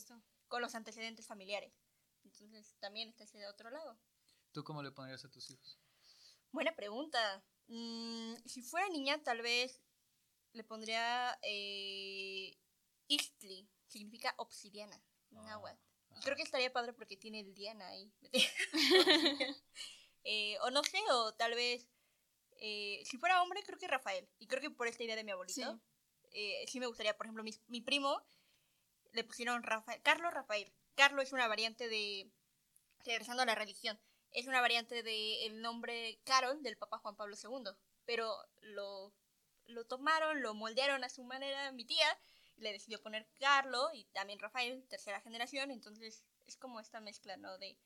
con 0.47 0.62
los 0.62 0.76
antecedentes 0.76 1.26
familiares. 1.26 1.74
Entonces 2.24 2.76
también 2.80 3.10
está 3.10 3.24
ese 3.24 3.47
otro 3.47 3.72
lado. 3.72 3.97
¿Tú 4.52 4.64
cómo 4.64 4.84
le 4.84 4.91
pondrías 4.91 5.26
a 5.26 5.32
tus 5.32 5.50
hijos? 5.50 5.80
Buena 6.52 6.76
pregunta. 6.76 7.43
Mm, 7.68 8.36
si 8.45 8.62
fuera 8.62 8.88
niña, 8.89 9.22
tal 9.24 9.41
vez 9.41 9.82
le 10.54 10.64
pondría 10.64 11.38
eh, 11.43 12.58
Ixtli, 13.08 13.70
significa 13.88 14.34
obsidiana, 14.38 14.95
en 15.32 15.38
Ah, 15.38 15.43
náhuatl. 15.43 15.80
Y 16.10 16.14
ajá. 16.14 16.22
creo 16.24 16.36
que 16.36 16.41
estaría 16.43 16.74
padre 16.74 16.93
porque 16.93 17.18
tiene 17.18 17.39
el 17.41 17.54
Diana 17.54 17.88
ahí. 17.88 18.12
Eh, 20.26 20.58
o 20.64 20.70
no 20.70 20.84
sé, 20.84 21.00
o 21.12 21.34
tal 21.34 21.56
vez, 21.56 21.88
eh, 22.58 23.02
si 23.06 23.18
fuera 23.18 23.41
hombre, 23.41 23.64
creo 23.64 23.78
que 23.80 23.88
Rafael. 23.88 24.28
Y 24.38 24.47
creo 24.47 24.62
que 24.62 24.70
por 24.70 24.86
esta 24.86 25.02
idea 25.02 25.16
de 25.16 25.24
mi 25.24 25.32
abuelito, 25.32 25.80
Sí. 25.80 25.80
eh, 26.34 26.66
sí 26.68 26.80
me 26.82 26.88
gustaría, 26.88 27.16
por 27.16 27.26
ejemplo, 27.26 27.41
mi, 27.41 27.52
mi 27.68 27.80
primo 27.80 28.22
le 29.14 29.24
pusieron 29.24 29.64
Rafael, 29.64 30.02
Carlos 30.02 30.34
Rafael. 30.34 30.72
Carlos 30.95 31.24
es 31.24 31.32
una 31.34 31.47
variante 31.47 31.88
de, 31.88 32.30
regresando 33.06 33.43
a 33.43 33.45
la 33.45 33.56
religión, 33.56 33.97
es 34.34 34.48
una 34.48 34.62
variante 34.62 35.04
del 35.04 35.62
nombre 35.62 36.20
Carol 36.24 36.62
del 36.62 36.78
Papa 36.78 37.00
Juan 37.00 37.16
Pablo 37.16 37.36
II. 37.42 37.72
Pero 38.06 38.36
lo, 38.62 39.14
lo 39.68 39.86
tomaron, 39.86 40.42
lo 40.42 40.54
moldearon 40.54 41.04
a 41.04 41.10
su 41.10 41.24
manera 41.24 41.72
mi 41.72 41.86
tía, 41.86 42.08
y 42.58 42.62
le 42.62 42.74
decidió 42.74 43.02
poner 43.02 43.28
Carlo 43.40 43.90
y 43.94 44.06
también 44.06 44.40
Rafael, 44.40 44.86
tercera 44.88 45.22
generación. 45.22 45.72
Entonces 45.72 46.24
es 46.48 46.58
como 46.58 46.80
esta 46.80 47.00
mezcla, 47.00 47.38
¿no? 47.38 47.58
De 47.58 47.78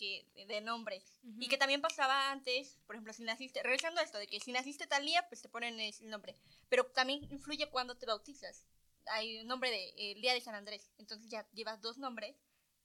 que 0.00 0.26
de 0.48 0.60
nombres. 0.62 1.18
Y 1.22 1.48
que 1.48 1.58
también 1.58 1.82
pasaba 1.82 2.30
antes, 2.30 2.78
por 2.86 2.96
ejemplo, 2.96 3.12
si 3.12 3.22
naciste, 3.22 3.62
regresando 3.62 4.00
a 4.00 4.04
esto, 4.04 4.18
de 4.18 4.26
que 4.26 4.40
si 4.40 4.50
naciste 4.50 4.86
tal 4.86 5.04
día, 5.04 5.28
pues 5.28 5.42
te 5.42 5.50
ponen 5.50 5.78
el 5.78 5.94
nombre. 6.08 6.34
Pero 6.70 6.86
también 6.86 7.22
influye 7.30 7.68
cuando 7.68 7.96
te 7.98 8.06
bautizas. 8.06 8.64
Hay 9.06 9.40
un 9.40 9.46
nombre 9.46 9.70
de 9.70 9.88
eh, 9.90 10.12
el 10.12 10.22
día 10.22 10.32
de 10.32 10.40
San 10.40 10.54
Andrés, 10.54 10.90
entonces 10.98 11.30
ya 11.30 11.46
llevas 11.52 11.80
dos 11.80 11.98
nombres 11.98 12.36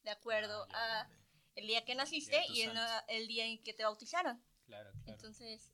de 0.04 0.12
acuerdo 0.12 0.68
Ah, 0.72 1.02
a 1.02 1.10
el 1.56 1.68
día 1.68 1.84
que 1.86 1.96
naciste 1.96 2.42
y 2.50 2.62
el, 2.62 2.72
el 3.08 3.28
día 3.28 3.46
en 3.46 3.62
que 3.64 3.74
te 3.74 3.84
bautizaron. 3.84 4.42
Claro, 4.66 4.92
claro. 4.92 5.12
Entonces, 5.14 5.72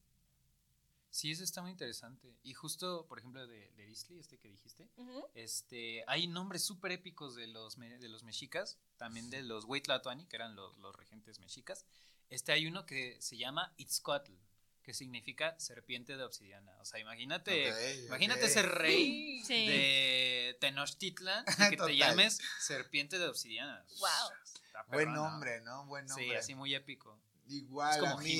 Sí, 1.14 1.30
eso 1.32 1.44
está 1.44 1.62
muy 1.62 1.72
interesante. 1.72 2.38
Y 2.42 2.54
justo, 2.54 3.06
por 3.06 3.20
ejemplo, 3.20 3.46
de, 3.46 3.70
de 3.72 3.86
Disley, 3.86 4.18
este 4.20 4.38
que 4.38 4.48
dijiste, 4.48 4.88
ujú. 4.96 5.28
este, 5.36 6.06
hay 6.08 6.26
nombres 6.28 6.64
súper 6.64 6.94
épicos 6.94 7.36
de 7.36 7.48
los, 7.48 7.78
me- 7.78 7.98
de 7.98 8.08
los 8.08 8.24
mexicas, 8.24 8.78
también 8.96 9.30
de 9.30 9.44
los 9.44 9.66
Huitlatoani, 9.66 10.26
que 10.28 10.38
eran 10.38 10.56
los, 10.56 10.78
los 10.78 10.96
regentes 10.96 11.40
mexicas. 11.40 11.84
Este 12.30 12.54
hay 12.54 12.66
uno 12.66 12.86
que 12.86 13.22
se 13.22 13.36
llama 13.36 13.74
Itzcoatl, 13.76 14.32
que 14.84 14.94
significa 14.94 15.60
serpiente 15.60 16.16
de 16.16 16.24
obsidiana. 16.24 16.78
O 16.80 16.86
sea, 16.86 17.02
imagínate, 17.02 17.74
Ok, 17.74 18.06
imagínate 18.06 18.46
ok. 18.46 18.50
ser 18.50 18.70
rey 18.70 19.44
Sí. 19.44 19.68
de 19.68 20.58
Tenochtitlan 20.62 21.44
y 21.46 21.70
que 21.72 21.76
te 21.78 21.98
llames 21.98 22.40
serpiente 22.62 23.20
de 23.20 23.28
obsidiana. 23.28 23.86
Wow. 24.00 24.10
Está 24.84 24.96
Buen 24.96 25.14
nombre, 25.14 25.62
¿no? 25.62 25.86
Buen 25.86 26.06
nombre. 26.06 26.26
Sí, 26.26 26.36
así 26.36 26.56
muy 26.56 26.74
épico. 26.76 27.18
Igual, 27.48 27.94
es 27.96 28.00
como 28.00 28.20
a 28.20 28.22
mí, 28.22 28.40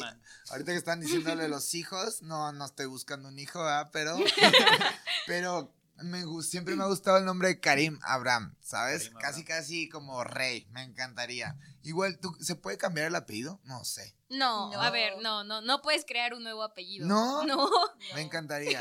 ahorita 0.52 0.72
que 0.72 0.78
están 0.78 1.00
diciéndole 1.02 1.48
los 1.50 1.74
hijos, 1.74 2.22
no, 2.22 2.52
no 2.54 2.66
estoy 2.66 2.86
buscando 2.86 3.28
un 3.30 3.38
hijo, 3.40 3.60
¿verdad? 3.60 3.90
Pero, 3.92 4.18
pero 5.28 5.74
me, 5.98 6.24
gus- 6.24 6.48
siempre 6.50 6.76
me 6.76 6.84
ha 6.84 6.88
gustado 6.94 7.18
el 7.18 7.26
nombre 7.26 7.50
de 7.50 7.60
Karim 7.60 8.00
Abraham, 8.04 8.56
¿sabes? 8.62 9.04
Karim 9.10 9.20
Casi, 9.20 9.42
Abraham. 9.42 9.60
casi 9.62 9.90
como 9.90 10.24
rey, 10.24 10.66
me 10.72 10.84
encantaría. 10.84 11.58
Igual, 11.84 12.20
¿tú, 12.20 12.36
¿se 12.40 12.56
puede 12.56 12.78
cambiar 12.78 13.08
el 13.08 13.16
apellido? 13.16 13.60
No 13.64 13.84
sé, 13.84 14.16
No, 14.30 14.72
No. 14.72 14.82
a 14.82 14.90
ver, 14.92 15.14
no, 15.22 15.44
no, 15.44 15.62
no 15.62 15.82
puedes 15.82 16.06
crear 16.06 16.34
un 16.34 16.44
nuevo 16.44 16.64
apellido. 16.64 17.06
¿No? 17.08 17.44
No. 17.46 17.70
me 18.16 18.22
encantaría. 18.22 18.80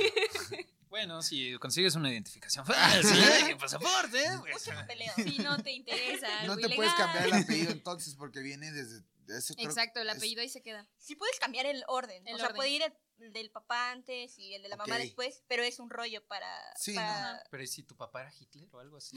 Bueno, 0.91 1.23
si 1.23 1.57
consigues 1.59 1.95
una 1.95 2.11
identificación 2.11 2.67
falsa, 2.67 3.49
y 3.51 3.55
pasaporte, 3.55 4.23
pues, 4.41 4.67
Mucho 4.67 4.77
papeleo. 4.79 5.13
Si 5.17 5.39
no 5.39 5.57
te 5.63 5.71
interesa. 5.73 6.27
No 6.47 6.57
te 6.57 6.69
puedes 6.75 6.93
cambiar 6.95 7.27
el 7.27 7.33
apellido 7.45 7.71
entonces 7.73 8.15
porque 8.17 8.41
viene 8.41 8.71
desde... 8.73 9.03
Eso 9.29 9.55
creo- 9.55 9.69
Exacto, 9.69 10.01
el 10.01 10.09
es- 10.09 10.17
apellido 10.17 10.43
ahí 10.43 10.49
se 10.49 10.61
queda. 10.61 10.89
Sí 10.99 11.15
puedes 11.15 11.39
cambiar 11.39 11.65
el 11.67 11.85
orden. 11.87 12.27
El 12.27 12.35
o 12.35 12.39
sea, 12.39 12.47
orden. 12.47 12.57
puede 12.57 12.71
ir 12.71 12.83
el, 12.83 12.93
el 13.21 13.33
del 13.33 13.51
papá 13.53 13.93
antes 13.93 14.37
y 14.39 14.55
el 14.55 14.63
de 14.63 14.69
la 14.69 14.77
mamá 14.77 14.99
después, 14.99 15.45
pero 15.47 15.63
es 15.63 15.79
un 15.79 15.89
rollo 15.91 16.27
para... 16.27 16.49
Sí, 16.77 16.95
para- 16.95 17.41
Pero 17.51 17.63
¿y 17.63 17.67
si 17.69 17.85
tu 17.85 17.97
papá 17.97 18.23
era 18.23 18.33
Hitler 18.37 18.69
o 18.73 18.81
algo 18.81 18.97
así? 18.97 19.17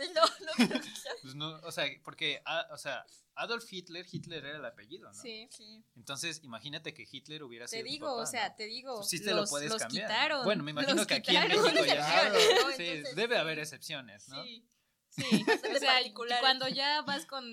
Pues 0.00 0.14
no, 0.14 0.22
no. 0.22 0.80
Pues 1.22 1.34
no, 1.34 1.60
o 1.62 1.70
sea, 1.72 1.84
porque, 2.02 2.40
ah, 2.46 2.66
o 2.72 2.78
sea, 2.78 3.04
Adolf 3.34 3.70
Hitler, 3.70 4.06
Hitler 4.10 4.44
era 4.46 4.56
el 4.56 4.64
apellido, 4.64 5.12
¿no? 5.12 5.20
Sí. 5.20 5.46
Entonces, 5.94 6.40
imagínate 6.42 6.94
que 6.94 7.06
Hitler 7.10 7.42
hubiera 7.42 7.66
Te 7.66 7.72
sido 7.72 7.84
tu 7.84 7.90
digo, 7.90 8.06
papá, 8.06 8.22
o 8.22 8.26
sea, 8.26 8.48
¿no? 8.48 8.54
te 8.56 8.64
digo. 8.64 8.96
Pues 8.96 9.08
sí 9.10 9.18
te 9.22 9.34
los, 9.34 9.44
lo 9.44 9.50
puedes 9.50 9.70
los 9.70 9.82
cambiar. 9.82 10.06
quitaron. 10.08 10.44
Bueno, 10.44 10.62
me 10.64 10.70
imagino 10.70 11.06
que 11.06 11.14
aquí 11.14 11.36
en. 11.36 11.48
México 11.48 11.84
ya. 11.84 11.94
Claro, 11.96 12.32
¿no? 12.34 12.70
Sí, 12.76 12.86
Entonces- 12.86 13.14
debe 13.16 13.36
haber 13.36 13.58
excepciones, 13.58 14.28
¿no? 14.28 14.42
Sí. 14.44 14.66
Sí, 15.10 15.44
o 15.74 15.78
sea, 15.78 15.98
cuando 16.40 16.68
ya 16.68 17.02
vas 17.02 17.26
con 17.26 17.44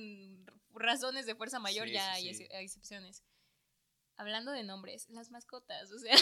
razones 0.73 1.25
de 1.25 1.35
fuerza 1.35 1.59
mayor, 1.59 1.87
Sí, 1.87 1.93
ya 1.93 2.15
sí, 2.15 2.33
sí. 2.33 2.47
hay 2.53 2.63
excepciones. 2.65 3.23
Hablando 4.19 4.51
de 4.51 4.63
nombres, 4.63 5.07
las 5.09 5.29
mascotas, 5.29 5.91
o 5.91 5.99
sea, 5.99 6.15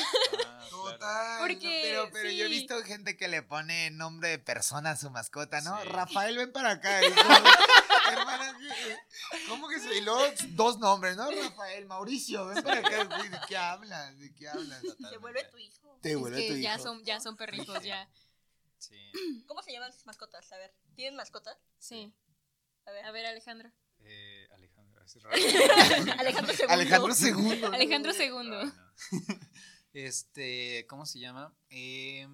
Ah. 0.45 0.67
Total. 0.69 1.39
Porque, 1.39 1.79
pero 1.83 2.09
pero 2.11 2.29
yo 2.29 2.45
he 2.45 2.49
visto 2.49 2.81
gente 2.83 3.15
que 3.15 3.27
le 3.29 3.41
pone 3.41 3.89
nombre 3.91 4.29
de 4.29 4.39
persona 4.39 4.91
a 4.91 4.95
su 4.97 5.09
mascota, 5.09 5.61
¿no? 5.61 5.81
Sí. 5.81 5.87
Rafael, 5.89 6.37
ven 6.37 6.51
para 6.51 6.71
acá. 6.71 6.99
Y 7.05 7.11
como, 7.11 8.19
hermana, 8.19 8.57
¿qué- 8.59 8.97
¿cómo 9.47 9.67
que 9.69 9.79
se? 9.79 9.95
Y 9.97 10.01
luego 10.01 10.21
dos 10.49 10.77
nombres, 10.79 11.15
¿no? 11.15 11.29
Rafael, 11.31 11.85
Mauricio, 11.85 12.45
ven 12.47 12.61
para 12.63 12.79
acá. 12.79 13.03
Güey, 13.05 13.29
¿De 13.29 13.39
qué 13.47 13.57
hablas? 13.57 14.19
¿De 14.19 14.33
qué 14.35 14.47
hablas? 14.49 14.81
Se 15.09 15.17
vuelve 15.17 15.43
tu 15.45 15.57
hijo. 15.57 15.97
Te 16.01 16.11
es 16.11 16.17
vuelve 16.17 16.37
tu 16.37 16.53
que 16.53 16.59
hijo. 16.59 16.63
ya 16.63 16.77
son, 16.77 17.03
ya 17.05 17.19
son 17.21 17.35
perrijos, 17.37 17.81
ya. 17.81 18.09
Sí. 18.77 19.11
¿Cómo 19.47 19.61
se 19.63 19.71
llaman 19.71 19.91
sus 19.93 20.05
mascotas? 20.05 20.51
A 20.51 20.57
ver, 20.57 20.73
¿tienen 20.95 21.15
mascotas? 21.15 21.57
Sí. 21.79 22.13
A 22.85 22.91
ver. 22.91 23.05
A 23.05 23.11
ver, 23.11 23.25
Alejandro. 23.25 23.71
Eh, 24.01 24.44
Alejandro, 25.05 25.31
es 25.35 26.09
raro. 26.13 26.19
Alejandro 26.19 26.53
II. 26.59 26.65
Alejandro 26.69 27.13
II. 27.13 27.63
Alejandro 27.65 28.11
II. 28.13 28.49
no. 28.49 28.73
Este, 29.93 30.85
¿cómo 30.89 31.05
se 31.05 31.19
llama? 31.19 31.55
Eh, 31.69 32.27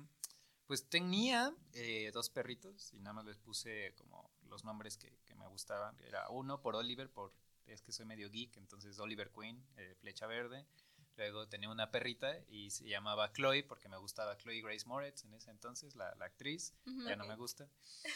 pues 0.65 0.89
tenía 0.89 1.53
eh, 1.73 2.09
dos 2.11 2.31
perritos 2.31 2.91
y 2.91 2.99
nada 2.99 3.13
más 3.13 3.25
les 3.25 3.37
puse 3.37 3.93
como 3.93 4.31
los 4.47 4.63
nombres 4.63 4.97
que, 4.97 5.13
que 5.25 5.35
me 5.35 5.45
gustaban. 5.47 5.95
Era 6.07 6.27
uno 6.29 6.59
por 6.59 6.75
Oliver, 6.75 7.11
por 7.11 7.35
es 7.67 7.81
que 7.81 7.91
soy 7.91 8.05
medio 8.05 8.29
geek, 8.29 8.57
entonces 8.57 8.99
Oliver 8.99 9.31
Queen, 9.31 9.63
eh, 9.77 9.95
Flecha 9.99 10.27
Verde. 10.27 10.65
Luego 11.21 11.47
tenía 11.47 11.69
una 11.69 11.91
perrita 11.91 12.35
y 12.49 12.71
se 12.71 12.83
llamaba 12.89 13.31
Chloe 13.31 13.61
porque 13.61 13.87
me 13.87 13.97
gustaba 13.97 14.35
Chloe 14.39 14.59
Grace 14.63 14.87
Moretz 14.87 15.23
en 15.23 15.35
ese 15.35 15.51
entonces, 15.51 15.95
la, 15.95 16.15
la 16.15 16.25
actriz. 16.25 16.73
Ya 17.05 17.15
no 17.15 17.27
me 17.27 17.35
gusta. 17.35 17.69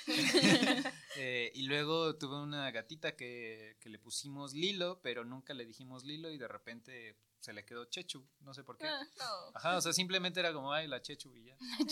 Eh, 1.17 1.51
y 1.55 1.61
luego 1.63 2.17
tuve 2.17 2.35
una 2.41 2.69
gatita 2.71 3.15
que, 3.15 3.77
que 3.79 3.89
le 3.89 3.99
pusimos 3.99 4.53
Lilo, 4.53 4.99
pero 5.01 5.23
nunca 5.23 5.53
le 5.53 5.65
dijimos 5.65 6.03
Lilo 6.03 6.29
y 6.29 6.37
de 6.37 6.47
repente 6.47 7.15
se 7.45 7.53
le 7.53 7.63
quedó 7.63 7.85
Chechu, 7.85 8.27
no 8.41 8.53
sé 8.55 8.63
por 8.63 8.75
qué. 8.77 8.87
Ah. 8.87 8.99
No. 9.19 9.25
Ajá, 9.53 9.77
o 9.77 9.81
sea, 9.81 9.93
simplemente 9.93 10.39
era 10.39 10.51
como, 10.51 10.73
ay, 10.73 10.87
la 10.87 10.99
Chechu 11.01 11.33
y 11.35 11.45
ya. 11.45 11.55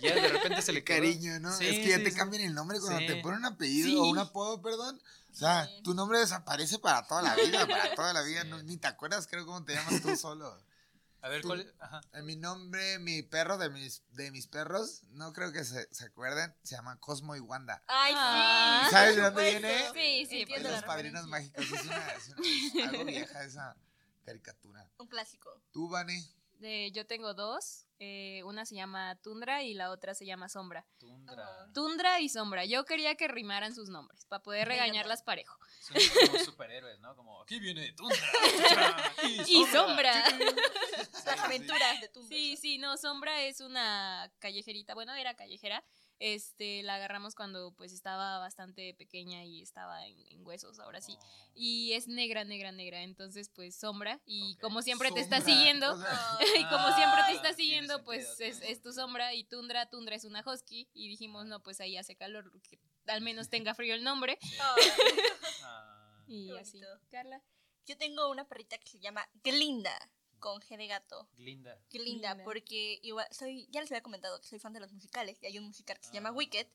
Y 0.00 0.06
ya 0.08 0.14
de 0.14 0.28
repente 0.28 0.62
se 0.62 0.72
le 0.72 0.82
quedó. 0.82 0.96
Cariño, 0.96 1.38
¿no? 1.40 1.52
Sí, 1.56 1.66
es 1.66 1.78
que 1.80 1.88
ya 1.90 1.98
sí, 1.98 2.04
te 2.04 2.10
sí. 2.10 2.16
cambian 2.16 2.42
el 2.44 2.54
nombre 2.54 2.80
cuando 2.80 2.98
Sí. 3.00 3.06
te 3.06 3.16
ponen 3.16 3.40
un 3.40 3.44
apellido 3.44 3.88
Sí. 3.88 3.96
o 3.96 4.04
un 4.04 4.18
apodo, 4.18 4.62
perdón. 4.62 5.00
O 5.30 5.34
sea, 5.34 5.66
Sí. 5.66 5.82
tu 5.82 5.92
nombre 5.94 6.18
desaparece 6.18 6.78
para 6.78 7.06
toda 7.06 7.20
la 7.22 7.34
vida, 7.36 7.66
para 7.66 7.94
toda 7.94 8.12
la 8.14 8.22
vida. 8.22 8.42
Sí. 8.42 8.48
no- 8.48 8.62
ni 8.62 8.78
te 8.78 8.88
acuerdas, 8.88 9.26
creo, 9.26 9.44
cómo 9.44 9.62
te 9.64 9.74
llamas 9.74 10.00
tú 10.00 10.16
solo. 10.16 10.56
A 11.20 11.28
ver, 11.28 11.40
Tú- 11.42 11.48
¿cuál 11.48 11.60
es? 11.60 11.72
Ajá. 11.78 12.00
Eh, 12.14 12.22
Mi 12.22 12.34
nombre, 12.34 12.98
mi 12.98 13.22
perro 13.22 13.56
de 13.56 13.70
mis, 13.70 14.02
de 14.10 14.32
mis 14.32 14.48
perros, 14.48 15.02
no 15.10 15.32
creo 15.32 15.52
que 15.52 15.62
se, 15.64 15.86
se 15.94 16.06
acuerden, 16.06 16.52
se 16.64 16.74
llama 16.74 16.98
Cosmo 16.98 17.36
y 17.36 17.40
Wanda. 17.40 17.80
Ay, 17.86 18.12
Ah. 18.16 18.82
sí. 18.86 18.90
¿Sabes 18.90 19.16
de 19.16 19.22
dónde 19.22 19.52
supuesto. 19.52 19.68
viene? 19.68 19.90
Sí, 20.22 20.26
sí, 20.28 20.40
Entiendo 20.40 20.70
Los 20.70 20.82
padrinos 20.82 21.26
mágicos. 21.28 21.62
Es, 21.64 21.70
una, 21.84 22.08
es 22.08 22.28
una- 22.28 22.82
es 22.82 22.88
algo 22.88 23.04
vieja 23.04 23.44
esa 23.44 23.76
caricatura. 24.22 24.90
Un 24.98 25.06
clásico. 25.08 25.50
Tú, 25.72 25.88
Vane. 25.88 26.22
De- 26.58 26.90
yo 26.92 27.06
tengo 27.06 27.34
dos. 27.34 27.86
eh, 28.04 28.42
una 28.44 28.66
se 28.66 28.74
llama 28.74 29.14
Tundra 29.22 29.62
y 29.62 29.74
la 29.74 29.90
otra 29.90 30.12
se 30.14 30.26
llama 30.26 30.48
Sombra. 30.48 30.84
Tundra. 30.98 31.72
Tundra 31.72 32.18
y 32.20 32.28
Sombra. 32.28 32.64
Yo 32.64 32.84
quería 32.84 33.14
que 33.16 33.28
rimaran 33.28 33.74
sus 33.76 33.88
nombres 33.90 34.24
para 34.26 34.42
poder 34.42 34.66
regañarlas 34.66 35.22
parejo. 35.22 35.56
Son 35.80 35.96
como 36.26 36.38
superhéroes, 36.44 36.98
¿no? 37.00 37.14
Como, 37.14 37.40
aquí 37.42 37.60
viene 37.60 37.92
Tundra. 37.92 38.18
Y 39.46 39.64
Sombra. 39.66 40.12
Las 41.24 41.38
aventuras 41.40 42.00
de 42.00 42.08
tu 42.08 42.26
Sí, 42.26 42.56
sí, 42.56 42.78
no, 42.78 42.96
Sombra 42.96 43.40
es 43.42 43.60
una 43.60 44.32
callejerita, 44.40 44.94
bueno, 44.94 45.14
era 45.14 45.34
callejera. 45.34 45.84
Este, 46.24 46.84
la 46.84 46.94
agarramos 46.94 47.34
cuando 47.34 47.72
pues 47.72 47.92
estaba 47.92 48.38
bastante 48.38 48.94
pequeña 48.94 49.44
y 49.44 49.60
estaba 49.60 50.06
en, 50.06 50.24
en 50.28 50.46
huesos, 50.46 50.78
ahora 50.78 51.00
sí. 51.00 51.18
Y 51.52 51.94
es 51.94 52.06
negra, 52.06 52.44
negra, 52.44 52.70
negra. 52.70 53.02
Entonces, 53.02 53.48
pues 53.48 53.74
Sombra. 53.74 54.20
Y 54.24 54.56
como 54.58 54.82
siempre 54.82 55.10
te 55.10 55.18
está 55.18 55.40
siguiendo, 55.40 55.86
y 56.60 56.64
como 56.66 56.94
siempre 56.94 57.22
te 57.22 57.32
Ah, 57.32 57.32
está 57.32 57.52
siguiendo, 57.54 58.04
pues 58.04 58.38
es, 58.38 58.62
es 58.62 58.80
tu 58.80 58.92
sombra 58.92 59.34
y 59.34 59.42
Tundra, 59.42 59.86
Tundra 59.86 60.14
es 60.14 60.24
una 60.24 60.44
husky 60.46 60.88
y 60.94 61.08
dijimos, 61.08 61.46
no, 61.46 61.60
pues 61.60 61.80
ahí 61.80 61.96
hace 61.96 62.14
calor, 62.14 62.52
que 62.62 62.78
al 63.08 63.20
menos 63.20 63.48
tenga 63.48 63.74
frío 63.74 63.94
el 63.94 64.04
nombre 64.04 64.38
Ah, 65.64 66.22
y 66.28 66.56
así. 66.56 66.80
Carla. 67.10 67.42
Yo 67.84 67.96
tengo 67.98 68.30
una 68.30 68.44
perrita 68.44 68.78
que 68.78 68.88
se 68.88 69.00
llama 69.00 69.28
Glinda, 69.42 69.98
con 70.42 70.60
G 70.60 70.76
de 70.76 70.86
gato. 70.88 71.26
Glinda. 71.38 71.78
Glinda, 71.90 72.34
Glinda. 72.34 72.44
porque 72.44 72.98
igual 73.02 73.26
soy, 73.30 73.66
ya 73.70 73.80
les 73.80 73.90
había 73.90 74.02
comentado 74.02 74.38
que 74.42 74.46
soy 74.48 74.58
fan 74.58 74.74
de 74.74 74.80
los 74.80 74.92
musicales 74.92 75.38
y 75.40 75.46
hay 75.46 75.56
un 75.58 75.64
musical 75.64 75.98
que 75.98 76.06
se 76.08 76.12
llama 76.12 76.28
Ah. 76.28 76.32
Wicked 76.32 76.66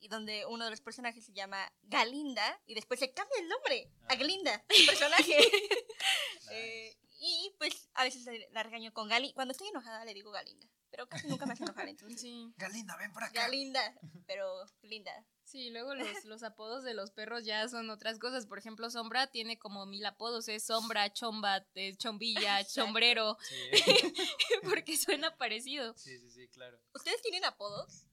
y 0.00 0.08
donde 0.08 0.44
uno 0.46 0.64
de 0.64 0.70
los 0.72 0.80
personajes 0.80 1.24
se 1.24 1.32
llama 1.32 1.72
Galinda 1.84 2.60
y 2.66 2.74
después 2.74 2.98
se 3.00 3.14
cambia 3.14 3.38
el 3.40 3.48
nombre 3.48 3.88
a 4.08 4.12
Ah. 4.12 4.16
Glinda, 4.16 4.64
el 4.68 4.86
personaje. 4.86 5.36
Nice. 5.38 6.50
Eh, 6.50 6.96
y 7.20 7.54
pues 7.56 7.88
a 7.94 8.02
veces 8.04 8.26
la 8.50 8.62
regaño 8.64 8.92
con 8.92 9.08
Gali. 9.08 9.32
Cuando 9.32 9.52
estoy 9.52 9.68
enojada 9.68 10.04
le 10.04 10.12
digo 10.12 10.32
Galinda, 10.32 10.66
pero 10.90 11.08
casi 11.08 11.28
nunca 11.28 11.46
me 11.46 11.52
hace 11.52 11.62
enojar 11.62 11.88
entonces. 11.88 12.20
Sí. 12.20 12.52
Galinda, 12.56 12.96
ven 12.96 13.12
por 13.12 13.22
acá. 13.22 13.42
Galinda, 13.42 13.94
pero 14.26 14.66
linda. 14.82 15.24
Sí, 15.52 15.68
luego 15.70 15.94
los, 15.94 16.24
los 16.24 16.42
apodos 16.42 16.82
de 16.82 16.94
los 16.94 17.10
perros 17.10 17.44
ya 17.44 17.68
son 17.68 17.90
otras 17.90 18.18
cosas. 18.18 18.46
Por 18.46 18.58
ejemplo, 18.58 18.88
Sombra 18.90 19.26
tiene 19.26 19.58
como 19.58 19.84
mil 19.84 20.04
apodos. 20.06 20.48
Es 20.48 20.64
Sombra, 20.64 21.12
Chomba, 21.12 21.64
eh, 21.74 21.94
Chombilla. 21.96 22.64
Chombrero, 22.66 23.36
Sí. 23.42 23.54
porque 24.64 24.96
suena 24.96 25.36
parecido. 25.36 25.94
sí, 25.96 26.18
sí, 26.18 26.30
sí, 26.30 26.48
claro. 26.48 26.78
¿Ustedes 26.94 27.20
tienen 27.20 27.44
apodos? 27.44 28.06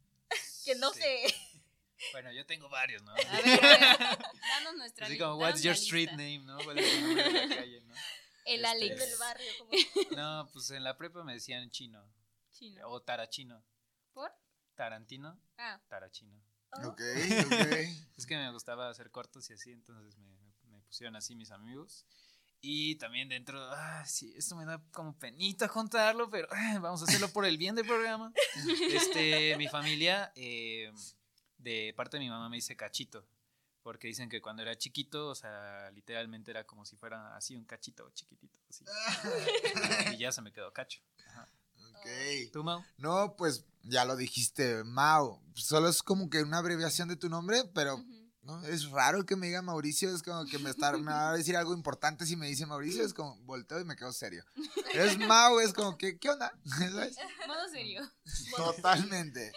Que 0.66 0.76
no 0.76 0.92
Sí. 0.92 1.00
sé. 1.02 1.36
Bueno, 2.14 2.32
yo 2.32 2.46
tengo 2.46 2.70
varios, 2.70 3.02
¿no? 3.04 3.12
A 3.12 3.16
ver, 3.16 3.60
danos 3.62 4.76
nuestra 4.78 5.06
Así 5.08 5.18
como, 5.18 5.36
what's 5.36 5.62
your 5.64 5.74
street 5.76 6.10
lista. 6.12 6.16
name, 6.18 6.40
¿no? 6.40 6.58
¿Cuál 6.64 6.80
es 6.80 6.94
tu 6.94 7.02
nombre 7.06 7.24
de 7.24 7.32
la 7.48 7.56
calle, 7.56 7.82
no? 7.82 7.94
El 8.46 8.64
Este, 8.66 8.68
Alex. 8.68 9.00
Del 9.00 9.18
barrio, 9.20 9.52
como 9.58 9.72
No, 10.16 10.50
pues 10.54 10.72
en 10.72 10.84
la 10.86 10.98
prepa 10.98 11.24
me 11.26 11.34
decían 11.34 11.70
chino. 11.72 12.02
Chino. 12.52 12.88
O 12.90 13.02
tarachino. 13.02 13.64
¿Por? 14.14 14.32
Tarantino, 14.76 15.40
Ah, 15.58 15.82
tarachino. 15.90 16.42
Ok, 16.72 17.02
ok. 17.46 17.68
Es 18.18 18.26
que 18.26 18.36
me 18.36 18.52
gustaba 18.52 18.90
hacer 18.90 19.12
cortos 19.12 19.50
y 19.50 19.54
así, 19.54 19.72
entonces 19.72 20.18
me, 20.18 20.38
me 20.70 20.82
pusieron 20.82 21.16
así 21.16 21.36
mis 21.36 21.52
amigos. 21.52 22.06
Y 22.62 22.96
también 22.96 23.30
dentro, 23.30 23.58
ah, 23.72 24.04
sí, 24.06 24.34
esto 24.36 24.56
me 24.56 24.66
da 24.66 24.84
como 24.92 25.18
penita 25.18 25.70
contarlo, 25.70 26.30
pero 26.30 26.48
ah, 26.52 26.80
vamos 26.82 27.02
a 27.02 27.06
hacerlo 27.06 27.30
por 27.30 27.46
el 27.46 27.58
bien 27.58 27.76
del 27.76 27.88
programa. 27.88 28.34
Este, 28.92 29.56
mi 29.58 29.68
familia, 29.70 30.34
eh, 30.36 30.92
de 31.58 31.94
parte 31.96 32.18
de 32.18 32.24
mi 32.24 32.30
mamá, 32.30 32.50
me 32.50 32.58
dice 32.58 32.76
cachito, 32.76 33.26
porque 33.82 34.08
dicen 34.08 34.30
que 34.30 34.42
cuando 34.42 34.62
era 34.62 34.78
chiquito, 34.78 35.30
o 35.30 35.36
sea, 35.36 35.90
literalmente 35.92 36.52
era 36.52 36.66
como 36.66 36.86
si 36.86 36.98
fuera 36.98 37.34
así 37.38 37.56
un 37.56 37.64
cachito 37.64 38.10
chiquitito, 38.12 38.60
así. 38.70 38.84
Y 40.16 40.18
ya 40.18 40.34
se 40.34 40.42
me 40.42 40.52
quedó 40.52 40.74
cacho. 40.74 41.02
Ok. 42.00 42.52
¿Tú, 42.52 42.64
Mau? 42.64 42.84
No, 42.98 43.36
pues 43.38 43.66
ya 43.84 44.06
lo 44.06 44.16
dijiste, 44.16 44.84
Mau. 44.84 45.42
Solo 45.56 45.90
es 45.90 46.02
como 46.04 46.30
que 46.30 46.42
una 46.42 46.58
abreviación 46.58 47.08
de 47.10 47.16
tu 47.16 47.30
nombre, 47.30 47.64
pero. 47.74 48.04
¿no? 48.42 48.66
es 48.66 48.90
raro 48.90 49.26
que 49.26 49.36
me 49.36 49.48
diga 49.48 49.62
Mauricio. 49.62 50.14
Es 50.14 50.24
como 50.24 50.46
que 50.46 50.58
me, 50.60 50.70
está, 50.70 50.92
me 50.94 51.12
va 51.12 51.32
a 51.32 51.38
decir 51.38 51.56
algo 51.56 51.74
importante 51.74 52.26
si 52.26 52.36
me 52.36 52.48
dice 52.48 52.66
Mauricio. 52.66 53.04
Es 53.04 53.14
como 53.14 53.36
volteo 53.42 53.80
y 53.80 53.86
me 53.86 53.96
quedo 53.96 54.12
serio. 54.12 54.44
Es 54.94 55.18
Mau, 55.20 55.60
es 55.60 55.74
como 55.74 55.98
que, 55.98 56.18
¿qué 56.18 56.30
onda? 56.30 56.52
¿Sabes? 56.66 57.16
Modo 57.48 57.68
serio. 57.72 58.02
Totalmente. 58.56 59.52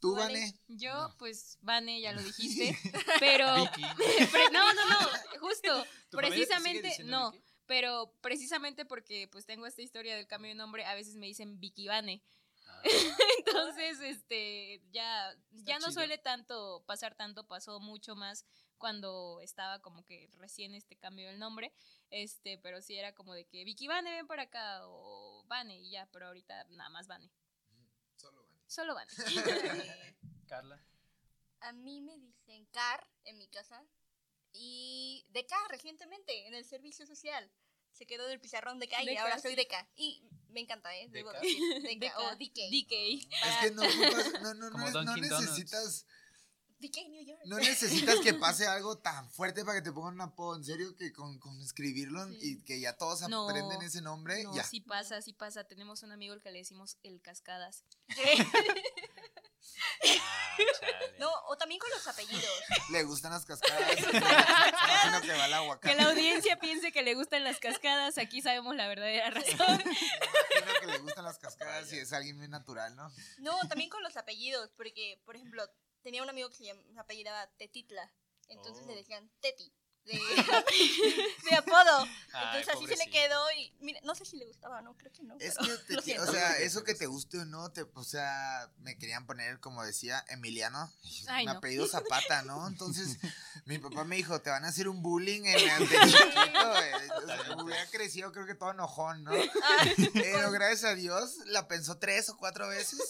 ¿Tú, 0.00 0.14
Vale. 0.14 0.40
Vane? 0.40 0.60
Yo, 0.68 1.14
pues, 1.18 1.58
Vane, 1.62 2.00
ya 2.00 2.12
lo 2.12 2.22
dijiste. 2.22 2.78
Pero. 3.20 3.46
No, 4.52 4.72
no, 4.74 4.88
no. 4.88 4.98
Justo. 5.40 5.84
¿Tu 6.10 6.16
familia 6.16 6.46
te 6.46 6.56
sigue 6.56 6.80
Precisamente. 6.80 7.04
No. 7.04 7.32
Vicky? 7.32 7.47
Pero 7.68 8.12
precisamente 8.22 8.86
porque 8.86 9.28
pues 9.28 9.44
tengo 9.46 9.66
esta 9.66 9.82
historia 9.82 10.16
del 10.16 10.26
cambio 10.26 10.48
de 10.48 10.54
nombre, 10.56 10.86
a 10.86 10.94
veces 10.94 11.16
me 11.16 11.26
dicen 11.26 11.60
Vicky 11.60 11.86
Vane. 11.86 12.24
Ah, 12.66 12.82
Entonces, 13.38 14.00
este, 14.00 14.82
ya, 14.90 15.36
ya 15.50 15.74
no 15.78 15.88
chido. 15.88 15.92
suele 15.92 16.16
tanto 16.18 16.82
pasar 16.86 17.14
tanto, 17.14 17.46
pasó 17.46 17.78
mucho 17.78 18.16
más 18.16 18.46
cuando 18.78 19.40
estaba 19.42 19.80
como 19.80 20.02
que 20.04 20.30
recién 20.38 20.74
este 20.74 20.96
cambio 20.96 21.26
del 21.26 21.38
nombre, 21.38 21.74
este, 22.10 22.56
pero 22.58 22.80
sí 22.80 22.96
era 22.96 23.12
como 23.14 23.34
de 23.34 23.44
que 23.44 23.64
Vicky 23.64 23.86
Vane 23.86 24.12
ven 24.12 24.26
para 24.26 24.44
acá 24.44 24.80
o 24.86 25.44
Vane 25.46 25.78
y 25.78 25.90
ya, 25.90 26.08
pero 26.10 26.28
ahorita 26.28 26.64
nada 26.70 26.88
más 26.88 27.06
Vane, 27.06 27.30
Solo 28.16 28.42
Vane. 28.42 28.62
solo 28.66 28.94
Vane. 28.94 29.10
Carla. 30.48 30.82
A 31.60 31.72
mí 31.72 32.00
me 32.00 32.16
dicen 32.18 32.64
Car 32.66 33.06
en 33.24 33.36
mi 33.36 33.48
casa 33.48 33.84
y 34.52 35.26
Deca 35.30 35.56
recientemente 35.70 36.46
en 36.46 36.54
el 36.54 36.64
servicio 36.64 37.06
social. 37.06 37.50
Se 37.92 38.06
quedó 38.06 38.26
del 38.26 38.40
pizarrón 38.40 38.78
de 38.78 38.88
K 38.88 39.02
y 39.02 39.16
ahora 39.16 39.38
soy. 39.38 39.54
Deca. 39.56 39.88
Y 39.96 40.22
me 40.50 40.60
encanta, 40.60 40.94
¿eh? 40.96 41.08
Debo 41.10 41.32
decir. 41.32 41.58
Deca, 41.98 42.18
o 42.20 42.36
DK. 42.36 42.54
DK. 42.70 42.92
Es 42.92 43.56
que 43.60 43.70
no, 43.72 43.82
ocupas- 43.82 44.40
no, 44.42 44.54
no, 44.54 44.70
no, 44.70 44.78
no 44.78 44.90
Dunkin' 44.90 45.28
Donuts. 45.28 45.40
necesitas, 45.50 46.06
DK 46.80 47.08
New 47.08 47.24
York. 47.26 47.40
no 47.46 47.56
necesitas 47.58 48.20
que 48.20 48.34
pase 48.34 48.66
algo 48.68 48.98
tan 48.98 49.28
fuerte 49.30 49.64
para 49.64 49.78
que 49.78 49.82
te 49.84 49.92
pongan 49.92 50.14
un 50.14 50.20
apodo. 50.20 50.56
En 50.56 50.64
serio, 50.64 50.94
que 50.96 51.12
con, 51.12 51.38
con 51.38 51.60
escribirlo 51.60 52.26
Sí. 52.28 52.38
y 52.40 52.64
que 52.64 52.80
ya 52.80 52.96
todos 52.96 53.28
No, 53.28 53.48
aprenden 53.48 53.82
ese 53.82 54.00
nombre, 54.00 54.42
No, 54.44 54.54
ya. 54.54 54.64
sí 54.64 54.80
pasa, 54.80 55.20
sí 55.22 55.32
pasa. 55.32 55.64
Tenemos 55.64 56.02
un 56.02 56.12
amigo 56.12 56.34
al 56.34 56.42
que 56.42 56.50
le 56.50 56.58
decimos 56.58 56.98
el 57.02 57.20
Cascadas. 57.20 57.84
Ah. 60.20 60.56
No, 61.18 61.30
o 61.48 61.56
también 61.56 61.78
con 61.78 61.90
los 61.90 62.06
apellidos. 62.06 62.44
Le 62.90 63.02
gustan 63.04 63.32
las 63.32 63.44
cascadas. 63.44 63.98
Imagino 64.00 65.20
que 65.20 65.32
va 65.36 65.44
al 65.44 65.54
agua 65.54 65.80
Que 65.80 65.94
la 65.94 66.04
audiencia 66.10 66.58
piense 66.58 66.90
que 66.92 67.02
le 67.02 67.14
gustan 67.14 67.44
las 67.44 67.58
cascadas, 67.58 68.18
aquí 68.18 68.40
sabemos 68.40 68.74
la 68.76 68.88
verdadera 68.88 69.30
razón. 69.30 69.80
Imagino 69.80 70.80
que 70.80 70.86
le 70.86 70.98
gustan 70.98 71.24
las 71.24 71.38
cascadas 71.38 71.92
y 71.92 71.98
es 71.98 72.12
alguien 72.12 72.36
muy 72.38 72.48
natural, 72.48 72.94
¿no? 72.96 73.12
No, 73.38 73.58
también 73.68 73.90
con 73.90 74.02
los 74.02 74.16
apellidos, 74.16 74.70
porque, 74.76 75.20
por 75.24 75.36
ejemplo, 75.36 75.62
tenía 76.08 76.22
un 76.22 76.30
amigo 76.30 76.48
que 76.48 76.56
se, 76.56 76.70
apellidaba 76.96 77.50
Tetitla, 77.58 78.10
entonces 78.48 78.86
Oh. 78.86 78.88
le 78.88 78.94
decían 78.94 79.30
Teti, 79.40 79.70
de, 80.08 80.14
de 81.50 81.56
apodo. 81.56 82.06
Ay, 82.32 82.60
Entonces 82.60 82.74
así 82.74 82.86
se 82.86 82.96
le 82.96 83.10
quedó 83.10 83.40
y, 83.56 83.72
mira, 83.80 84.00
no 84.04 84.14
sé 84.14 84.24
si 84.24 84.36
le 84.36 84.46
gustaba, 84.46 84.80
no, 84.82 84.96
creo 84.96 85.12
que 85.12 85.22
no. 85.22 85.36
Es 85.38 85.56
que, 85.56 85.96
te 86.02 86.18
o 86.18 86.26
sea, 86.32 86.58
eso 86.58 86.82
que 86.84 86.94
te 86.94 87.06
guste 87.06 87.38
o 87.38 87.44
no, 87.44 87.70
te, 87.70 87.82
o 87.82 88.04
sea, 88.04 88.70
me 88.78 88.96
querían 88.98 89.26
poner, 89.26 89.60
como 89.60 89.84
decía, 89.84 90.24
Emiliano, 90.28 90.90
Ay, 91.28 91.46
mi 91.46 91.52
no. 91.52 91.58
apellido 91.58 91.86
Zapata, 91.86 92.42
¿no? 92.42 92.66
Entonces, 92.68 93.18
mi 93.66 93.78
papá 93.78 94.04
me 94.04 94.16
dijo, 94.16 94.40
te 94.40 94.50
van 94.50 94.64
a 94.64 94.68
hacer 94.68 94.88
un 94.88 95.02
bullying 95.02 95.42
en 95.44 95.68
el 95.70 95.88
de 95.88 95.96
chiquito, 96.06 96.70
güey. 96.70 96.94
O 96.94 96.98
sea, 96.98 97.08
Totalmente. 97.20 97.62
hubiera 97.62 97.86
crecido, 97.90 98.32
creo 98.32 98.46
que 98.46 98.54
todo 98.54 98.70
enojón, 98.70 99.24
¿no? 99.24 99.32
Ah, 99.32 99.86
Pero 100.12 100.50
gracias 100.50 100.84
a 100.84 100.94
Dios, 100.94 101.36
la 101.46 101.68
pensó 101.68 101.98
tres 101.98 102.28
o 102.30 102.36
cuatro 102.36 102.68
veces, 102.68 103.00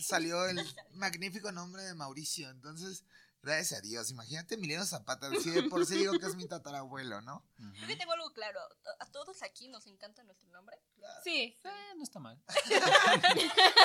salió 0.00 0.46
el 0.46 0.64
magnífico 0.92 1.50
nombre 1.52 1.82
de 1.82 1.94
Mauricio, 1.94 2.48
entonces... 2.50 3.04
Gracias 3.44 3.78
a 3.78 3.82
Dios, 3.82 4.10
imagínate 4.10 4.54
Emiliano 4.54 4.86
Zapata, 4.86 5.30
si 5.42 5.50
de 5.50 5.64
por 5.64 5.84
sí 5.84 5.98
digo 5.98 6.18
que 6.18 6.24
es 6.26 6.34
mi 6.34 6.48
tatarabuelo, 6.48 7.20
¿no? 7.20 7.44
Ujú. 7.58 7.72
creo 7.74 7.88
que 7.88 7.96
tengo 7.96 8.12
algo 8.12 8.32
claro. 8.32 8.58
A 9.00 9.06
todos 9.10 9.42
aquí 9.42 9.68
nos 9.68 9.86
encanta 9.86 10.22
nuestro 10.24 10.48
nombre. 10.48 10.78
Sí. 11.22 11.54
Eh, 11.62 11.94
no 11.96 12.02
está 12.02 12.20
mal. 12.20 12.40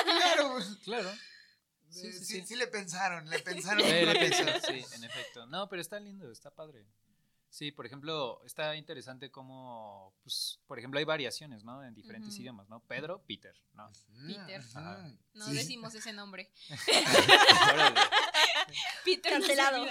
Claro, 0.04 0.52
pues, 0.54 0.76
Claro. 0.82 1.10
Sí, 1.90 2.12
Sí, 2.12 2.12
sí, 2.12 2.24
sí, 2.24 2.46
sí. 2.46 2.56
le 2.56 2.68
pensaron, 2.68 3.28
le 3.28 3.38
pensaron. 3.40 3.80
Eh, 3.84 4.04
un 4.06 4.12
le 4.14 4.18
pensé, 4.30 4.60
sí, 4.60 4.94
en 4.94 5.04
efecto. 5.04 5.44
No, 5.46 5.68
pero 5.68 5.82
está 5.82 5.98
lindo, 6.00 6.30
está 6.30 6.50
padre. 6.54 6.86
Sí, 7.50 7.72
por 7.72 7.84
ejemplo, 7.84 8.40
está 8.46 8.76
interesante 8.76 9.32
como, 9.32 10.14
pues, 10.22 10.60
por 10.68 10.78
ejemplo, 10.78 11.00
hay 11.00 11.04
variaciones, 11.04 11.64
¿no? 11.64 11.82
En 11.82 11.92
diferentes 11.96 12.38
idiomas, 12.38 12.68
¿no? 12.68 12.78
Pedro, 12.86 13.24
Peter, 13.26 13.56
¿no? 13.74 13.90
Peter. 14.24 14.60
Ajá. 14.60 15.12
No 15.34 15.46
Sí. 15.46 15.54
decimos 15.54 15.92
ese 15.96 16.12
nombre. 16.12 16.48
Peter 19.04 19.32
Cancelado. 19.32 19.86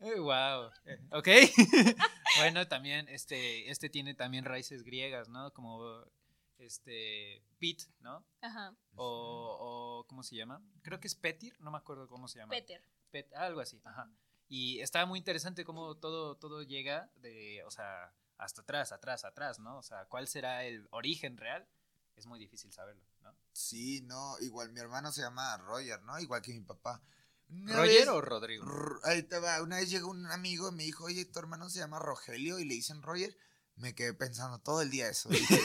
Eh, 0.00 0.18
wow. 0.20 0.70
Ok. 1.10 1.28
bueno, 2.38 2.68
también, 2.68 3.08
este, 3.08 3.70
este 3.70 3.88
tiene 3.88 4.14
también 4.14 4.44
raíces 4.44 4.84
griegas, 4.84 5.28
¿no? 5.28 5.52
Como, 5.52 6.04
este, 6.58 7.42
Pete, 7.58 7.84
¿no? 8.00 8.24
Ajá. 8.40 8.74
O, 8.94 9.56
o, 10.00 10.06
¿cómo 10.06 10.22
se 10.22 10.36
llama? 10.36 10.62
Creo 10.82 11.00
que 11.00 11.08
es 11.08 11.14
Petir, 11.14 11.58
no 11.60 11.70
me 11.70 11.78
acuerdo 11.78 12.06
cómo 12.08 12.28
se 12.28 12.38
llama. 12.38 12.50
Peter. 12.50 12.82
Pet- 13.10 13.34
algo 13.34 13.60
así, 13.60 13.80
ajá. 13.84 14.10
Y 14.48 14.80
está 14.80 15.04
muy 15.04 15.18
interesante 15.18 15.64
cómo 15.64 15.96
todo, 15.96 16.36
todo 16.36 16.62
llega 16.62 17.10
de, 17.16 17.62
o 17.64 17.70
sea, 17.70 18.12
hasta 18.38 18.62
atrás, 18.62 18.92
atrás, 18.92 19.24
atrás, 19.24 19.58
¿no? 19.58 19.78
O 19.78 19.82
sea, 19.82 20.06
¿cuál 20.06 20.26
será 20.28 20.64
el 20.64 20.86
origen 20.90 21.36
real? 21.36 21.68
Es 22.16 22.26
muy 22.26 22.38
difícil 22.38 22.72
saberlo, 22.72 23.04
¿no? 23.20 23.34
Sí, 23.52 24.00
no, 24.02 24.36
igual 24.40 24.72
mi 24.72 24.80
hermano 24.80 25.12
se 25.12 25.22
llama 25.22 25.56
Roger, 25.58 26.02
¿no? 26.02 26.18
Igual 26.18 26.42
que 26.42 26.52
mi 26.52 26.60
papá. 26.60 27.02
Una 27.50 27.76
¿Roger 27.76 28.00
vez- 28.00 28.08
o 28.08 28.20
Rodrigo? 28.20 28.66
Ahí 29.04 29.22
te 29.22 29.38
va, 29.38 29.62
una 29.62 29.76
vez 29.76 29.88
llegó 29.90 30.10
un 30.10 30.26
amigo 30.30 30.68
y 30.68 30.72
me 30.74 30.82
dijo, 30.84 31.04
oye, 31.04 31.24
tu 31.24 31.38
hermano 31.38 31.68
se 31.70 31.78
llama 31.78 31.98
Rogelio 31.98 32.58
y 32.58 32.64
le 32.64 32.74
dicen 32.74 33.02
Roger. 33.02 33.36
Me 33.76 33.94
quedé 33.94 34.12
pensando 34.12 34.58
todo 34.58 34.82
el 34.82 34.90
día 34.90 35.08
eso. 35.08 35.28
Dije, 35.30 35.60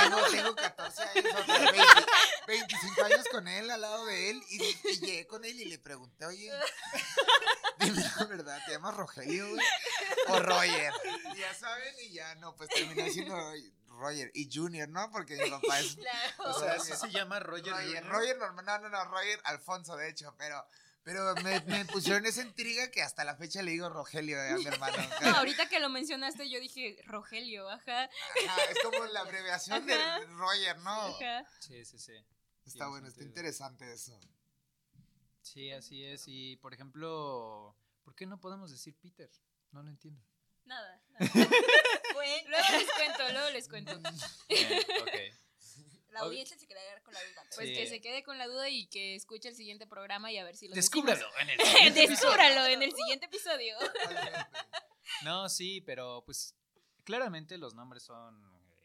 tengo, 0.00 0.22
tengo 0.30 0.54
14 0.54 1.02
años, 1.02 1.24
o 1.40 1.44
sea, 1.44 1.58
20 1.72 1.82
25 2.46 3.02
años 3.04 3.26
con 3.32 3.48
él, 3.48 3.68
al 3.70 3.80
lado 3.80 4.06
de 4.06 4.30
él, 4.30 4.42
y, 4.48 4.62
y 4.62 5.00
llegué 5.00 5.26
con 5.26 5.44
él 5.44 5.60
y 5.60 5.64
le 5.64 5.78
pregunté, 5.80 6.24
oye, 6.24 6.52
dime 7.80 8.00
la 8.16 8.24
verdad, 8.26 8.58
¿te 8.64 8.72
llamas 8.72 8.94
Rogelio, 8.96 9.48
güey? 9.50 9.66
O 10.28 10.38
Roger. 10.38 10.92
Y 11.34 11.38
ya 11.40 11.54
saben, 11.54 11.94
y 12.04 12.12
ya 12.12 12.34
no, 12.36 12.54
pues 12.54 12.68
terminé 12.70 13.04
diciendo 13.04 13.36
Roger 13.88 14.30
y 14.34 14.48
Junior, 14.52 14.88
¿no? 14.88 15.10
Porque 15.10 15.36
mi 15.36 15.50
papá 15.50 15.80
es 15.80 15.96
Claro. 15.96 16.50
O 16.50 16.58
sea, 16.60 16.78
¿sí 16.78 16.92
se 16.94 17.10
llama 17.10 17.40
Roger. 17.40 17.72
Roger? 17.72 18.06
Roger 18.06 18.38
normal, 18.38 18.64
no, 18.64 18.78
no, 18.80 18.88
no, 18.88 19.04
Roger 19.06 19.40
Alfonso, 19.44 19.96
de 19.96 20.08
hecho, 20.10 20.32
pero, 20.38 20.64
pero 21.04 21.34
me, 21.36 21.60
me 21.62 21.84
pusieron 21.86 22.24
esa 22.26 22.42
intriga 22.42 22.90
que 22.90 23.02
hasta 23.02 23.24
la 23.24 23.36
fecha 23.36 23.62
le 23.62 23.72
digo 23.72 23.88
Rogelio 23.88 24.40
eh, 24.40 24.50
a 24.50 24.56
mi 24.56 24.66
hermano. 24.66 24.96
No, 25.22 25.36
ahorita 25.36 25.68
que 25.68 25.80
lo 25.80 25.88
mencionaste 25.88 26.48
yo 26.50 26.60
dije 26.60 26.98
Rogelio, 27.04 27.68
ajá. 27.68 28.04
ajá, 28.04 28.64
es 28.70 28.78
como 28.82 29.04
la 29.06 29.20
abreviación 29.20 29.84
de. 29.86 29.96
Roger, 30.26 30.78
¿no? 30.78 30.90
Ajá. 30.90 31.44
Sí, 31.60 31.84
sí, 31.84 31.98
sí. 31.98 32.12
Está 32.64 32.84
Tiene 32.84 32.90
bueno, 32.90 33.08
está 33.08 33.24
interesante 33.24 33.92
eso. 33.92 34.18
Sí, 35.42 35.72
así 35.72 36.04
es. 36.04 36.24
Y, 36.26 36.56
por 36.58 36.72
ejemplo, 36.72 37.76
¿por 38.04 38.14
qué 38.14 38.26
no 38.26 38.40
podemos 38.40 38.70
decir 38.70 38.96
Peter? 39.00 39.30
No 39.72 39.82
lo 39.82 39.90
entiendo. 39.90 40.22
Nada. 40.64 41.02
nada. 41.08 41.30
Luego 42.14 42.68
les 42.78 42.90
cuento, 42.92 43.32
luego 43.32 43.50
les 43.50 43.68
cuento. 43.68 44.00
Eh, 44.48 44.86
ok. 45.00 45.41
La 46.12 46.20
audiencia 46.20 46.56
se 46.58 46.66
queda 46.66 46.80
con 47.04 47.14
la 47.14 47.20
duda. 47.20 47.42
Pues 47.54 47.68
Sí. 47.68 47.74
que 47.74 47.86
se 47.86 48.00
quede 48.00 48.22
con 48.22 48.38
la 48.38 48.46
duda 48.46 48.68
y 48.68 48.86
que 48.86 49.14
escuche 49.14 49.48
el 49.48 49.56
siguiente 49.56 49.86
programa 49.86 50.30
y 50.30 50.38
a 50.38 50.44
ver 50.44 50.56
si 50.56 50.68
lo 50.68 50.74
Descúbralo 50.74 51.26
en 51.40 51.50
el 51.50 51.60
siguiente 51.60 52.06
Descúbralo 52.08 52.66
en 52.66 52.82
el 52.82 52.92
siguiente 52.92 53.26
episodio. 53.26 53.76
No, 55.24 55.48
sí, 55.48 55.80
pero 55.80 56.22
pues 56.24 56.54
claramente 57.04 57.58
los 57.58 57.74
nombres 57.74 58.02
son 58.02 58.42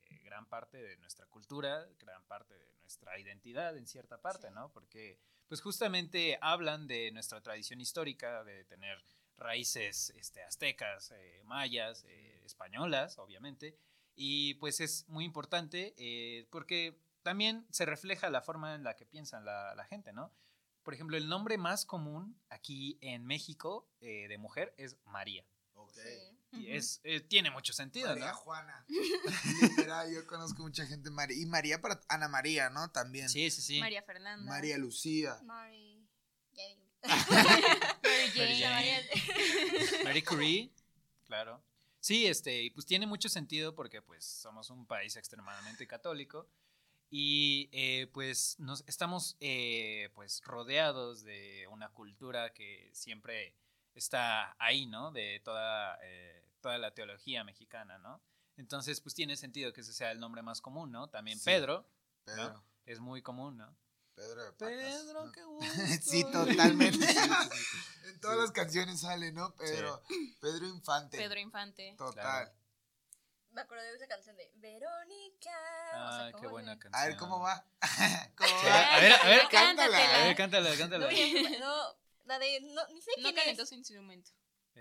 eh, 0.10 0.20
gran 0.24 0.48
parte 0.48 0.78
de 0.78 0.98
nuestra 0.98 1.26
cultura, 1.28 1.88
gran 2.00 2.24
parte 2.28 2.54
de 2.54 2.74
nuestra 2.82 3.18
identidad 3.20 3.76
en 3.78 3.88
cierta 3.88 4.20
parte, 4.22 4.52
¿no? 4.52 4.72
Porque 4.72 5.20
pues 5.48 5.62
justamente 5.62 6.38
hablan 6.42 6.88
de 6.88 7.12
nuestra 7.12 7.42
tradición 7.42 7.80
histórica, 7.82 8.44
de 8.44 8.66
tener 8.66 9.04
raíces 9.38 10.12
este, 10.18 10.44
aztecas, 10.44 11.12
eh, 11.12 11.42
mayas, 11.46 12.04
eh, 12.08 12.42
españolas, 12.46 13.18
obviamente, 13.20 13.78
y 14.16 14.56
pues 14.56 14.80
es 14.80 15.08
muy 15.08 15.24
importante 15.26 15.94
eh, 15.98 16.48
porque 16.50 17.00
también 17.28 17.68
se 17.72 17.86
refleja 17.86 18.30
la 18.30 18.42
forma 18.42 18.74
en 18.74 18.86
la 18.86 18.96
que 18.96 19.06
piensan 19.06 19.44
la, 19.44 19.76
la 19.76 19.84
gente, 19.84 20.14
¿no? 20.14 20.32
por 20.88 20.94
ejemplo, 20.94 21.18
el 21.18 21.28
nombre 21.28 21.58
más 21.58 21.86
común 21.86 22.40
aquí 22.48 22.98
en 23.02 23.26
México 23.26 23.92
eh, 24.00 24.30
de 24.30 24.38
mujer 24.38 24.74
es 24.78 24.96
María. 25.04 25.46
Ok. 25.74 25.92
Sí. 25.92 26.60
Y 26.62 26.72
es, 26.72 27.02
eh, 27.04 27.20
tiene 27.20 27.52
mucho 27.52 27.74
sentido, 27.74 28.08
María 28.08 28.32
¿no? 28.32 28.38
Juana. 28.38 28.86
Literal, 29.62 30.10
yo 30.14 30.26
conozco 30.26 30.62
mucha 30.62 30.86
gente 30.86 31.10
María. 31.10 31.36
Y 31.36 31.46
María 31.46 31.82
para 31.82 32.00
Ana 32.08 32.30
María, 32.30 32.70
¿no? 32.70 32.90
También. 32.90 33.28
Sí, 33.28 33.52
sí, 33.52 33.62
sí. 33.62 33.82
María 33.82 34.02
Fernanda. 34.02 34.50
María 34.50 34.78
Lucía. 34.78 35.38
Jane. 35.46 36.08
Marie 40.06 40.24
Curie, 40.24 40.74
claro. 41.26 41.62
Sí, 42.00 42.28
este, 42.28 42.64
y 42.64 42.70
pues 42.70 42.86
tiene 42.86 43.08
mucho 43.08 43.28
sentido 43.28 43.76
porque 43.76 44.02
pues 44.02 44.24
somos 44.24 44.70
un 44.70 44.86
país 44.86 45.18
extremadamente 45.18 45.86
católico 45.86 46.48
y 47.10 47.70
eh, 47.72 48.08
pues 48.14 48.60
nos 48.60 48.84
estamos 48.88 49.38
eh, 49.40 50.10
pues 50.16 50.42
rodeados 50.44 51.24
de 51.24 51.68
una 51.72 51.90
cultura 51.90 52.54
que 52.54 52.90
siempre 52.94 53.56
está 53.94 54.56
ahí, 54.60 54.86
¿no? 54.86 55.12
De 55.12 55.40
toda, 55.44 55.98
eh, 56.04 56.44
toda 56.62 56.78
la 56.78 56.94
teología 56.94 57.44
mexicana, 57.44 57.98
¿no? 57.98 58.22
Entonces, 58.58 59.02
pues 59.02 59.14
tiene 59.16 59.38
sentido 59.38 59.72
que 59.74 59.82
ese 59.82 59.94
sea 59.94 60.12
el 60.12 60.20
nombre 60.20 60.42
más 60.42 60.62
común, 60.62 60.92
¿no? 60.92 61.10
También 61.10 61.38
Sí. 61.38 61.46
Pedro, 61.46 61.88
Pedro. 62.26 62.54
¿no? 62.54 62.64
Es 62.86 63.00
muy 63.00 63.22
común, 63.22 63.58
¿no? 63.58 63.76
Pedro 64.16 64.44
de 64.46 64.52
Pacas, 64.54 65.06
¿no? 65.14 65.32
qué 65.32 65.44
gusto. 65.46 65.74
Sí, 66.02 66.24
totalmente. 66.32 66.98
Sí, 67.08 67.14
sí, 67.14 67.64
sí. 67.72 68.08
En 68.10 68.20
todas 68.20 68.38
Sí. 68.38 68.42
las 68.42 68.52
canciones 68.52 69.00
sale, 69.02 69.32
¿no? 69.32 69.54
Pedro. 69.56 70.02
Pedro 70.42 70.68
Infante. 70.68 71.18
Pedro 71.18 71.40
Infante. 71.40 71.94
Total. 71.98 72.14
Claro. 72.24 72.52
Me 73.58 73.64
acordé 73.64 73.90
de 73.90 73.96
esa 73.96 74.08
canción 74.08 74.38
de 74.38 74.52
Verónica. 74.54 75.50
o 75.50 75.98
Ah, 75.98 76.18
sea, 76.20 76.26
qué 76.28 76.32
¿cómo 76.34 76.50
buena 76.52 76.78
canción. 76.78 76.94
A 76.94 77.08
ver 77.08 77.18
cómo 77.18 77.40
va. 77.40 77.66
¿Cómo 78.38 78.50
Sí, 78.60 78.66
va? 78.68 78.96
a 78.96 79.00
ver, 79.00 79.12
a 79.14 79.26
ver, 79.26 79.42
Cántatela. 79.50 79.98
A 80.22 80.24
ver, 80.26 80.36
cántala, 80.36 80.78
cántala. 80.78 81.10
No, 81.10 81.60
no, 81.60 81.98
la 82.26 82.38
de. 82.38 82.62
No, 82.62 82.88
ni 82.90 83.02
sé 83.02 83.10
No 83.18 83.24
quién 83.24 83.36
calentó 83.36 83.64
es. 83.64 83.70
su 83.70 83.74
instrumento. 83.74 84.30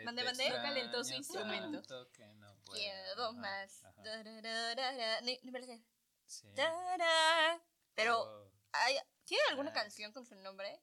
Mande, 0.05 0.21
Te 0.21 0.27
mande. 0.27 0.45
extraño 0.47 0.63
Calentó 0.69 1.05
su 1.05 1.15
instrumento. 1.15 1.79
tanto 1.81 2.13
que 2.13 2.27
no 2.35 2.55
puedo. 2.67 2.79
Quiero 2.79 3.33
más. 3.33 3.83
Ni, 5.23 5.41
me 5.51 5.63
sé. 5.65 5.83
Sí. 6.27 6.49
Pero, 7.95 8.21
Oh, 8.21 8.51
hay- 8.73 8.99
¿tiene 9.25 9.43
alguna 9.49 9.71
Ah. 9.71 9.73
canción 9.73 10.13
con 10.13 10.27
su 10.27 10.35
nombre? 10.35 10.83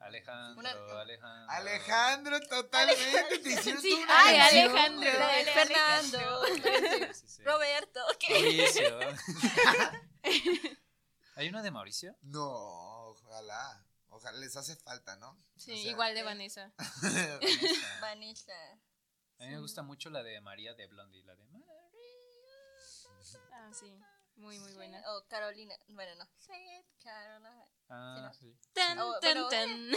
Alejandro, 0.00 0.60
Una- 0.60 1.00
Alejandro. 1.00 1.50
Alejandro, 1.52 2.40
totalmente. 2.40 3.38
Te 3.38 3.50
hicieron 3.52 3.82
Sí, 3.82 3.90
toda 3.90 4.02
una 4.04 4.24
ay, 4.24 4.36
Alejandro. 4.38 5.10
Fernando. 5.52 6.44
Sí, 6.46 7.14
sí, 7.14 7.28
sí. 7.28 7.42
Roberto. 7.42 8.00
¿qué? 8.18 8.32
Mauricio. 8.32 8.98
¿Hay 11.36 11.48
una 11.48 11.62
de 11.62 11.70
Mauricio? 11.70 12.16
No, 12.22 12.48
ojalá. 13.08 13.84
Ojalá 14.08 14.38
les 14.38 14.56
hace 14.56 14.74
falta, 14.76 15.16
¿no? 15.16 15.38
Sí, 15.56 15.72
O 15.72 15.76
sea, 15.76 15.90
igual 15.92 16.14
de 16.14 16.22
Vanessa. 16.22 16.72
Vanessa. 17.02 18.00
Vanessa. 18.00 18.52
A 19.38 19.44
mí 19.44 19.50
me 19.50 19.60
gusta 19.60 19.82
mucho 19.82 20.10
la 20.10 20.22
de 20.22 20.40
María 20.40 20.74
de 20.74 20.86
Blondie, 20.86 21.22
la 21.24 21.34
de 21.36 21.44
María. 21.46 21.66
Ah, 23.52 23.70
sí. 23.72 23.96
Muy, 24.36 24.58
muy 24.58 24.72
buena. 24.72 25.02
O 25.12 25.24
Carolina. 25.28 25.74
Bueno, 25.88 26.14
no. 26.16 26.28
Carolina. 27.02 27.66
Ah, 27.90 28.30
Sí, 28.32 28.46
sí. 28.46 28.58
Tan, 28.72 28.98
Oh, 28.98 29.18
tan, 29.20 29.34
bueno. 29.34 29.48
tan. 29.48 29.90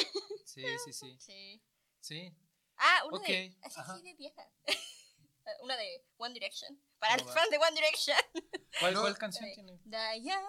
Sí, 0.46 0.64
sí, 0.86 0.94
sí. 0.94 1.16
Sí. 1.20 1.64
Sí. 2.02 2.36
Ah, 2.78 3.04
una 3.08 3.18
Ok, 3.18 3.28
de. 3.28 3.58
Así, 3.62 3.80
ajá. 3.80 3.96
sí, 3.98 4.04
de 4.04 4.14
vieja. 4.16 4.50
una 5.62 5.78
de 5.78 6.06
One 6.18 6.34
Direction. 6.34 6.78
Para 7.00 7.18
los 7.18 7.34
fans 7.34 7.50
de 7.52 7.58
One 7.58 7.76
Direction. 7.76 8.18
¿Cuál, 8.80 8.94
cuál 8.96 9.18
canción 9.18 9.50
tiene? 9.54 9.80
Diana. 9.86 10.48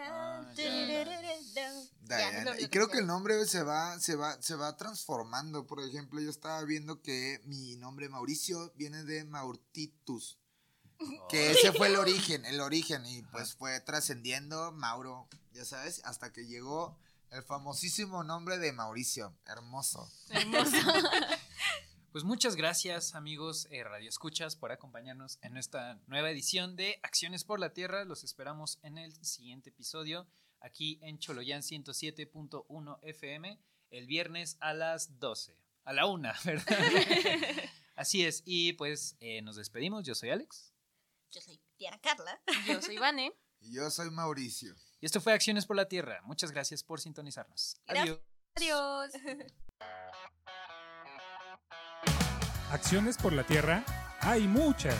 Ah, 0.00 0.52
Diana. 0.54 2.60
Y 2.60 2.68
creo 2.68 2.88
que 2.88 2.98
el 2.98 3.06
nombre 3.06 3.44
se 3.46 3.62
va, 3.62 3.98
se 3.98 4.16
va, 4.16 4.40
se 4.40 4.54
va 4.54 4.76
transformando. 4.76 5.66
Por 5.66 5.82
ejemplo, 5.82 6.20
yo 6.20 6.30
estaba 6.30 6.62
viendo 6.64 7.02
que 7.02 7.40
mi 7.44 7.76
nombre 7.76 8.08
Mauricio 8.08 8.72
viene 8.76 9.02
de 9.04 9.24
Maurtitus. 9.24 10.38
Que 11.28 11.50
ese 11.50 11.72
fue 11.72 11.88
el 11.88 11.96
origen, 11.96 12.44
el 12.44 12.60
origen. 12.60 13.04
Y 13.06 13.22
pues 13.22 13.54
fue 13.54 13.80
trascendiendo 13.80 14.72
Mauro, 14.72 15.28
ya 15.52 15.64
sabes, 15.64 16.02
hasta 16.04 16.32
que 16.32 16.46
llegó 16.46 16.96
el 17.30 17.42
famosísimo 17.42 18.22
nombre 18.22 18.58
de 18.58 18.72
Mauricio. 18.72 19.34
Hermoso. 19.46 20.08
Hermoso. 20.30 20.76
Pues 22.14 22.22
muchas 22.22 22.54
gracias, 22.54 23.16
amigos 23.16 23.66
eh, 23.72 23.82
Radio 23.82 24.08
Escuchas, 24.08 24.54
por 24.54 24.70
acompañarnos 24.70 25.40
en 25.42 25.56
esta 25.56 25.98
nueva 26.06 26.30
edición 26.30 26.76
de 26.76 27.00
Acciones 27.02 27.42
por 27.42 27.58
la 27.58 27.72
Tierra. 27.72 28.04
Los 28.04 28.22
esperamos 28.22 28.78
en 28.84 28.98
el 28.98 29.12
siguiente 29.24 29.70
episodio, 29.70 30.28
aquí 30.60 31.00
en 31.02 31.18
Choloyán 31.18 31.62
107.1 31.62 33.00
FM, 33.02 33.58
el 33.90 34.06
viernes 34.06 34.58
a 34.60 34.74
las 34.74 35.18
12. 35.18 35.56
A 35.82 35.92
la 35.92 36.06
una, 36.06 36.36
¿verdad? 36.44 36.78
Así 37.96 38.24
es. 38.24 38.42
Y 38.44 38.74
pues 38.74 39.16
eh, 39.18 39.42
nos 39.42 39.56
despedimos. 39.56 40.04
Yo 40.04 40.14
soy 40.14 40.30
Alex. 40.30 40.73
Yo 41.34 41.40
soy 41.40 41.60
Diana 41.76 41.98
Carla. 41.98 42.40
Yo 42.66 42.80
soy 42.80 42.96
Vane. 42.98 43.32
Y 43.60 43.76
yo 43.76 43.90
soy 43.90 44.10
Mauricio. 44.10 44.74
Y 45.00 45.06
esto 45.06 45.22
fue 45.22 45.32
Acciones 45.32 45.64
por 45.64 45.74
la 45.74 45.88
Tierra. 45.88 46.20
Muchas 46.24 46.52
gracias 46.52 46.84
por 46.84 47.00
sintonizarnos. 47.00 47.78
Adiós. 47.86 48.20
Adiós. 48.56 49.10
Acciones 52.70 53.16
por 53.16 53.32
la 53.32 53.46
tierra 53.46 53.82
hay 54.20 54.46
muchas. 54.46 54.98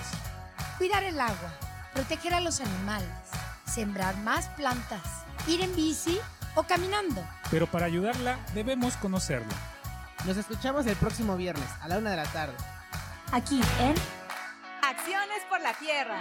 Cuidar 0.78 1.05
el 1.05 1.20
agua, 1.20 1.59
proteger 1.93 2.32
a 2.32 2.41
los 2.41 2.61
animales, 2.62 3.28
sembrar 3.66 4.16
más 4.18 4.49
plantas, 4.51 5.26
ir 5.47 5.61
en 5.61 5.76
bici 5.76 6.18
o 6.55 6.62
caminando. 6.62 7.22
Pero 7.51 7.70
para 7.70 7.85
ayudarla 7.85 8.43
debemos 8.55 8.97
conocerla. 8.97 9.55
Nos 10.24 10.39
escuchamos 10.39 10.87
el 10.87 10.97
próximo 10.97 11.37
viernes 11.37 11.68
a 11.82 11.89
la 11.89 11.99
una 11.99 12.12
de 12.12 12.16
la 12.16 12.32
tarde. 12.32 12.57
Aquí 13.30 13.61
en 13.80 13.95
Por 15.51 15.61
la 15.61 15.75
tierra. 15.75 16.19